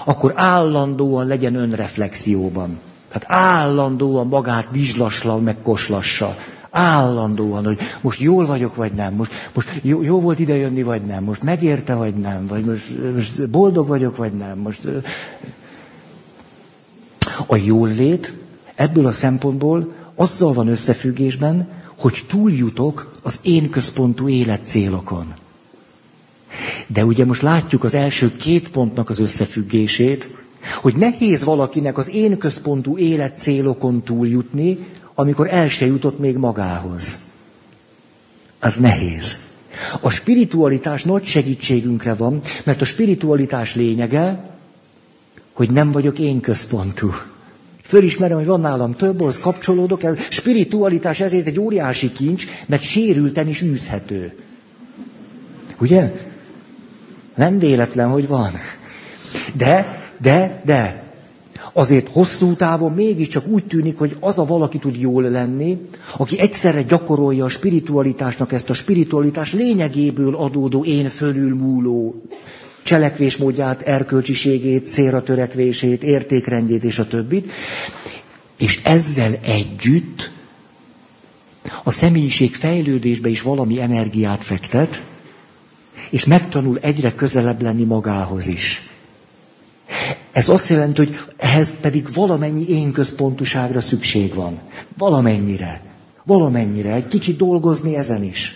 akkor 0.06 0.34
állandóan 0.36 1.28
legyen 1.28 1.56
önreflexióban. 1.56 2.80
Tehát 3.12 3.42
állandóan 3.44 4.28
magát 4.28 4.68
vizslaslan, 4.72 5.44
meg 5.44 5.56
koslassa. 5.62 6.36
Állandóan, 6.72 7.66
hogy 7.66 7.80
most 8.02 8.20
jól 8.20 8.46
vagyok, 8.46 8.76
vagy 8.76 8.92
nem, 8.92 9.14
most, 9.14 9.32
most 9.54 9.80
jó, 9.82 10.02
jó 10.02 10.22
volt 10.22 10.40
idejönni, 10.40 10.84
vagy 10.84 11.06
nem, 11.06 11.24
most 11.24 11.44
megérte, 11.44 11.94
vagy 11.94 12.16
nem, 12.16 12.48
vagy 12.48 12.66
most, 12.66 13.14
most 13.16 13.50
boldog 13.50 13.88
vagyok, 13.88 14.18
vagy 14.18 14.34
nem. 14.34 14.58
Most... 14.58 14.88
A 17.48 17.56
jól 17.56 17.88
lét 17.88 18.34
ebből 18.76 19.06
a 19.06 19.12
szempontból 19.12 19.94
azzal 20.16 20.54
van 20.54 20.68
összefüggésben, 20.68 21.68
hogy 22.04 22.26
túljutok 22.28 23.12
az 23.22 23.40
én 23.44 23.70
központú 23.70 24.30
életcélokon. 24.30 25.34
De 26.88 27.06
ugye 27.06 27.26
most 27.26 27.42
látjuk 27.42 27.84
az 27.84 27.94
első 27.94 28.36
két 28.36 28.70
pontnak 28.70 29.10
az 29.10 29.20
összefüggését, 29.20 30.30
hogy 30.82 30.96
nehéz 30.96 31.44
valakinek 31.44 31.98
az 31.98 32.10
én 32.10 32.38
központú 32.38 32.98
életcélokon 32.98 34.02
túljutni, 34.02 34.88
amikor 35.16 35.48
el 35.50 35.70
se 35.70 35.86
jutott 35.86 36.20
még 36.20 36.36
magához. 36.38 37.20
Az 38.60 38.76
nehéz. 38.76 39.40
A 40.02 40.10
spiritualitás 40.10 41.04
nagy 41.04 41.26
segítségünkre 41.26 42.14
van, 42.14 42.42
mert 42.64 42.82
a 42.82 42.86
spiritualitás 42.86 43.76
lényege, 43.76 44.58
hogy 45.54 45.72
nem 45.72 45.92
vagyok 45.92 46.20
én 46.20 46.40
központú. 46.40 47.14
Fölismerem, 47.84 48.38
hogy 48.38 48.46
van 48.46 48.60
nálam 48.60 48.94
több, 48.94 49.22
ahhoz 49.22 49.40
kapcsolódok. 49.40 50.04
Ez 50.04 50.18
spiritualitás 50.30 51.20
ezért 51.20 51.48
egy 51.48 51.60
óriási 51.60 52.12
kincs, 52.12 52.46
mert 52.66 52.82
sérülten 52.82 53.48
is 53.48 53.62
űzhető. 53.62 54.34
Ugye? 55.80 56.12
Nem 57.36 57.60
véletlen, 57.60 58.10
hogy 58.10 58.28
van. 58.28 58.52
De, 59.54 60.02
de, 60.18 60.62
de, 60.66 61.04
azért 61.74 62.10
hosszú 62.12 62.56
távon 62.56 62.92
mégiscsak 62.94 63.48
úgy 63.48 63.66
tűnik, 63.66 63.98
hogy 63.98 64.18
az 64.20 64.40
a 64.40 64.46
valaki 64.46 64.78
tud 64.78 64.96
jól 64.96 65.24
lenni, 65.24 65.78
aki 66.18 66.40
egyszerre 66.40 66.82
gyakorolja 66.82 67.46
a 67.46 67.50
spiritualitásnak 67.50 68.52
ezt 68.52 68.70
a 68.70 68.74
spiritualitás 68.74 69.54
lényegéből 69.54 70.36
adódó 70.36 70.84
én 70.84 71.10
fölülmúló 71.10 72.22
cselekvésmódját, 72.84 73.82
erkölcsiségét, 73.82 74.88
célra 74.88 75.24
törekvését, 75.24 76.04
értékrendjét 76.04 76.84
és 76.84 77.00
a 77.00 77.08
többit. 77.08 77.52
És 78.58 78.80
ezzel 78.84 79.38
együtt 79.42 80.32
a 81.84 81.92
személyiség 81.92 82.56
fejlődésbe 82.56 83.30
is 83.30 83.42
valami 83.42 83.82
energiát 83.82 84.44
fektet, 84.44 85.04
és 86.10 86.26
megtanul 86.26 86.78
egyre 86.82 87.14
közelebb 87.14 87.62
lenni 87.62 87.84
magához 87.84 88.48
is. 88.48 88.82
Ez 90.32 90.50
azt 90.50 90.70
jelenti, 90.70 91.06
hogy 91.06 91.18
ehhez 91.38 91.74
pedig 91.82 92.14
valamennyi 92.14 92.70
én 92.70 92.92
központuságra 92.92 93.82
szükség 93.82 94.34
van. 94.34 94.60
Valamennyire. 94.98 95.82
Valamennyire. 96.24 96.94
Egy 96.94 97.08
kicsit 97.08 97.38
dolgozni 97.38 97.96
ezen 97.96 98.24
is. 98.24 98.56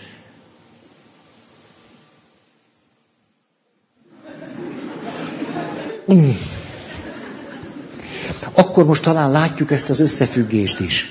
Akkor 8.54 8.86
most 8.86 9.02
talán 9.02 9.30
látjuk 9.30 9.70
ezt 9.70 9.88
az 9.90 10.00
összefüggést 10.00 10.80
is, 10.80 11.10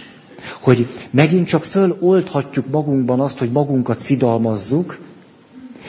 hogy 0.61 0.87
megint 1.09 1.47
csak 1.47 1.63
föloldhatjuk 1.63 2.65
magunkban 2.71 3.19
azt, 3.19 3.37
hogy 3.37 3.51
magunkat 3.51 3.99
szidalmazzuk, 3.99 4.99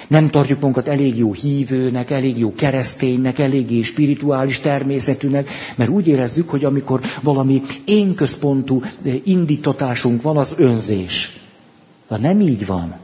nem 0.08 0.30
tartjuk 0.30 0.58
magunkat 0.60 0.88
elég 0.88 1.16
jó 1.18 1.32
hívőnek, 1.32 2.10
elég 2.10 2.38
jó 2.38 2.54
kereszténynek, 2.54 3.38
eléggé 3.38 3.80
spirituális 3.82 4.60
természetűnek, 4.60 5.50
mert 5.76 5.90
úgy 5.90 6.06
érezzük, 6.06 6.50
hogy 6.50 6.64
amikor 6.64 7.00
valami 7.22 7.62
én 7.84 8.14
központú 8.14 8.82
eh, 9.04 9.14
indítatásunk 9.24 10.22
van, 10.22 10.36
az 10.36 10.54
önzés. 10.56 11.38
De 12.08 12.16
nem 12.16 12.40
így 12.40 12.66
van. 12.66 12.96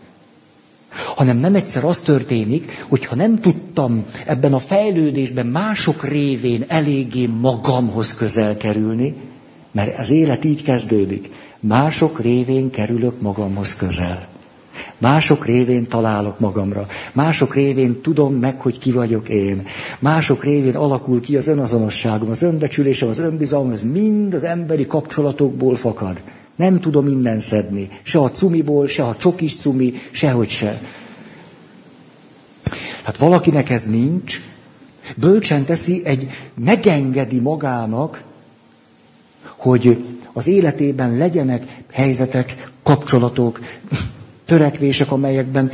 Hanem 1.14 1.36
nem 1.36 1.54
egyszer 1.54 1.84
az 1.84 2.00
történik, 2.00 2.84
hogyha 2.88 3.14
nem 3.14 3.38
tudtam 3.38 4.04
ebben 4.26 4.54
a 4.54 4.58
fejlődésben 4.58 5.46
mások 5.46 6.04
révén 6.04 6.64
eléggé 6.68 7.26
magamhoz 7.26 8.14
közel 8.14 8.56
kerülni, 8.56 9.14
mert 9.72 9.98
az 9.98 10.10
élet 10.10 10.44
így 10.44 10.62
kezdődik. 10.62 11.30
Mások 11.60 12.20
révén 12.20 12.70
kerülök 12.70 13.20
magamhoz 13.20 13.76
közel. 13.76 14.28
Mások 14.98 15.46
révén 15.46 15.86
találok 15.86 16.38
magamra. 16.38 16.86
Mások 17.12 17.54
révén 17.54 18.00
tudom 18.00 18.34
meg, 18.34 18.60
hogy 18.60 18.78
ki 18.78 18.92
vagyok 18.92 19.28
én. 19.28 19.66
Mások 19.98 20.44
révén 20.44 20.76
alakul 20.76 21.20
ki 21.20 21.36
az 21.36 21.46
önazonosságom, 21.46 22.30
az 22.30 22.42
önbecsülésem, 22.42 23.08
az 23.08 23.18
önbizalom, 23.18 23.70
ez 23.70 23.82
mind 23.82 24.34
az 24.34 24.44
emberi 24.44 24.86
kapcsolatokból 24.86 25.76
fakad. 25.76 26.20
Nem 26.56 26.80
tudom 26.80 27.08
innen 27.08 27.38
szedni. 27.38 27.88
Se 28.02 28.18
a 28.18 28.30
cumiból, 28.30 28.86
se 28.86 29.04
a 29.04 29.16
csokis 29.16 29.56
cumi, 29.56 29.92
sehogy 30.10 30.48
se. 30.48 30.80
Hát 33.04 33.16
valakinek 33.16 33.70
ez 33.70 33.86
nincs, 33.86 34.40
bölcsen 35.16 35.64
teszi, 35.64 36.02
egy 36.04 36.30
megengedi 36.54 37.38
magának, 37.38 38.22
hogy 39.42 40.04
az 40.32 40.46
életében 40.46 41.16
legyenek 41.16 41.82
helyzetek, 41.92 42.70
kapcsolatok, 42.82 43.60
törekvések, 44.44 45.10
amelyekben 45.10 45.70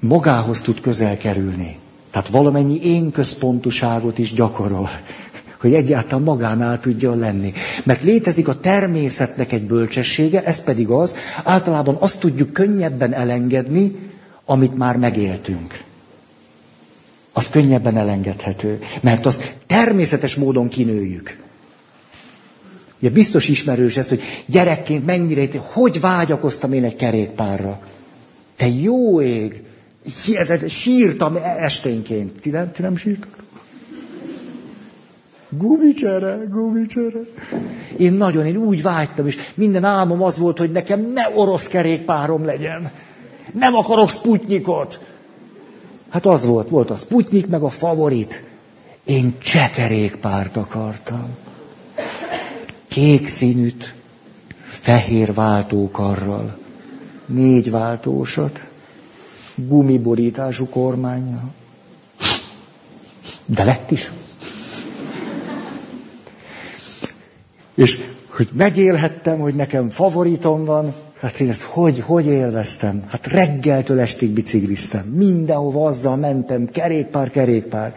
magához 0.00 0.62
tud 0.62 0.80
közel 0.80 1.16
kerülni. 1.16 1.78
Tehát 2.10 2.28
valamennyi 2.28 2.80
én 2.84 3.10
központuságot 3.10 4.18
is 4.18 4.32
gyakorol, 4.32 4.90
hogy 5.60 5.74
egyáltalán 5.74 6.24
magánál 6.24 6.80
tudjon 6.80 7.18
lenni. 7.18 7.52
Mert 7.84 8.02
létezik 8.02 8.48
a 8.48 8.60
természetnek 8.60 9.52
egy 9.52 9.66
bölcsessége, 9.66 10.44
ez 10.44 10.62
pedig 10.62 10.88
az, 10.88 11.14
általában 11.44 11.96
azt 11.98 12.20
tudjuk 12.20 12.52
könnyebben 12.52 13.12
elengedni, 13.12 13.96
amit 14.44 14.76
már 14.76 14.96
megéltünk. 14.96 15.84
Az 17.32 17.48
könnyebben 17.48 17.96
elengedhető, 17.96 18.78
mert 19.00 19.26
azt 19.26 19.56
természetes 19.66 20.34
módon 20.34 20.68
kinőjük. 20.68 21.36
Ugye 23.00 23.10
biztos 23.10 23.48
ismerős 23.48 23.96
ez, 23.96 24.08
hogy 24.08 24.22
gyerekként 24.46 25.06
mennyire, 25.06 25.48
hogy 25.58 26.00
vágyakoztam 26.00 26.72
én 26.72 26.84
egy 26.84 26.96
kerékpárra. 26.96 27.80
Te 28.56 28.68
jó 28.68 29.20
ég! 29.20 29.62
Sírtam 30.68 31.36
esténként. 31.58 32.40
Ti 32.40 32.50
nem, 32.50 32.72
ti 32.72 32.82
nem 32.82 32.96
sírtak? 32.96 33.36
Gumicsere, 35.48 36.38
gumicsere. 36.50 37.20
Én 37.96 38.12
nagyon, 38.12 38.46
én 38.46 38.56
úgy 38.56 38.82
vágytam, 38.82 39.26
és 39.26 39.38
minden 39.54 39.84
álmom 39.84 40.22
az 40.22 40.38
volt, 40.38 40.58
hogy 40.58 40.70
nekem 40.70 41.12
ne 41.12 41.22
orosz 41.34 41.66
kerékpárom 41.66 42.44
legyen. 42.44 42.92
Nem 43.52 43.74
akarok 43.74 44.10
sputnikot. 44.10 45.00
Hát 46.12 46.26
az 46.26 46.44
volt, 46.44 46.68
volt 46.68 46.90
a 46.90 46.96
sputnik, 46.96 47.46
meg 47.46 47.62
a 47.62 47.68
favorit. 47.68 48.44
Én 49.04 49.38
kerékpárt 49.74 50.56
akartam. 50.56 51.36
Kék 52.88 53.26
színűt, 53.26 53.94
fehér 54.64 55.34
váltókarral 55.34 56.60
négy 57.26 57.70
váltósat, 57.70 58.64
gumiborítású 59.54 60.68
kormánya. 60.68 61.42
De 63.46 63.64
lett 63.64 63.90
is. 63.90 64.10
És 67.74 68.00
hogy 68.28 68.48
megélhettem, 68.52 69.38
hogy 69.38 69.54
nekem 69.54 69.88
favoritom 69.88 70.64
van, 70.64 70.94
hát 71.22 71.40
én 71.40 71.48
ezt 71.48 71.62
hogy, 71.62 72.00
hogy 72.00 72.26
élveztem? 72.26 73.04
Hát 73.06 73.26
reggeltől 73.26 74.00
estig 74.00 74.30
bicikliztem. 74.30 75.06
Mindenhova 75.06 75.86
azzal 75.86 76.16
mentem, 76.16 76.70
kerékpár, 76.70 77.30
kerékpár. 77.30 77.94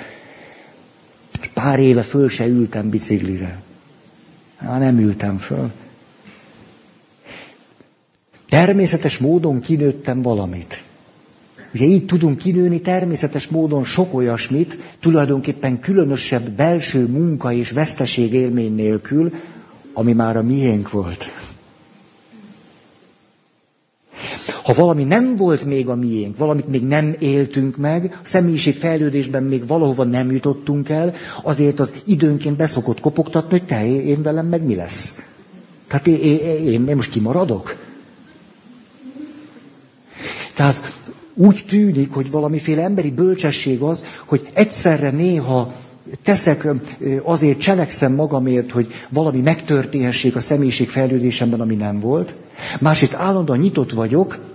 Pár 1.53 1.79
éve 1.79 2.01
föl 2.01 2.29
se 2.29 2.45
ültem 2.45 2.89
biciklire. 2.89 3.59
Hát 4.57 4.79
nem 4.79 4.99
ültem 4.99 5.37
föl. 5.37 5.71
Természetes 8.49 9.17
módon 9.17 9.61
kinőttem 9.61 10.21
valamit. 10.21 10.83
Ugye 11.73 11.85
így 11.85 12.05
tudunk 12.05 12.37
kinőni 12.37 12.81
természetes 12.81 13.47
módon 13.47 13.83
sok 13.83 14.13
olyasmit, 14.13 14.77
tulajdonképpen 14.99 15.79
különösebb 15.79 16.49
belső 16.49 17.07
munka 17.07 17.51
és 17.51 17.71
veszteség 17.71 18.33
élmény 18.33 18.75
nélkül, 18.75 19.33
ami 19.93 20.13
már 20.13 20.37
a 20.37 20.43
miénk 20.43 20.91
volt. 20.91 21.31
Ha 24.65 24.73
valami 24.73 25.03
nem 25.03 25.35
volt 25.35 25.65
még 25.65 25.87
a 25.89 25.95
miénk, 25.95 26.37
valamit 26.37 26.67
még 26.67 26.83
nem 26.83 27.15
éltünk 27.19 27.77
meg, 27.77 28.19
a 28.23 28.25
személyiség 28.25 28.77
fejlődésben 28.77 29.43
még 29.43 29.67
valahova 29.67 30.03
nem 30.03 30.31
jutottunk 30.31 30.89
el, 30.89 31.13
azért 31.43 31.79
az 31.79 31.93
időnként 32.05 32.57
beszokott 32.57 32.99
kopogtatni, 32.99 33.57
hogy 33.57 33.67
te, 33.67 33.85
én 33.85 34.21
velem 34.21 34.47
meg 34.47 34.63
mi 34.63 34.75
lesz. 34.75 35.17
Tehát 35.87 36.07
én, 36.07 36.37
én, 36.67 36.87
én 36.87 36.95
most 36.95 37.11
kimaradok? 37.11 37.75
Tehát 40.55 40.95
úgy 41.33 41.65
tűnik, 41.67 42.13
hogy 42.13 42.31
valamiféle 42.31 42.83
emberi 42.83 43.11
bölcsesség 43.11 43.81
az, 43.81 44.03
hogy 44.25 44.47
egyszerre 44.53 45.09
néha 45.09 45.73
teszek, 46.23 46.67
azért 47.23 47.59
cselekszem 47.59 48.13
magamért, 48.13 48.71
hogy 48.71 48.87
valami 49.09 49.39
megtörténhessék 49.39 50.35
a 50.35 50.39
személyiség 50.39 50.89
fejlődésemben, 50.89 51.61
ami 51.61 51.75
nem 51.75 51.99
volt. 51.99 52.33
Másrészt 52.79 53.13
állandóan 53.13 53.59
nyitott 53.59 53.91
vagyok 53.91 54.53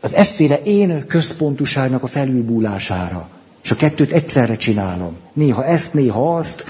az 0.00 0.14
efféle 0.14 0.62
én 0.62 1.06
központuságnak 1.06 2.02
a 2.02 2.06
felülbúlására. 2.06 3.28
És 3.62 3.70
a 3.70 3.76
kettőt 3.76 4.12
egyszerre 4.12 4.56
csinálom. 4.56 5.16
Néha 5.32 5.64
ezt, 5.64 5.94
néha 5.94 6.36
azt. 6.36 6.64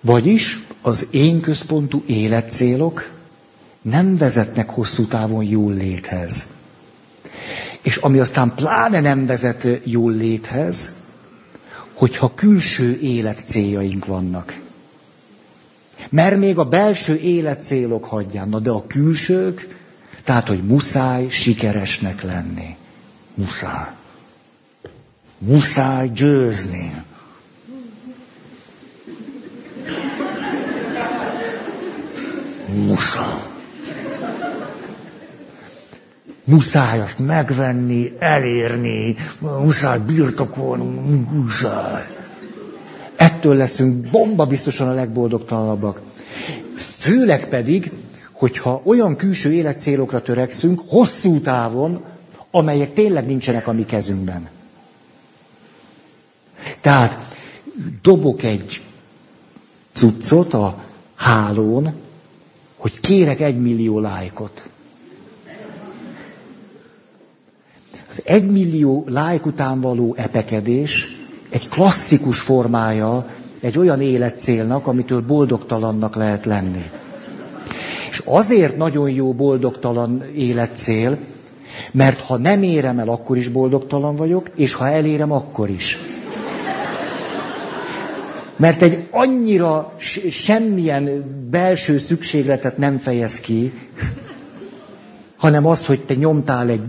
Vagyis 0.00 0.66
az 0.82 1.08
én 1.10 1.40
központú 1.40 2.02
életcélok 2.06 3.10
nem 3.82 4.16
vezetnek 4.16 4.70
hosszú 4.70 5.06
távon 5.06 5.44
jól 5.44 5.72
léthez. 5.72 6.46
És 7.82 7.96
ami 7.96 8.18
aztán 8.18 8.54
pláne 8.54 9.00
nem 9.00 9.26
vezet 9.26 9.66
jól 9.84 10.12
léthez, 10.12 11.00
hogyha 11.92 12.34
külső 12.34 12.98
élet 13.00 13.38
céljaink 13.46 14.06
vannak. 14.06 14.61
Mert 16.10 16.36
még 16.36 16.58
a 16.58 16.64
belső 16.64 17.16
életcélok 17.16 18.04
hagyján, 18.04 18.48
na 18.48 18.58
de 18.58 18.70
a 18.70 18.86
külsők, 18.86 19.80
tehát, 20.24 20.48
hogy 20.48 20.62
muszáj 20.64 21.28
sikeresnek 21.28 22.22
lenni. 22.22 22.76
Muszáj. 23.34 23.86
Muszáj 25.38 26.08
győzni. 26.08 27.02
Muszáj. 32.74 33.50
Muszáj 36.44 37.00
azt 37.00 37.18
megvenni, 37.18 38.12
elérni, 38.18 39.16
muszáj 39.38 39.98
birtokolni, 39.98 41.26
muszáj. 41.30 42.21
Ettől 43.42 43.56
leszünk 43.56 44.10
bomba 44.10 44.46
biztosan 44.46 44.88
a 44.88 44.94
legboldogtalanabbak. 44.94 46.00
Főleg 46.76 47.48
pedig, 47.48 47.92
hogyha 48.32 48.80
olyan 48.84 49.16
külső 49.16 49.52
életcélokra 49.52 50.22
törekszünk, 50.22 50.82
hosszú 50.86 51.40
távon, 51.40 52.04
amelyek 52.50 52.92
tényleg 52.92 53.26
nincsenek 53.26 53.66
a 53.66 53.72
mi 53.72 53.84
kezünkben. 53.84 54.48
Tehát 56.80 57.36
dobok 58.02 58.42
egy 58.42 58.82
cuccot 59.92 60.54
a 60.54 60.82
hálón, 61.14 61.92
hogy 62.76 63.00
kérek 63.00 63.40
egy 63.40 63.60
millió 63.60 64.00
lájkot. 64.00 64.68
Az 68.08 68.22
egymillió 68.24 69.04
lájk 69.08 69.46
után 69.46 69.80
való 69.80 70.14
epekedés 70.18 71.21
egy 71.52 71.68
klasszikus 71.68 72.40
formája 72.40 73.26
egy 73.60 73.78
olyan 73.78 74.00
életcélnak, 74.00 74.86
amitől 74.86 75.20
boldogtalannak 75.20 76.16
lehet 76.16 76.44
lenni. 76.44 76.90
És 78.10 78.22
azért 78.24 78.76
nagyon 78.76 79.10
jó 79.10 79.32
boldogtalan 79.32 80.22
életcél, 80.34 81.18
mert 81.90 82.20
ha 82.20 82.36
nem 82.36 82.62
érem 82.62 82.98
el, 82.98 83.08
akkor 83.08 83.36
is 83.36 83.48
boldogtalan 83.48 84.16
vagyok, 84.16 84.50
és 84.54 84.74
ha 84.74 84.88
elérem, 84.88 85.32
akkor 85.32 85.70
is. 85.70 85.98
Mert 88.56 88.82
egy 88.82 89.08
annyira 89.10 89.92
semmilyen 90.30 91.24
belső 91.50 91.98
szükségletet 91.98 92.78
nem 92.78 92.96
fejez 92.98 93.40
ki, 93.40 93.72
hanem 95.36 95.66
azt, 95.66 95.84
hogy 95.86 96.00
te 96.00 96.14
nyomtál 96.14 96.68
egy... 96.68 96.84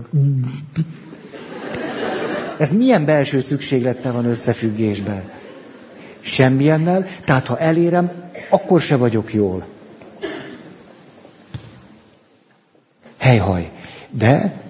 Ez 2.58 2.72
milyen 2.72 3.04
belső 3.04 3.40
szükséglettel 3.40 4.12
van 4.12 4.24
összefüggésben? 4.24 5.22
Semmilyennel, 6.20 7.06
tehát 7.24 7.46
ha 7.46 7.58
elérem, 7.58 8.12
akkor 8.50 8.80
se 8.80 8.96
vagyok 8.96 9.32
jól. 9.32 9.66
Helyhaj. 13.16 13.70
De 14.10 14.62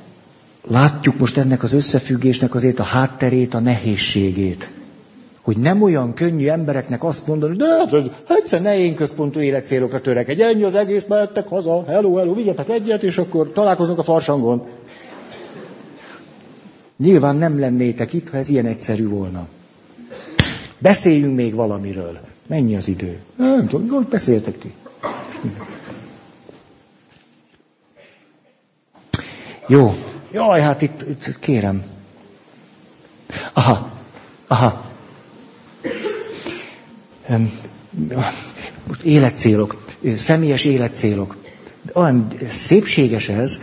látjuk 0.69 1.19
most 1.19 1.37
ennek 1.37 1.63
az 1.63 1.73
összefüggésnek 1.73 2.55
azért 2.55 2.79
a 2.79 2.83
hátterét, 2.83 3.55
a 3.55 3.61
nehézségét 3.61 4.71
hogy 5.45 5.57
nem 5.57 5.83
olyan 5.83 6.15
könnyű 6.15 6.49
embereknek 6.49 7.05
azt 7.05 7.27
mondani, 7.27 7.57
de 7.57 7.67
hát, 7.67 7.95
egyszer 8.29 8.63
ne 8.63 8.79
én 8.79 8.95
központú 8.95 9.41
életcélokra 9.41 10.01
törekedj, 10.01 10.43
ennyi 10.43 10.63
az 10.63 10.75
egész, 10.75 11.05
mehettek 11.09 11.49
haza, 11.49 11.85
hello, 11.87 12.17
hello, 12.17 12.35
vigyetek 12.35 12.69
egyet, 12.69 13.03
és 13.03 13.19
akkor 13.19 13.53
találkozunk 13.53 13.99
a 13.99 14.03
farsangon. 14.03 14.67
Nyilván 16.97 17.37
nem 17.37 17.59
lennétek 17.59 18.13
itt, 18.13 18.29
ha 18.29 18.37
ez 18.37 18.49
ilyen 18.49 18.67
egyszerű 18.67 19.09
volna. 19.09 19.49
Beszéljünk 20.79 21.37
még 21.37 21.55
valamiről. 21.55 22.19
Mennyi 22.47 22.77
az 22.77 22.89
idő? 22.89 23.19
Nem 23.37 23.69
tudom, 23.69 23.89
hogy 23.89 24.07
beszéltek 24.07 24.59
ti. 24.59 24.73
Jó. 29.67 29.95
Jaj, 30.33 30.61
hát 30.61 30.83
itt, 30.83 31.03
itt 31.09 31.39
kérem. 31.39 31.83
Aha, 33.53 33.91
aha 34.47 34.93
életcélok, 39.03 39.85
személyes 40.17 40.65
életcélok. 40.65 41.37
Olyan 41.93 42.29
szépséges 42.49 43.29
ez, 43.29 43.61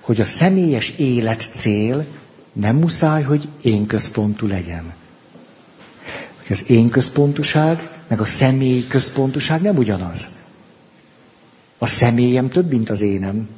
hogy 0.00 0.20
a 0.20 0.24
személyes 0.24 0.90
életcél 0.90 2.04
nem 2.60 2.76
muszáj, 2.76 3.22
hogy 3.22 3.48
én 3.60 3.86
központú 3.86 4.46
legyen. 4.46 4.92
Az 6.50 6.70
én 6.70 6.88
központuság, 6.88 7.90
meg 8.08 8.20
a 8.20 8.24
személy 8.24 8.86
központuság 8.86 9.62
nem 9.62 9.76
ugyanaz. 9.76 10.28
A 11.78 11.86
személyem 11.86 12.48
több, 12.48 12.70
mint 12.70 12.90
az 12.90 13.00
énem. 13.00 13.48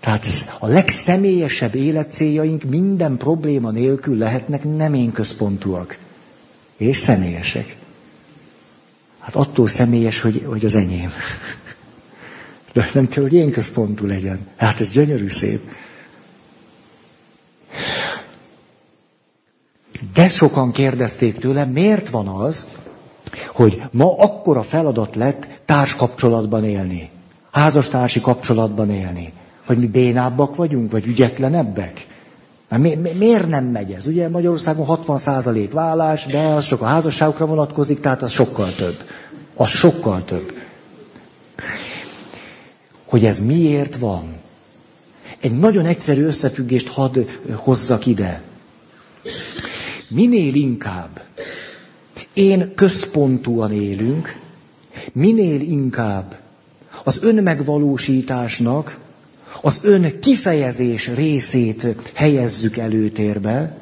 Tehát 0.00 0.26
a 0.58 0.66
legszemélyesebb 0.66 1.74
életcéljaink 1.74 2.62
minden 2.62 3.16
probléma 3.16 3.70
nélkül 3.70 4.16
lehetnek 4.16 4.76
nem 4.76 4.94
én 4.94 5.12
központúak 5.12 5.98
és 6.76 6.96
személyesek. 6.96 7.76
Hát 9.18 9.34
attól 9.34 9.68
személyes, 9.68 10.20
hogy, 10.20 10.42
hogy 10.46 10.64
az 10.64 10.74
enyém. 10.74 11.12
De 12.72 12.90
nem 12.94 13.08
kell, 13.08 13.22
hogy 13.22 13.32
én 13.32 13.50
központú 13.50 14.06
legyen. 14.06 14.48
Hát 14.56 14.80
ez 14.80 14.90
gyönyörű 14.90 15.28
szép. 15.28 15.60
De 20.14 20.28
sokan 20.28 20.72
kérdezték 20.72 21.38
tőlem, 21.38 21.68
miért 21.70 22.08
van 22.08 22.28
az, 22.28 22.66
hogy 23.46 23.82
ma 23.90 24.18
akkora 24.18 24.62
feladat 24.62 25.16
lett 25.16 25.48
társkapcsolatban 25.64 26.64
élni, 26.64 27.10
házastársi 27.50 28.20
kapcsolatban 28.20 28.90
élni, 28.90 29.32
hogy 29.66 29.78
mi 29.78 29.86
bénábbak 29.86 30.56
vagyunk, 30.56 30.90
vagy 30.90 31.06
ügyetlenebbek. 31.06 32.06
Mi, 32.76 32.94
mi, 32.94 33.10
miért 33.12 33.48
nem 33.48 33.64
megy 33.64 33.92
ez? 33.92 34.06
Ugye 34.06 34.28
Magyarországon 34.28 34.86
60% 35.06 35.68
vállás, 35.72 36.26
de 36.26 36.38
az 36.38 36.66
csak 36.66 36.80
a 36.82 36.86
házasságokra 36.86 37.46
vonatkozik, 37.46 38.00
tehát 38.00 38.22
az 38.22 38.30
sokkal 38.30 38.74
több. 38.74 38.96
Az 39.54 39.68
sokkal 39.68 40.24
több. 40.24 40.52
Hogy 43.04 43.24
ez 43.24 43.40
miért 43.40 43.96
van? 43.96 44.24
Egy 45.40 45.58
nagyon 45.58 45.86
egyszerű 45.86 46.24
összefüggést 46.24 46.88
hadd 46.88 47.18
hozzak 47.54 48.06
ide. 48.06 48.42
Minél 50.10 50.54
inkább 50.54 51.24
én 52.32 52.74
központúan 52.74 53.72
élünk, 53.72 54.38
minél 55.12 55.60
inkább 55.60 56.40
az 57.04 57.18
önmegvalósításnak 57.22 58.98
az 59.60 59.80
ön 59.82 60.20
kifejezés 60.20 61.08
részét 61.08 61.86
helyezzük 62.14 62.76
előtérbe, 62.76 63.76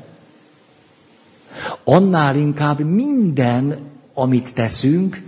annál 1.85 2.37
inkább 2.37 2.81
minden, 2.81 3.79
amit 4.15 4.55
teszünk, 4.55 5.23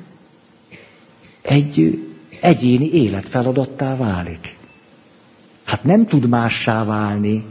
egy 1.42 2.04
egyéni 2.40 2.92
életfeladattá 2.92 3.96
válik. 3.96 4.56
Hát 5.64 5.84
nem 5.84 6.06
tud 6.06 6.28
mássá 6.28 6.84
válni. 6.84 7.44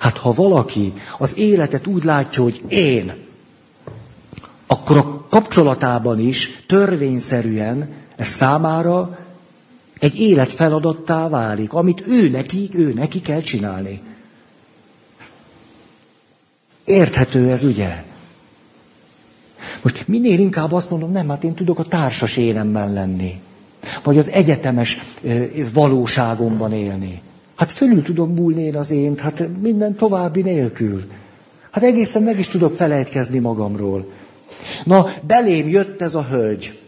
Hát 0.00 0.18
ha 0.18 0.32
valaki 0.32 0.92
az 1.18 1.38
életet 1.38 1.86
úgy 1.86 2.04
látja, 2.04 2.42
hogy 2.42 2.62
én, 2.68 3.14
akkor 4.66 4.96
a 4.96 5.26
kapcsolatában 5.28 6.18
is 6.18 6.64
törvényszerűen 6.66 7.92
ez 8.16 8.28
számára 8.28 9.18
egy 9.98 10.20
életfeladattá 10.20 11.28
válik, 11.28 11.72
amit 11.72 12.02
ő 12.06 12.28
neki, 12.28 12.70
ő 12.72 12.92
neki 12.92 13.20
kell 13.20 13.40
csinálni. 13.40 14.00
Érthető 16.84 17.50
ez, 17.50 17.64
ugye? 17.64 18.04
Most 19.82 20.08
minél 20.08 20.38
inkább 20.38 20.72
azt 20.72 20.90
mondom, 20.90 21.12
nem, 21.12 21.28
hát 21.28 21.44
én 21.44 21.54
tudok 21.54 21.78
a 21.78 21.84
társas 21.84 22.36
énemben 22.36 22.92
lenni. 22.92 23.40
Vagy 24.02 24.18
az 24.18 24.28
egyetemes 24.28 24.98
valóságomban 25.72 26.72
élni. 26.72 27.22
Hát 27.60 27.72
fölül 27.72 28.02
tudom 28.02 28.34
múlni 28.34 28.62
én 28.62 28.76
az 28.76 28.90
ént, 28.90 29.20
hát 29.20 29.48
minden 29.60 29.94
további 29.94 30.42
nélkül. 30.42 31.04
Hát 31.70 31.82
egészen 31.82 32.22
meg 32.22 32.38
is 32.38 32.48
tudok 32.48 32.74
felejtkezni 32.74 33.38
magamról. 33.38 34.12
Na, 34.84 35.06
belém 35.22 35.68
jött 35.68 36.00
ez 36.00 36.14
a 36.14 36.22
hölgy. 36.22 36.78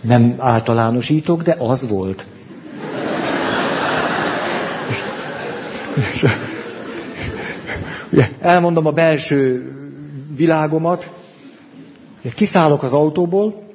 Nem 0.00 0.34
általánosítok, 0.38 1.42
de 1.42 1.56
az 1.58 1.88
volt. 1.88 2.26
Elmondom 8.40 8.86
a 8.86 8.92
belső 8.92 9.72
világomat. 10.34 11.10
Kiszállok 12.34 12.82
az 12.82 12.92
autóból, 12.92 13.65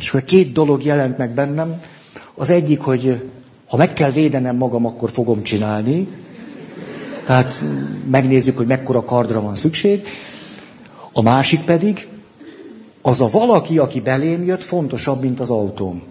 és 0.00 0.08
akkor 0.08 0.24
két 0.24 0.52
dolog 0.52 0.84
jelent 0.84 1.18
meg 1.18 1.30
bennem. 1.30 1.82
Az 2.34 2.50
egyik, 2.50 2.80
hogy 2.80 3.30
ha 3.66 3.76
meg 3.76 3.92
kell 3.92 4.10
védenem 4.10 4.56
magam, 4.56 4.86
akkor 4.86 5.10
fogom 5.10 5.42
csinálni. 5.42 6.08
Tehát 7.26 7.62
megnézzük, 8.10 8.56
hogy 8.56 8.66
mekkora 8.66 9.04
kardra 9.04 9.40
van 9.40 9.54
szükség. 9.54 10.06
A 11.12 11.22
másik 11.22 11.60
pedig, 11.60 12.08
az 13.02 13.20
a 13.20 13.28
valaki, 13.30 13.78
aki 13.78 14.00
belém 14.00 14.44
jött, 14.44 14.62
fontosabb, 14.62 15.20
mint 15.22 15.40
az 15.40 15.50
autóm. 15.50 16.02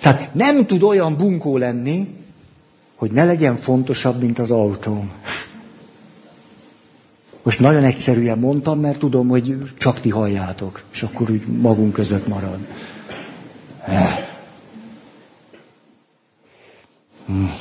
Tehát 0.00 0.34
nem 0.34 0.66
tud 0.66 0.82
olyan 0.82 1.16
bunkó 1.16 1.56
lenni, 1.56 2.08
hogy 2.94 3.10
ne 3.10 3.24
legyen 3.24 3.56
fontosabb, 3.56 4.20
mint 4.20 4.38
az 4.38 4.50
autóm. 4.50 5.10
Most 7.44 7.60
nagyon 7.60 7.84
egyszerűen 7.84 8.38
mondtam, 8.38 8.80
mert 8.80 8.98
tudom, 8.98 9.28
hogy 9.28 9.72
csak 9.78 10.00
ti 10.00 10.08
halljátok, 10.08 10.82
és 10.92 11.02
akkor 11.02 11.30
úgy 11.30 11.46
magunk 11.46 11.92
között 11.92 12.26
marad. 12.26 12.58
Hmm. 17.26 17.52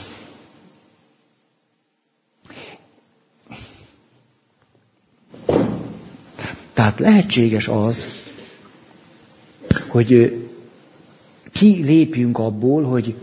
Tehát 6.73 6.99
lehetséges 6.99 7.67
az, 7.67 8.07
hogy 9.87 10.41
ki 11.51 11.83
lépjünk 11.83 12.37
abból, 12.37 12.83
hogy 12.83 13.15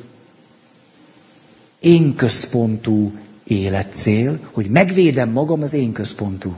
én 1.79 2.15
központú 2.15 3.13
életcél, 3.51 4.38
hogy 4.51 4.66
megvédem 4.66 5.30
magam 5.30 5.62
az 5.62 5.72
én 5.74 5.92
központú. 5.92 6.55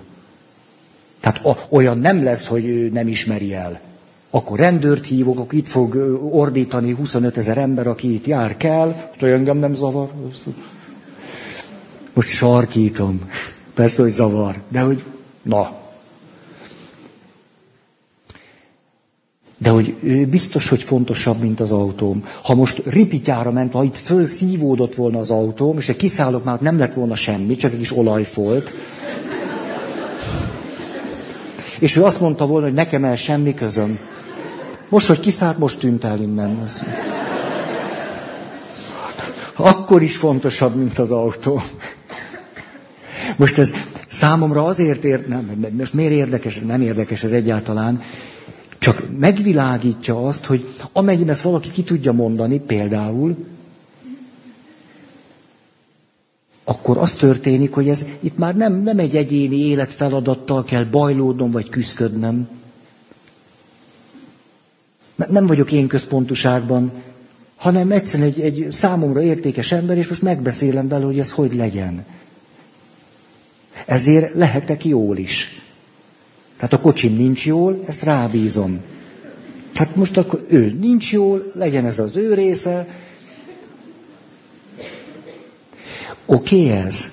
Tehát 1.21 1.67
olyan 1.69 1.99
nem 1.99 2.23
lesz, 2.23 2.47
hogy 2.47 2.93
nem 2.93 3.09
ismeri 3.09 3.55
el. 3.55 3.81
Akkor 4.31 4.59
rendőrt 4.59 5.07
hívok, 5.07 5.39
akkor 5.39 5.55
itt 5.55 5.69
fog 5.69 5.95
ordítani 6.31 6.93
25 6.93 7.37
ezer 7.37 7.59
ember, 7.59 7.87
aki 7.87 8.15
itt 8.15 8.27
jár 8.27 8.57
kell, 8.57 9.11
hogy 9.19 9.31
engem 9.31 9.57
nem 9.57 9.75
zavar. 9.75 10.11
Most 12.13 12.29
sarkítom. 12.29 13.21
Persze, 13.75 14.03
hogy 14.03 14.11
zavar, 14.11 14.57
de 14.69 14.81
hogy 14.81 15.03
na. 15.43 15.82
De 19.63 19.71
hogy 19.71 19.95
ő 20.03 20.27
biztos, 20.27 20.69
hogy 20.69 20.83
fontosabb, 20.83 21.41
mint 21.41 21.61
az 21.61 21.73
autóm. 21.73 22.25
Ha 22.43 22.55
most 22.55 22.83
ripityára 22.87 23.51
ment, 23.51 23.73
ha 23.73 23.85
itt 23.85 23.97
fölszívódott 23.97 24.95
volna 24.95 25.19
az 25.19 25.31
autóm, 25.31 25.79
és 25.79 25.89
egy 25.89 25.97
kiszállok 25.97 26.45
már 26.45 26.61
nem 26.61 26.79
lett 26.79 26.95
volna 26.95 27.15
semmi, 27.15 27.57
csak 27.57 27.73
egy 27.73 27.79
kis 27.79 27.97
olajfolt, 27.97 28.73
és 31.79 31.97
ő 31.97 32.03
azt 32.03 32.21
mondta 32.21 32.47
volna, 32.47 32.67
hogy 32.67 32.75
nekem 32.75 33.05
el 33.05 33.17
semmi 33.17 33.55
közöm. 33.55 33.99
Most, 34.89 35.07
hogy 35.07 35.21
kiszállt, 35.21 35.59
most 35.59 35.79
tűnt 35.79 36.05
el 36.05 36.21
innen. 36.21 36.65
Akkor 39.57 40.03
is 40.03 40.17
fontosabb, 40.17 40.77
mint 40.77 40.99
az 40.99 41.11
autó. 41.11 41.63
Most 43.37 43.59
ez 43.59 43.73
számomra 44.09 44.65
azért 44.65 45.05
ért, 45.05 45.29
nem, 45.29 45.67
most 45.79 45.95
miért 45.95 46.13
érdekes, 46.13 46.59
nem 46.59 46.81
érdekes 46.81 47.23
ez 47.23 47.33
egyáltalán, 47.33 48.03
csak 48.83 49.03
megvilágítja 49.19 50.27
azt, 50.27 50.45
hogy 50.45 50.75
amennyiben 50.93 51.33
ezt 51.33 51.43
valaki 51.43 51.71
ki 51.71 51.83
tudja 51.83 52.13
mondani, 52.13 52.59
például, 52.59 53.37
akkor 56.65 56.99
az 56.99 57.15
történik, 57.15 57.73
hogy 57.73 57.89
ez 57.89 58.07
itt 58.21 58.39
már 58.39 58.57
nem, 58.57 58.83
nem 58.83 58.99
egy 58.99 59.17
egyéni 59.17 59.57
életfeladattal 59.57 60.65
kell 60.65 60.85
bajlódnom 60.85 61.51
vagy 61.51 61.69
küzdködnem. 61.69 62.49
Nem 65.29 65.47
vagyok 65.47 65.73
én 65.73 65.87
központuságban, 65.87 66.93
hanem 67.57 67.91
egyszerűen 67.91 68.29
egy, 68.29 68.41
egy 68.41 68.67
számomra 68.71 69.23
értékes 69.23 69.73
ember, 69.73 69.97
és 69.97 70.09
most 70.09 70.23
megbeszélem 70.23 70.89
vele, 70.89 71.05
hogy 71.05 71.19
ez 71.19 71.31
hogy 71.31 71.55
legyen. 71.55 72.05
Ezért 73.87 74.35
lehetek 74.35 74.85
jól 74.85 75.17
is. 75.17 75.62
Tehát 76.63 76.77
a 76.77 76.81
kocsim 76.89 77.17
nincs 77.17 77.47
jól, 77.47 77.83
ezt 77.87 78.03
rábízom. 78.03 78.81
Hát 79.75 79.97
most 79.97 80.17
akkor 80.17 80.47
ő 80.49 80.77
nincs 80.81 81.13
jól, 81.13 81.51
legyen 81.55 81.85
ez 81.85 81.99
az 81.99 82.17
ő 82.17 82.35
része, 82.35 82.89
Oké 86.27 86.67
okay 86.67 86.79
ez? 86.79 87.13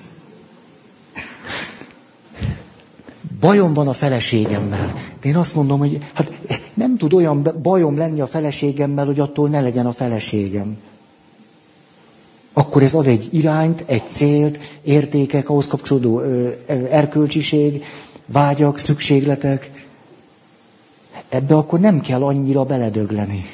Bajom 3.40 3.72
van 3.72 3.88
a 3.88 3.92
feleségemmel. 3.92 4.94
De 5.20 5.28
én 5.28 5.36
azt 5.36 5.54
mondom, 5.54 5.78
hogy 5.78 5.98
hát 6.14 6.32
nem 6.74 6.96
tud 6.96 7.12
olyan 7.12 7.54
bajom 7.62 7.96
lenni 7.96 8.20
a 8.20 8.26
feleségemmel, 8.26 9.06
hogy 9.06 9.20
attól 9.20 9.48
ne 9.48 9.60
legyen 9.60 9.86
a 9.86 9.92
feleségem. 9.92 10.76
Akkor 12.52 12.82
ez 12.82 12.94
ad 12.94 13.06
egy 13.06 13.28
irányt, 13.30 13.84
egy 13.86 14.06
célt, 14.06 14.58
értékek, 14.82 15.48
ahhoz 15.48 15.66
kapcsolódó 15.66 16.20
erkölcsiség, 16.90 17.84
vágyak, 18.32 18.78
szükségletek. 18.78 19.70
Ebbe 21.28 21.54
akkor 21.56 21.80
nem 21.80 22.00
kell 22.00 22.22
annyira 22.22 22.64
beledögleni. 22.64 23.44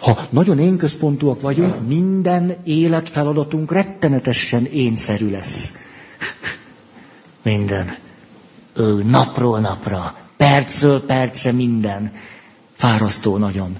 Ha 0.00 0.26
nagyon 0.30 0.58
én 0.58 0.76
központúak 0.76 1.40
vagyunk, 1.40 1.86
minden 1.86 2.56
életfeladatunk 2.64 3.72
rettenetesen 3.72 4.64
énszerű 4.64 5.30
lesz. 5.30 5.78
Minden. 7.42 7.96
Ő, 8.74 9.02
napról 9.02 9.60
napra, 9.60 10.16
percről 10.36 11.06
percre 11.06 11.52
minden. 11.52 12.12
Fárasztó 12.72 13.36
nagyon. 13.36 13.78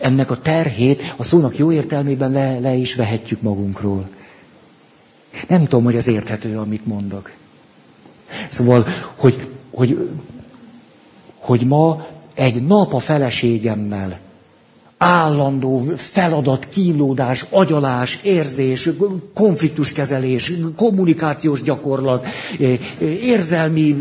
Ennek 0.00 0.30
a 0.30 0.38
terhét 0.40 1.14
a 1.16 1.22
szónak 1.22 1.58
jó 1.58 1.72
értelmében 1.72 2.30
le, 2.30 2.58
le 2.58 2.74
is 2.74 2.94
vehetjük 2.94 3.42
magunkról. 3.42 4.08
Nem 5.48 5.62
tudom, 5.62 5.84
hogy 5.84 5.96
ez 5.96 6.06
érthető, 6.06 6.58
amit 6.58 6.86
mondok. 6.86 7.30
Szóval, 8.48 8.86
hogy, 9.16 9.48
hogy, 9.70 10.08
hogy 11.38 11.66
ma 11.66 12.06
egy 12.34 12.66
nap 12.66 12.94
a 12.94 12.98
feleségemmel. 12.98 14.18
Állandó 14.98 15.92
feladat, 15.96 16.68
kínlódás, 16.68 17.44
agyalás, 17.50 18.18
érzés, 18.22 18.88
konfliktuskezelés, 19.34 20.52
kommunikációs 20.76 21.62
gyakorlat, 21.62 22.26
érzelmi 23.20 23.96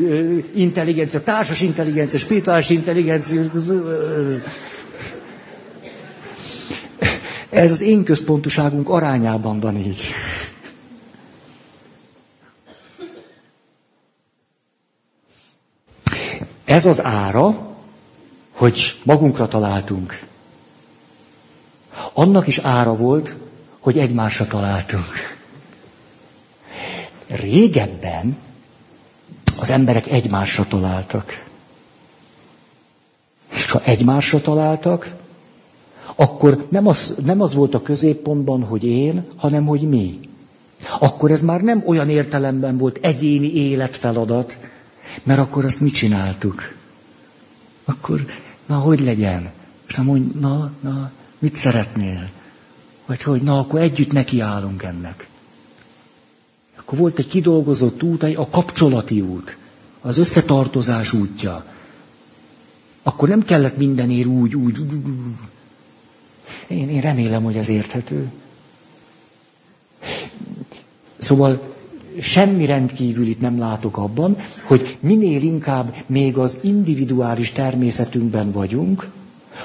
intelligencia, 0.56 1.24
társas 1.24 1.62
intelligencia, 1.62 2.20
spirituális 2.20 2.70
intelligencia. 2.70 3.42
Ez 7.50 7.72
az 7.72 7.82
én 7.82 8.04
központuságunk 8.04 8.90
arányában 8.90 9.60
van 9.60 9.78
így. 9.78 10.02
Ez 16.66 16.86
az 16.86 17.04
ára, 17.04 17.76
hogy 18.52 19.00
magunkra 19.04 19.48
találtunk. 19.48 20.20
Annak 22.14 22.48
is 22.48 22.58
ára 22.58 22.96
volt, 22.96 23.36
hogy 23.80 23.98
egymásra 23.98 24.48
találtunk. 24.48 25.06
Régebben 27.28 28.38
az 29.60 29.70
emberek 29.70 30.08
egymásra 30.08 30.66
találtak. 30.68 31.44
És 33.50 33.72
ha 33.72 33.82
egymásra 33.84 34.42
találtak, 34.42 35.14
akkor 36.16 36.66
nem 36.70 36.88
az, 36.88 37.16
nem 37.26 37.42
az 37.42 37.54
volt 37.54 37.74
a 37.74 37.82
középpontban, 37.82 38.64
hogy 38.64 38.84
én, 38.84 39.26
hanem 39.36 39.66
hogy 39.66 39.90
mi. 39.90 40.20
Akkor 41.00 41.32
ez 41.32 41.42
már 41.42 41.62
nem 41.62 41.84
olyan 41.86 42.10
értelemben 42.10 42.78
volt 42.78 43.00
egyéni 43.02 43.54
életfeladat, 43.54 44.58
mert 45.24 45.40
akkor 45.40 45.66
azt 45.66 45.80
mi 45.80 45.90
csináltuk? 45.90 46.74
Akkor 47.86 48.26
na, 48.66 48.76
hogy 48.78 49.00
legyen? 49.00 49.52
És 49.88 49.96
mondj, 49.96 50.40
na, 50.40 50.72
na, 50.80 51.12
mit 51.40 51.56
szeretnél? 51.56 52.30
Vagy 53.06 53.22
hogy, 53.24 53.42
na, 53.42 53.60
akkor 53.60 53.80
együtt 53.80 54.12
nekiállunk 54.12 54.84
ennek. 54.84 55.28
Akkor 56.78 56.98
volt 56.98 57.20
egy 57.20 57.28
kidolgozott 57.28 58.04
út, 58.04 58.24
a 58.24 58.48
kapcsolati 58.50 59.22
út, 59.22 59.58
az 60.02 60.18
összetartozás 60.18 61.14
útja. 61.14 61.66
Akkor 63.04 63.30
nem 63.30 63.44
kellett 63.44 63.78
mindenért 63.78 64.28
úgy, 64.28 64.56
úgy, 64.56 64.80
úgy, 64.80 64.94
úgy. 64.94 65.04
Én, 66.68 66.90
én 66.90 67.02
remélem, 67.02 67.44
hogy 67.44 67.58
ez 67.58 67.70
érthető. 67.70 68.32
Szóval 71.18 71.73
semmi 72.22 72.66
rendkívülit 72.66 73.42
nem 73.42 73.60
látok 73.60 73.98
abban, 73.98 74.38
hogy 74.64 74.98
minél 75.00 75.42
inkább 75.42 75.96
még 76.06 76.38
az 76.38 76.58
individuális 76.62 77.52
természetünkben 77.52 78.52
vagyunk, 78.52 79.08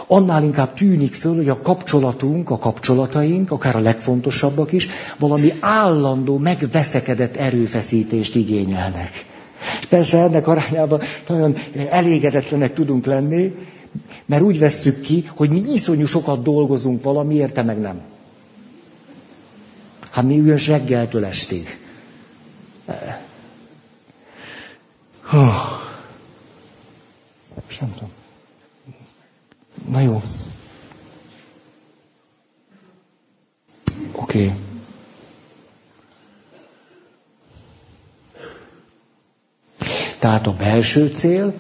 annál 0.06 0.42
inkább 0.42 0.74
tűnik 0.74 1.14
föl, 1.14 1.34
hogy 1.36 1.48
a 1.48 1.60
kapcsolatunk, 1.60 2.50
a 2.50 2.58
kapcsolataink, 2.58 3.50
akár 3.50 3.76
a 3.76 3.80
legfontosabbak 3.80 4.72
is, 4.72 4.88
valami 5.18 5.52
állandó, 5.60 6.38
megveszekedett 6.38 7.36
erőfeszítést 7.36 8.34
igényelnek. 8.34 9.26
És 9.80 9.86
persze 9.86 10.18
ennek 10.18 10.46
arányában 10.46 11.00
nagyon 11.28 11.56
elégedetlenek 11.90 12.72
tudunk 12.72 13.06
lenni, 13.06 13.54
mert 14.26 14.42
úgy 14.42 14.58
vesszük 14.58 15.00
ki, 15.00 15.24
hogy 15.36 15.50
mi 15.50 15.60
iszonyú 15.72 16.06
sokat 16.06 16.42
dolgozunk 16.42 17.02
valamiért, 17.02 17.52
te 17.52 17.62
meg 17.62 17.80
nem. 17.80 18.00
Hát 20.10 20.24
mi 20.24 20.38
üljön 20.38 20.58
reggeltől 20.66 21.24
estig. 21.24 21.78
Oh. 25.32 25.78
nem 27.80 27.92
tudom. 27.92 28.10
Na 29.88 30.00
jó. 30.00 30.22
Oké. 34.12 34.44
Okay. 34.44 34.54
Tehát 40.18 40.46
a 40.46 40.52
belső 40.52 41.08
cél, 41.08 41.54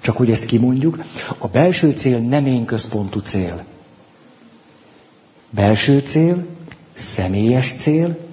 csak 0.00 0.16
hogy 0.16 0.30
ezt 0.30 0.44
kimondjuk, 0.44 1.04
a 1.38 1.48
belső 1.48 1.90
cél 1.90 2.18
nem 2.18 2.46
én 2.46 2.64
központú 2.64 3.20
cél. 3.20 3.64
Belső 5.50 5.98
cél, 5.98 6.46
személyes 6.94 7.74
cél, 7.74 8.31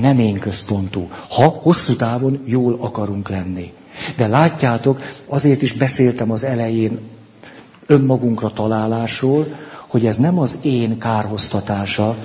nem 0.00 0.18
én 0.18 0.38
központú, 0.38 1.08
ha 1.28 1.44
hosszú 1.44 1.96
távon 1.96 2.40
jól 2.44 2.76
akarunk 2.80 3.28
lenni. 3.28 3.72
De 4.16 4.26
látjátok, 4.26 5.00
azért 5.28 5.62
is 5.62 5.72
beszéltem 5.72 6.30
az 6.30 6.44
elején 6.44 6.98
önmagunkra 7.86 8.50
találásról, 8.50 9.46
hogy 9.86 10.06
ez 10.06 10.16
nem 10.16 10.38
az 10.38 10.58
én 10.62 10.98
kárhoztatása, 10.98 12.16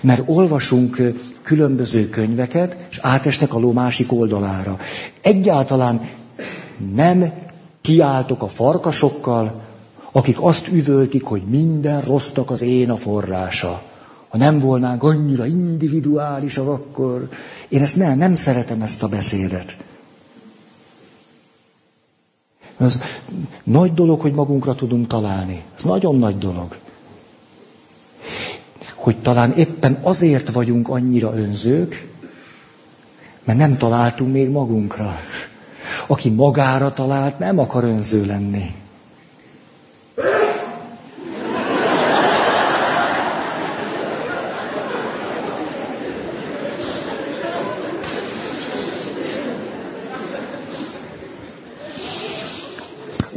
mert 0.00 0.22
olvasunk 0.26 1.02
különböző 1.42 2.08
könyveket, 2.08 2.76
és 2.90 2.98
átesnek 3.02 3.54
a 3.54 3.58
ló 3.58 3.72
másik 3.72 4.12
oldalára. 4.12 4.78
Egyáltalán 5.20 6.08
nem 6.94 7.32
kiáltok 7.80 8.42
a 8.42 8.48
farkasokkal, 8.48 9.60
akik 10.12 10.42
azt 10.42 10.68
üvöltik, 10.68 11.24
hogy 11.24 11.42
minden 11.42 12.00
rossznak 12.00 12.50
az 12.50 12.62
én 12.62 12.90
a 12.90 12.96
forrása. 12.96 13.82
Ha 14.28 14.38
nem 14.38 14.58
volnánk 14.58 15.02
annyira 15.02 15.46
individuálisak, 15.46 16.68
akkor 16.68 17.28
én 17.68 17.82
ezt 17.82 17.96
nem, 17.96 18.18
nem 18.18 18.34
szeretem 18.34 18.82
ezt 18.82 19.02
a 19.02 19.08
beszédet. 19.08 19.76
Ez 22.78 23.00
nagy 23.62 23.94
dolog, 23.94 24.20
hogy 24.20 24.32
magunkra 24.32 24.74
tudunk 24.74 25.06
találni. 25.06 25.62
Ez 25.76 25.84
nagyon 25.84 26.18
nagy 26.18 26.38
dolog. 26.38 26.76
Hogy 28.94 29.16
talán 29.16 29.52
éppen 29.52 29.98
azért 30.02 30.52
vagyunk 30.52 30.88
annyira 30.88 31.36
önzők, 31.36 32.08
mert 33.44 33.58
nem 33.58 33.76
találtunk 33.76 34.32
még 34.32 34.48
magunkra. 34.48 35.16
Aki 36.06 36.30
magára 36.30 36.92
talált, 36.92 37.38
nem 37.38 37.58
akar 37.58 37.84
önző 37.84 38.24
lenni. 38.24 38.74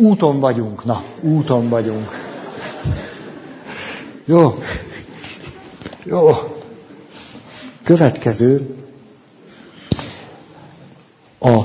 Úton 0.02 0.40
vagyunk, 0.40 0.86
na, 0.86 1.04
úton 1.20 1.70
vagyunk. 1.70 2.10
Jó. 4.26 4.60
Jó. 6.04 6.32
Következő. 7.84 8.76
A, 11.40 11.62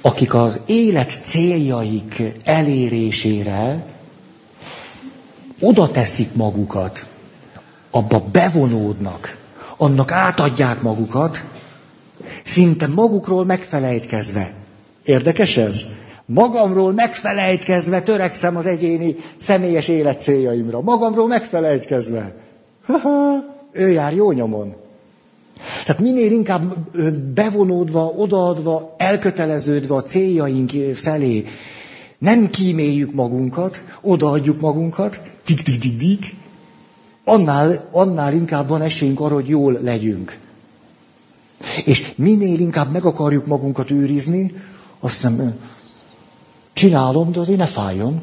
akik 0.00 0.34
az 0.34 0.60
élet 0.66 1.20
céljaik 1.22 2.22
elérésére 2.44 3.86
oda 5.60 5.90
teszik 5.90 6.34
magukat, 6.34 7.06
abba 7.90 8.20
bevonódnak, 8.32 9.38
annak 9.76 10.12
átadják 10.12 10.82
magukat, 10.82 11.44
szinte 12.42 12.86
magukról 12.86 13.44
megfelejtkezve. 13.44 14.54
Érdekes 15.04 15.56
ez? 15.56 15.82
Magamról 16.26 16.92
megfelejtkezve 16.92 18.02
törekszem 18.02 18.56
az 18.56 18.66
egyéni 18.66 19.16
személyes 19.36 19.88
élet 19.88 20.20
céljaimra. 20.20 20.80
Magamról 20.80 21.26
megfelejtkezve. 21.26 22.34
ő 23.72 23.88
jár 23.88 24.14
jó 24.14 24.32
nyomon. 24.32 24.74
Tehát 25.84 26.00
minél 26.00 26.32
inkább 26.32 26.90
bevonódva, 27.34 28.04
odaadva, 28.16 28.94
elköteleződve 28.98 29.94
a 29.94 30.02
céljaink 30.02 30.70
felé, 30.94 31.44
nem 32.18 32.50
kíméljük 32.50 33.12
magunkat, 33.12 33.82
odaadjuk 34.00 34.60
magunkat, 34.60 35.20
tik 35.44 35.62
tik 35.62 35.78
tik 35.78 35.98
tik 35.98 36.34
annál, 37.24 37.88
annál 37.90 38.32
inkább 38.32 38.68
van 38.68 38.82
esélyünk 38.82 39.20
arra, 39.20 39.34
hogy 39.34 39.48
jól 39.48 39.78
legyünk. 39.82 40.38
És 41.84 42.12
minél 42.16 42.60
inkább 42.60 42.92
meg 42.92 43.04
akarjuk 43.04 43.46
magunkat 43.46 43.90
őrizni, 43.90 44.54
azt 45.00 45.14
hiszem, 45.14 45.54
Csinálom, 46.74 47.32
de 47.32 47.40
azért 47.40 47.58
ne 47.58 47.66
fájjon. 47.66 48.22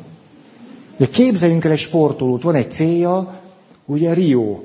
De 0.98 1.08
képzeljünk 1.08 1.66
el 1.66 1.72
egy 1.72 1.78
sportolót, 1.78 2.44
van 2.44 2.56
egy 2.56 2.72
célja, 2.72 3.40
ugye 3.86 4.14
Rio. 4.14 4.60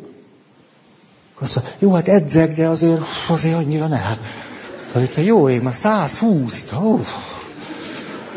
Azt 1.39 1.55
mondja, 1.55 1.74
jó, 1.78 1.93
hát 1.93 2.09
edzek, 2.09 2.57
de 2.57 2.68
azért, 2.68 3.01
azért 3.28 3.55
annyira 3.55 3.87
ne. 3.87 3.97
Hát, 3.97 4.18
a 5.16 5.20
jó 5.20 5.49
ég, 5.49 5.62
már 5.62 5.74
120. 5.74 6.72
Ó. 6.72 7.01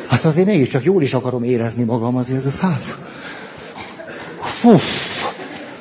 Hát 0.07 0.25
azért 0.25 0.47
mégiscsak 0.47 0.83
jól 0.83 1.01
is 1.01 1.13
akarom 1.13 1.43
érezni 1.43 1.83
magam, 1.83 2.15
azért 2.15 2.37
ez 2.37 2.45
a 2.45 2.51
100. 2.51 2.97
Hú. 4.61 4.75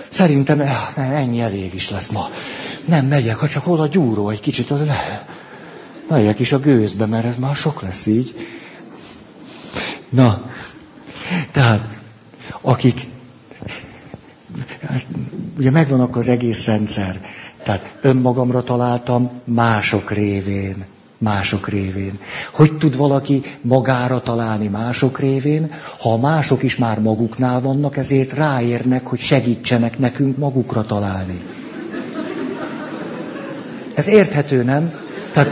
Szerintem 0.09 0.61
eh, 0.61 0.77
nem, 0.97 1.13
ennyi 1.13 1.41
elég 1.41 1.75
is 1.75 1.91
lesz 1.91 2.09
ma. 2.09 2.31
Nem 2.85 3.07
megyek, 3.07 3.37
ha 3.37 3.49
csak 3.49 3.65
hol 3.65 3.81
a 3.81 3.87
gyúró 3.87 4.29
egy 4.31 4.41
kicsit, 4.41 4.71
az 4.71 4.87
le. 4.87 5.27
Megyek 6.09 6.39
is 6.39 6.53
a 6.53 6.59
gőzbe, 6.59 7.07
mert 7.07 7.25
ez 7.25 7.37
már 7.37 7.55
sok 7.55 7.83
lesz 7.83 8.07
így. 8.07 8.35
Na, 10.09 10.51
tehát, 11.53 11.89
akik, 12.61 13.07
ugye 15.59 15.71
megvan 15.71 16.01
akkor 16.01 16.19
az 16.19 16.29
egész 16.29 16.65
rendszer. 16.65 17.21
Tehát 17.63 17.95
önmagamra 18.01 18.63
találtam 18.63 19.31
mások 19.45 20.11
révén. 20.11 20.85
Mások 21.19 21.69
révén. 21.69 22.19
Hogy 22.53 22.77
tud 22.77 22.97
valaki 22.97 23.43
magára 23.61 24.21
találni 24.23 24.67
mások 24.69 25.19
révén, 25.19 25.75
ha 25.99 26.13
a 26.13 26.17
mások 26.17 26.63
is 26.63 26.77
már 26.77 27.01
maguknál 27.01 27.61
vannak, 27.61 27.97
ezért 27.97 28.33
ráérnek, 28.33 29.07
hogy 29.07 29.19
segítsenek 29.19 29.99
nekünk 29.99 30.37
magukra 30.37 30.85
találni. 30.85 31.41
Ez 33.95 34.07
érthető, 34.07 34.63
nem? 34.63 34.93
Tehát, 35.33 35.51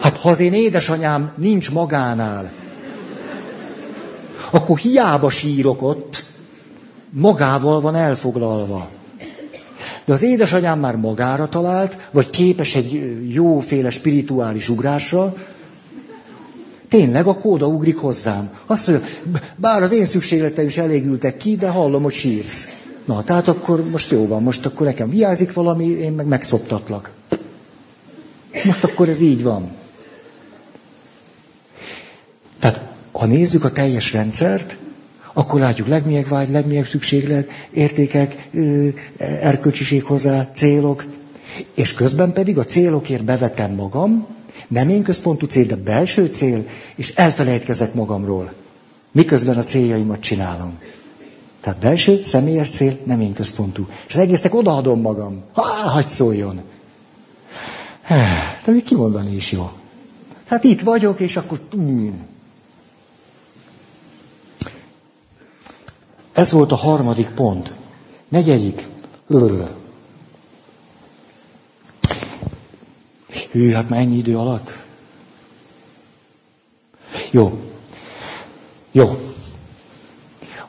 hát 0.00 0.16
ha 0.16 0.28
az 0.28 0.40
én 0.40 0.52
édesanyám 0.52 1.32
nincs 1.36 1.70
magánál, 1.70 2.52
akkor 4.50 4.78
hiába 4.78 5.30
sírok 5.30 5.82
ott, 5.82 6.24
magával 7.10 7.80
van 7.80 7.94
elfoglalva. 7.94 8.88
De 10.04 10.12
az 10.12 10.22
édesanyám 10.22 10.78
már 10.78 10.96
magára 10.96 11.48
talált, 11.48 11.98
vagy 12.10 12.30
képes 12.30 12.74
egy 12.74 13.16
jóféle 13.32 13.90
spirituális 13.90 14.68
ugrásra, 14.68 15.34
tényleg 16.88 17.26
a 17.26 17.34
kóda 17.38 17.66
ugrik 17.66 17.96
hozzám. 17.96 18.50
Azt 18.66 18.86
mondja, 18.86 19.08
bár 19.56 19.82
az 19.82 19.92
én 19.92 20.04
szükségleteim 20.04 20.68
is 20.68 20.76
elégültek 20.76 21.36
ki, 21.36 21.56
de 21.56 21.68
hallom, 21.68 22.02
hogy 22.02 22.12
sírsz. 22.12 22.68
Na, 23.04 23.24
tehát 23.24 23.48
akkor 23.48 23.88
most 23.90 24.10
jó 24.10 24.26
van, 24.26 24.42
most 24.42 24.66
akkor 24.66 24.86
nekem 24.86 25.10
hiányzik 25.10 25.52
valami, 25.52 25.84
én 25.84 26.12
meg 26.12 26.26
megszoptatlak. 26.26 27.10
Most 28.64 28.84
akkor 28.84 29.08
ez 29.08 29.20
így 29.20 29.42
van. 29.42 29.70
Tehát 32.58 32.89
ha 33.12 33.26
nézzük 33.26 33.64
a 33.64 33.72
teljes 33.72 34.12
rendszert, 34.12 34.76
akkor 35.32 35.60
látjuk 35.60 35.88
legmélyebb 35.88 36.28
vágy, 36.28 36.50
legmélyebb 36.50 36.86
szükséglet, 36.86 37.50
értékek, 37.70 38.48
erkölcsiség 39.18 40.04
hozzá, 40.04 40.50
célok, 40.54 41.04
és 41.74 41.94
közben 41.94 42.32
pedig 42.32 42.58
a 42.58 42.64
célokért 42.64 43.24
bevetem 43.24 43.74
magam, 43.74 44.26
nem 44.68 44.88
én 44.88 45.02
központú 45.02 45.46
cél, 45.46 45.66
de 45.66 45.76
belső 45.76 46.26
cél, 46.26 46.64
és 46.94 47.12
elfelejtkezek 47.14 47.94
magamról. 47.94 48.52
Miközben 49.12 49.56
a 49.58 49.64
céljaimat 49.64 50.20
csinálom. 50.20 50.78
Tehát 51.60 51.78
belső, 51.78 52.20
személyes 52.24 52.70
cél, 52.70 52.98
nem 53.04 53.20
én 53.20 53.32
központú. 53.32 53.88
És 54.08 54.14
az 54.14 54.20
egésznek 54.20 54.54
odaadom 54.54 55.00
magam. 55.00 55.42
Ha, 55.52 55.62
hagyd 55.62 56.08
szóljon. 56.08 56.60
De 58.64 58.72
még 58.72 58.82
kimondani 58.82 59.34
is 59.34 59.52
jó. 59.52 59.70
Hát 60.46 60.64
itt 60.64 60.80
vagyok, 60.80 61.20
és 61.20 61.36
akkor... 61.36 61.60
Mm. 61.76 62.08
Ez 66.40 66.52
volt 66.52 66.72
a 66.72 66.76
harmadik 66.76 67.28
pont. 67.28 67.72
Negyedik. 68.28 68.88
Hű, 73.50 73.70
hát 73.70 73.88
mennyi 73.88 74.16
idő 74.16 74.38
alatt? 74.38 74.78
Jó. 77.30 77.58
Jó. 78.90 79.32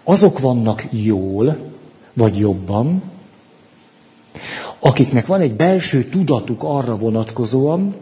Azok 0.03 0.39
vannak 0.39 0.87
jól, 0.89 1.71
vagy 2.13 2.37
jobban, 2.37 3.03
akiknek 4.79 5.25
van 5.25 5.41
egy 5.41 5.53
belső 5.53 6.03
tudatuk 6.03 6.63
arra 6.63 6.97
vonatkozóan, 6.97 7.95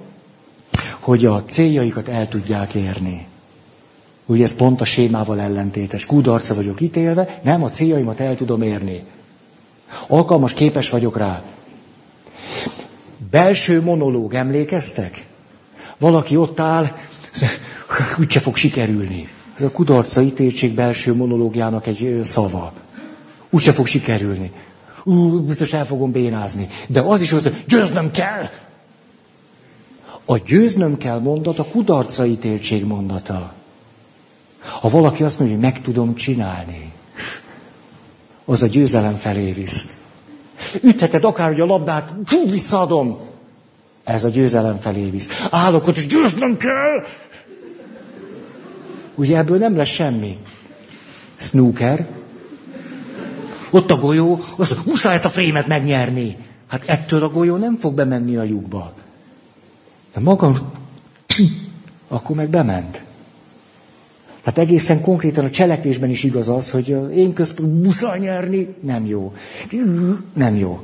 hogy 1.00 1.26
a 1.26 1.44
céljaikat 1.44 2.08
el 2.08 2.28
tudják 2.28 2.74
érni. 2.74 3.28
Ugye 4.30 4.44
ez 4.44 4.56
pont 4.56 4.82
a 4.82 4.86
sémával 4.86 5.40
ellentétes. 5.40 6.06
Kudarca 6.06 6.56
vagyok 6.56 6.82
ítélve, 6.82 7.40
nem 7.44 7.64
a 7.64 7.70
céljaimat 7.70 8.20
el 8.20 8.36
tudom 8.36 8.62
érni. 8.62 9.04
Alkalmas, 10.08 10.54
képes 10.54 10.90
vagyok 10.90 11.18
rá. 11.18 11.42
Belső 13.32 13.82
monológ, 13.82 14.34
emlékeztek? 14.34 15.26
Valaki 15.98 16.36
ott 16.36 16.60
áll, 16.60 16.88
úgyse 18.20 18.40
fog 18.40 18.56
sikerülni. 18.56 19.30
Ez 19.56 19.64
a 19.64 19.72
kudarca 19.72 20.22
ítéltség 20.22 20.74
belső 20.74 21.16
monológiának 21.16 21.88
egy 21.88 22.20
szava. 22.24 22.74
Úgyse 23.50 23.72
fog 23.72 23.88
sikerülni. 23.88 24.52
Ú, 25.04 25.40
biztos 25.40 25.74
el 25.74 25.86
fogom 25.86 26.12
bénázni. 26.12 26.68
De 26.88 27.02
az 27.02 27.22
is 27.22 27.32
az, 27.32 27.44
hogy 27.44 27.64
győznöm 27.68 28.12
kell. 28.12 28.50
A 30.26 30.38
győznöm 30.38 30.98
kell 30.98 31.20
mondat 31.20 31.60
a 31.60 31.66
kudarca 31.66 32.26
ítéltség 32.26 32.86
mondata. 32.86 33.58
Ha 34.82 34.90
valaki 34.90 35.24
azt 35.24 35.40
mondja, 35.40 35.58
hogy 35.58 35.66
meg 35.66 35.82
tudom 35.82 36.16
csinálni, 36.16 36.92
az 38.46 38.62
a 38.62 38.68
győzelem 38.68 39.16
felé 39.16 39.52
visz. 39.52 39.90
Ütheted 40.82 41.24
akár, 41.24 41.48
hogy 41.48 41.60
a 41.60 41.66
labdát, 41.66 42.14
hú, 42.26 42.50
visszaadom. 42.50 43.20
Ez 44.04 44.24
a 44.24 44.30
győzelem 44.30 44.80
felé 44.80 45.10
visz. 45.10 45.48
Állok 45.52 45.88
ott, 45.88 45.98
és 45.98 46.08
győznöm 46.08 46.58
kell. 46.58 47.06
Ugye 49.16 49.38
ebből 49.38 49.58
nem 49.58 49.76
lesz 49.76 49.88
semmi. 49.88 50.38
Snooker. 51.36 52.08
Ott 53.70 53.92
a 53.92 53.98
golyó, 53.98 54.44
mondja, 54.58 54.78
muszáj 54.86 55.14
ezt 55.14 55.26
a 55.26 55.30
frémet 55.30 55.68
megnyerni. 55.68 56.38
Hát 56.68 56.84
ettől 56.86 57.24
a 57.24 57.30
golyó 57.30 57.56
nem 57.56 57.78
fog 57.80 57.94
bemenni 57.94 58.36
a 58.36 58.44
lyukba. 58.44 58.94
De 60.14 60.20
magam, 60.20 60.72
akkor 62.08 62.36
meg 62.36 62.50
bement. 62.50 63.04
Hát 64.44 64.58
egészen 64.58 65.02
konkrétan 65.02 65.46
a 65.46 65.50
cselekvésben 65.50 66.10
is 66.10 66.24
igaz 66.24 66.50
az, 66.50 66.72
hogy 66.72 66.88
én 67.16 67.34
közben 67.34 67.70
muszáj 67.70 68.20
nyerni, 68.20 68.76
nem 68.82 69.06
jó. 69.06 69.34
Nem 70.34 70.56
jó. 70.56 70.82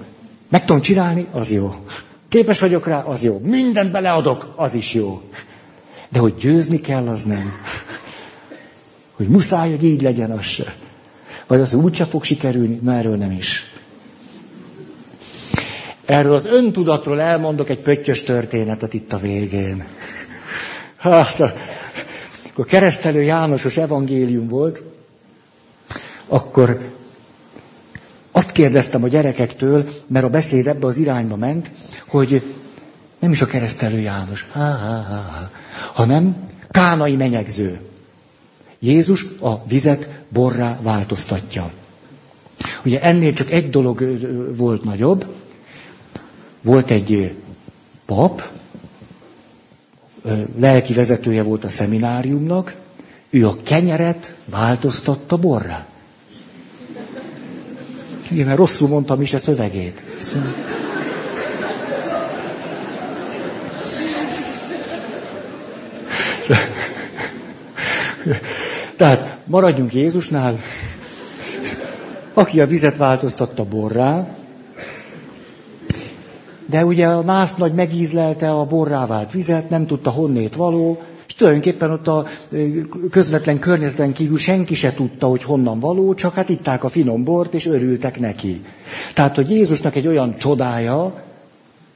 Meg 0.49 0.65
tudom 0.65 0.81
csinálni, 0.81 1.27
az 1.31 1.51
jó. 1.51 1.75
Képes 2.29 2.59
vagyok 2.59 2.87
rá, 2.87 3.01
az 3.01 3.23
jó. 3.23 3.39
Mindent 3.43 3.91
beleadok, 3.91 4.53
az 4.55 4.73
is 4.73 4.93
jó. 4.93 5.21
De 6.09 6.19
hogy 6.19 6.33
győzni 6.35 6.79
kell, 6.81 7.07
az 7.07 7.23
nem. 7.23 7.51
Hogy 9.15 9.27
muszáj, 9.27 9.69
hogy 9.69 9.83
így 9.83 10.01
legyen, 10.01 10.31
az 10.31 10.43
se. 10.45 10.75
Vagy 11.47 11.59
az, 11.59 11.69
hogy 11.71 11.79
úgyse 11.83 12.05
fog 12.05 12.23
sikerülni, 12.23 12.79
na 12.81 12.93
erről 12.93 13.15
nem 13.15 13.31
is. 13.31 13.63
Erről 16.05 16.33
az 16.33 16.45
öntudatról 16.45 17.21
elmondok 17.21 17.69
egy 17.69 17.79
pöttyös 17.79 18.23
történetet 18.23 18.93
itt 18.93 19.13
a 19.13 19.17
végén. 19.17 19.83
Hát, 20.97 21.43
akkor 22.55 22.67
keresztelő 22.67 23.21
Jánosos 23.21 23.77
evangélium 23.77 24.47
volt, 24.47 24.81
akkor 26.27 26.79
azt 28.31 28.51
kérdeztem 28.51 29.03
a 29.03 29.07
gyerekektől, 29.07 29.89
mert 30.07 30.25
a 30.25 30.29
beszéd 30.29 30.67
ebbe 30.67 30.87
az 30.87 30.97
irányba 30.97 31.35
ment, 31.35 31.71
hogy 32.07 32.55
nem 33.19 33.31
is 33.31 33.41
a 33.41 33.45
keresztelő 33.45 33.99
János, 33.99 34.47
há, 34.51 34.77
há, 34.77 35.03
há, 35.09 35.25
há, 35.31 35.51
hanem 35.93 36.49
kánai 36.71 37.15
menyegző. 37.15 37.79
Jézus 38.79 39.25
a 39.39 39.65
vizet 39.65 40.07
borrá 40.29 40.79
változtatja. 40.81 41.71
Ugye 42.85 43.01
ennél 43.01 43.33
csak 43.33 43.51
egy 43.51 43.69
dolog 43.69 44.19
volt 44.57 44.83
nagyobb. 44.83 45.25
Volt 46.61 46.91
egy 46.91 47.35
pap, 48.05 48.49
lelki 50.59 50.93
vezetője 50.93 51.43
volt 51.43 51.63
a 51.63 51.69
szemináriumnak, 51.69 52.75
ő 53.29 53.47
a 53.47 53.55
kenyeret 53.63 54.35
változtatta 54.45 55.37
borrá. 55.37 55.85
Igen, 58.29 58.45
mert 58.45 58.57
rosszul 58.57 58.87
mondtam 58.87 59.21
is 59.21 59.33
a 59.33 59.37
szövegét. 59.37 60.03
Tehát 68.97 69.37
maradjunk 69.45 69.93
Jézusnál, 69.93 70.59
aki 72.33 72.61
a 72.61 72.67
vizet 72.67 72.97
változtatta 72.97 73.63
borrá, 73.63 74.27
de 76.65 76.85
ugye 76.85 77.07
a 77.07 77.21
nász 77.21 77.55
nagy 77.55 77.73
megízlelte 77.73 78.51
a 78.51 78.65
borrá 78.65 79.05
vált 79.05 79.31
vizet, 79.31 79.69
nem 79.69 79.85
tudta 79.85 80.09
honnét 80.09 80.55
való, 80.55 81.01
és 81.27 81.35
tulajdonképpen 81.35 81.91
ott 81.91 82.07
a 82.07 82.25
közvetlen 83.11 83.59
környezeten 83.59 84.13
kívül 84.13 84.37
senki 84.37 84.73
se 84.73 84.93
tudta, 84.93 85.27
hogy 85.27 85.43
honnan 85.43 85.79
való, 85.79 86.13
csak 86.13 86.33
hát 86.33 86.49
itták 86.49 86.83
a 86.83 86.89
finom 86.89 87.23
bort, 87.23 87.53
és 87.53 87.65
örültek 87.65 88.19
neki. 88.19 88.61
Tehát, 89.13 89.35
hogy 89.35 89.49
Jézusnak 89.49 89.95
egy 89.95 90.07
olyan 90.07 90.35
csodája, 90.35 91.23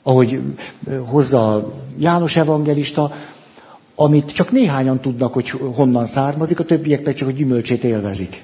ahogy 0.04 0.40
hozza 1.06 1.74
János 1.98 2.36
evangelista, 2.36 3.14
amit 3.96 4.32
csak 4.32 4.52
néhányan 4.52 5.00
tudnak, 5.00 5.34
hogy 5.34 5.50
honnan 5.50 6.06
származik, 6.06 6.60
a 6.60 6.64
többiek 6.64 7.02
pedig 7.02 7.18
csak 7.18 7.28
a 7.28 7.32
gyümölcsét 7.32 7.84
élvezik. 7.84 8.44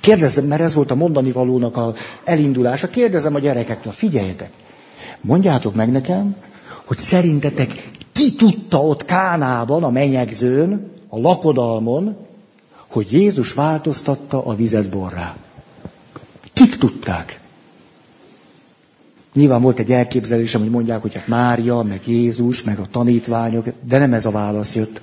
Kérdezem, 0.00 0.44
mert 0.44 0.60
ez 0.60 0.74
volt 0.74 0.90
a 0.90 0.94
mondani 0.94 1.32
valónak 1.32 1.76
a 1.76 1.94
elindulása, 2.24 2.88
kérdezem 2.88 3.34
a 3.34 3.38
gyerekektől, 3.38 3.92
figyeljetek, 3.92 4.50
mondjátok 5.22 5.74
meg 5.74 5.90
nekem, 5.90 6.36
hogy 6.84 6.98
szerintetek 6.98 7.90
ki 8.12 8.34
tudta 8.34 8.82
ott 8.82 9.04
Kánában, 9.04 9.84
a 9.84 9.90
menyegzőn, 9.90 10.90
a 11.08 11.18
lakodalmon, 11.18 12.16
hogy 12.86 13.12
Jézus 13.12 13.52
változtatta 13.52 14.44
a 14.44 14.54
vizet 14.54 14.88
borrá. 14.88 15.36
Kik 16.52 16.76
tudták? 16.76 17.40
Nyilván 19.34 19.60
volt 19.60 19.78
egy 19.78 19.92
elképzelésem, 19.92 20.60
hogy 20.60 20.70
mondják, 20.70 21.02
hogy 21.02 21.14
hát 21.14 21.28
Mária, 21.28 21.82
meg 21.82 22.00
Jézus, 22.04 22.62
meg 22.62 22.78
a 22.78 22.86
tanítványok, 22.90 23.66
de 23.84 23.98
nem 23.98 24.12
ez 24.12 24.26
a 24.26 24.30
válasz 24.30 24.74
jött. 24.74 25.00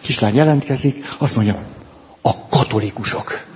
Kislány 0.00 0.34
jelentkezik, 0.34 1.04
azt 1.18 1.34
mondja, 1.34 1.56
a 2.22 2.46
katolikusok. 2.48 3.46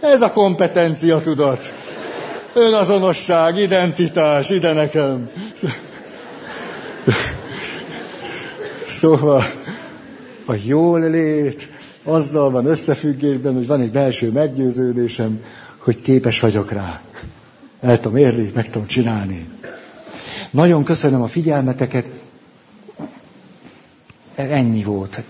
Ez 0.00 0.22
a 0.22 0.30
kompetencia 0.32 1.20
tudat. 1.20 1.72
Önazonosság, 2.54 3.58
identitás, 3.58 4.50
ide 4.50 4.72
nekem. 4.72 5.30
Szóval 8.88 9.42
a 10.46 10.54
jól 10.64 11.10
lét 11.10 11.68
azzal 12.04 12.50
van 12.50 12.66
összefüggésben, 12.66 13.54
hogy 13.54 13.66
van 13.66 13.80
egy 13.80 13.92
belső 13.92 14.30
meggyőződésem, 14.30 15.40
hogy 15.78 16.00
képes 16.00 16.40
vagyok 16.40 16.72
rá. 16.72 17.00
El 17.80 18.00
tudom 18.00 18.16
érni, 18.16 18.50
meg 18.54 18.70
tudom 18.70 18.86
csinálni. 18.86 19.48
Nagyon 20.50 20.84
köszönöm 20.84 21.22
a 21.22 21.26
figyelmeteket. 21.26 22.06
Ennyi 24.34 24.82
volt. 24.82 25.22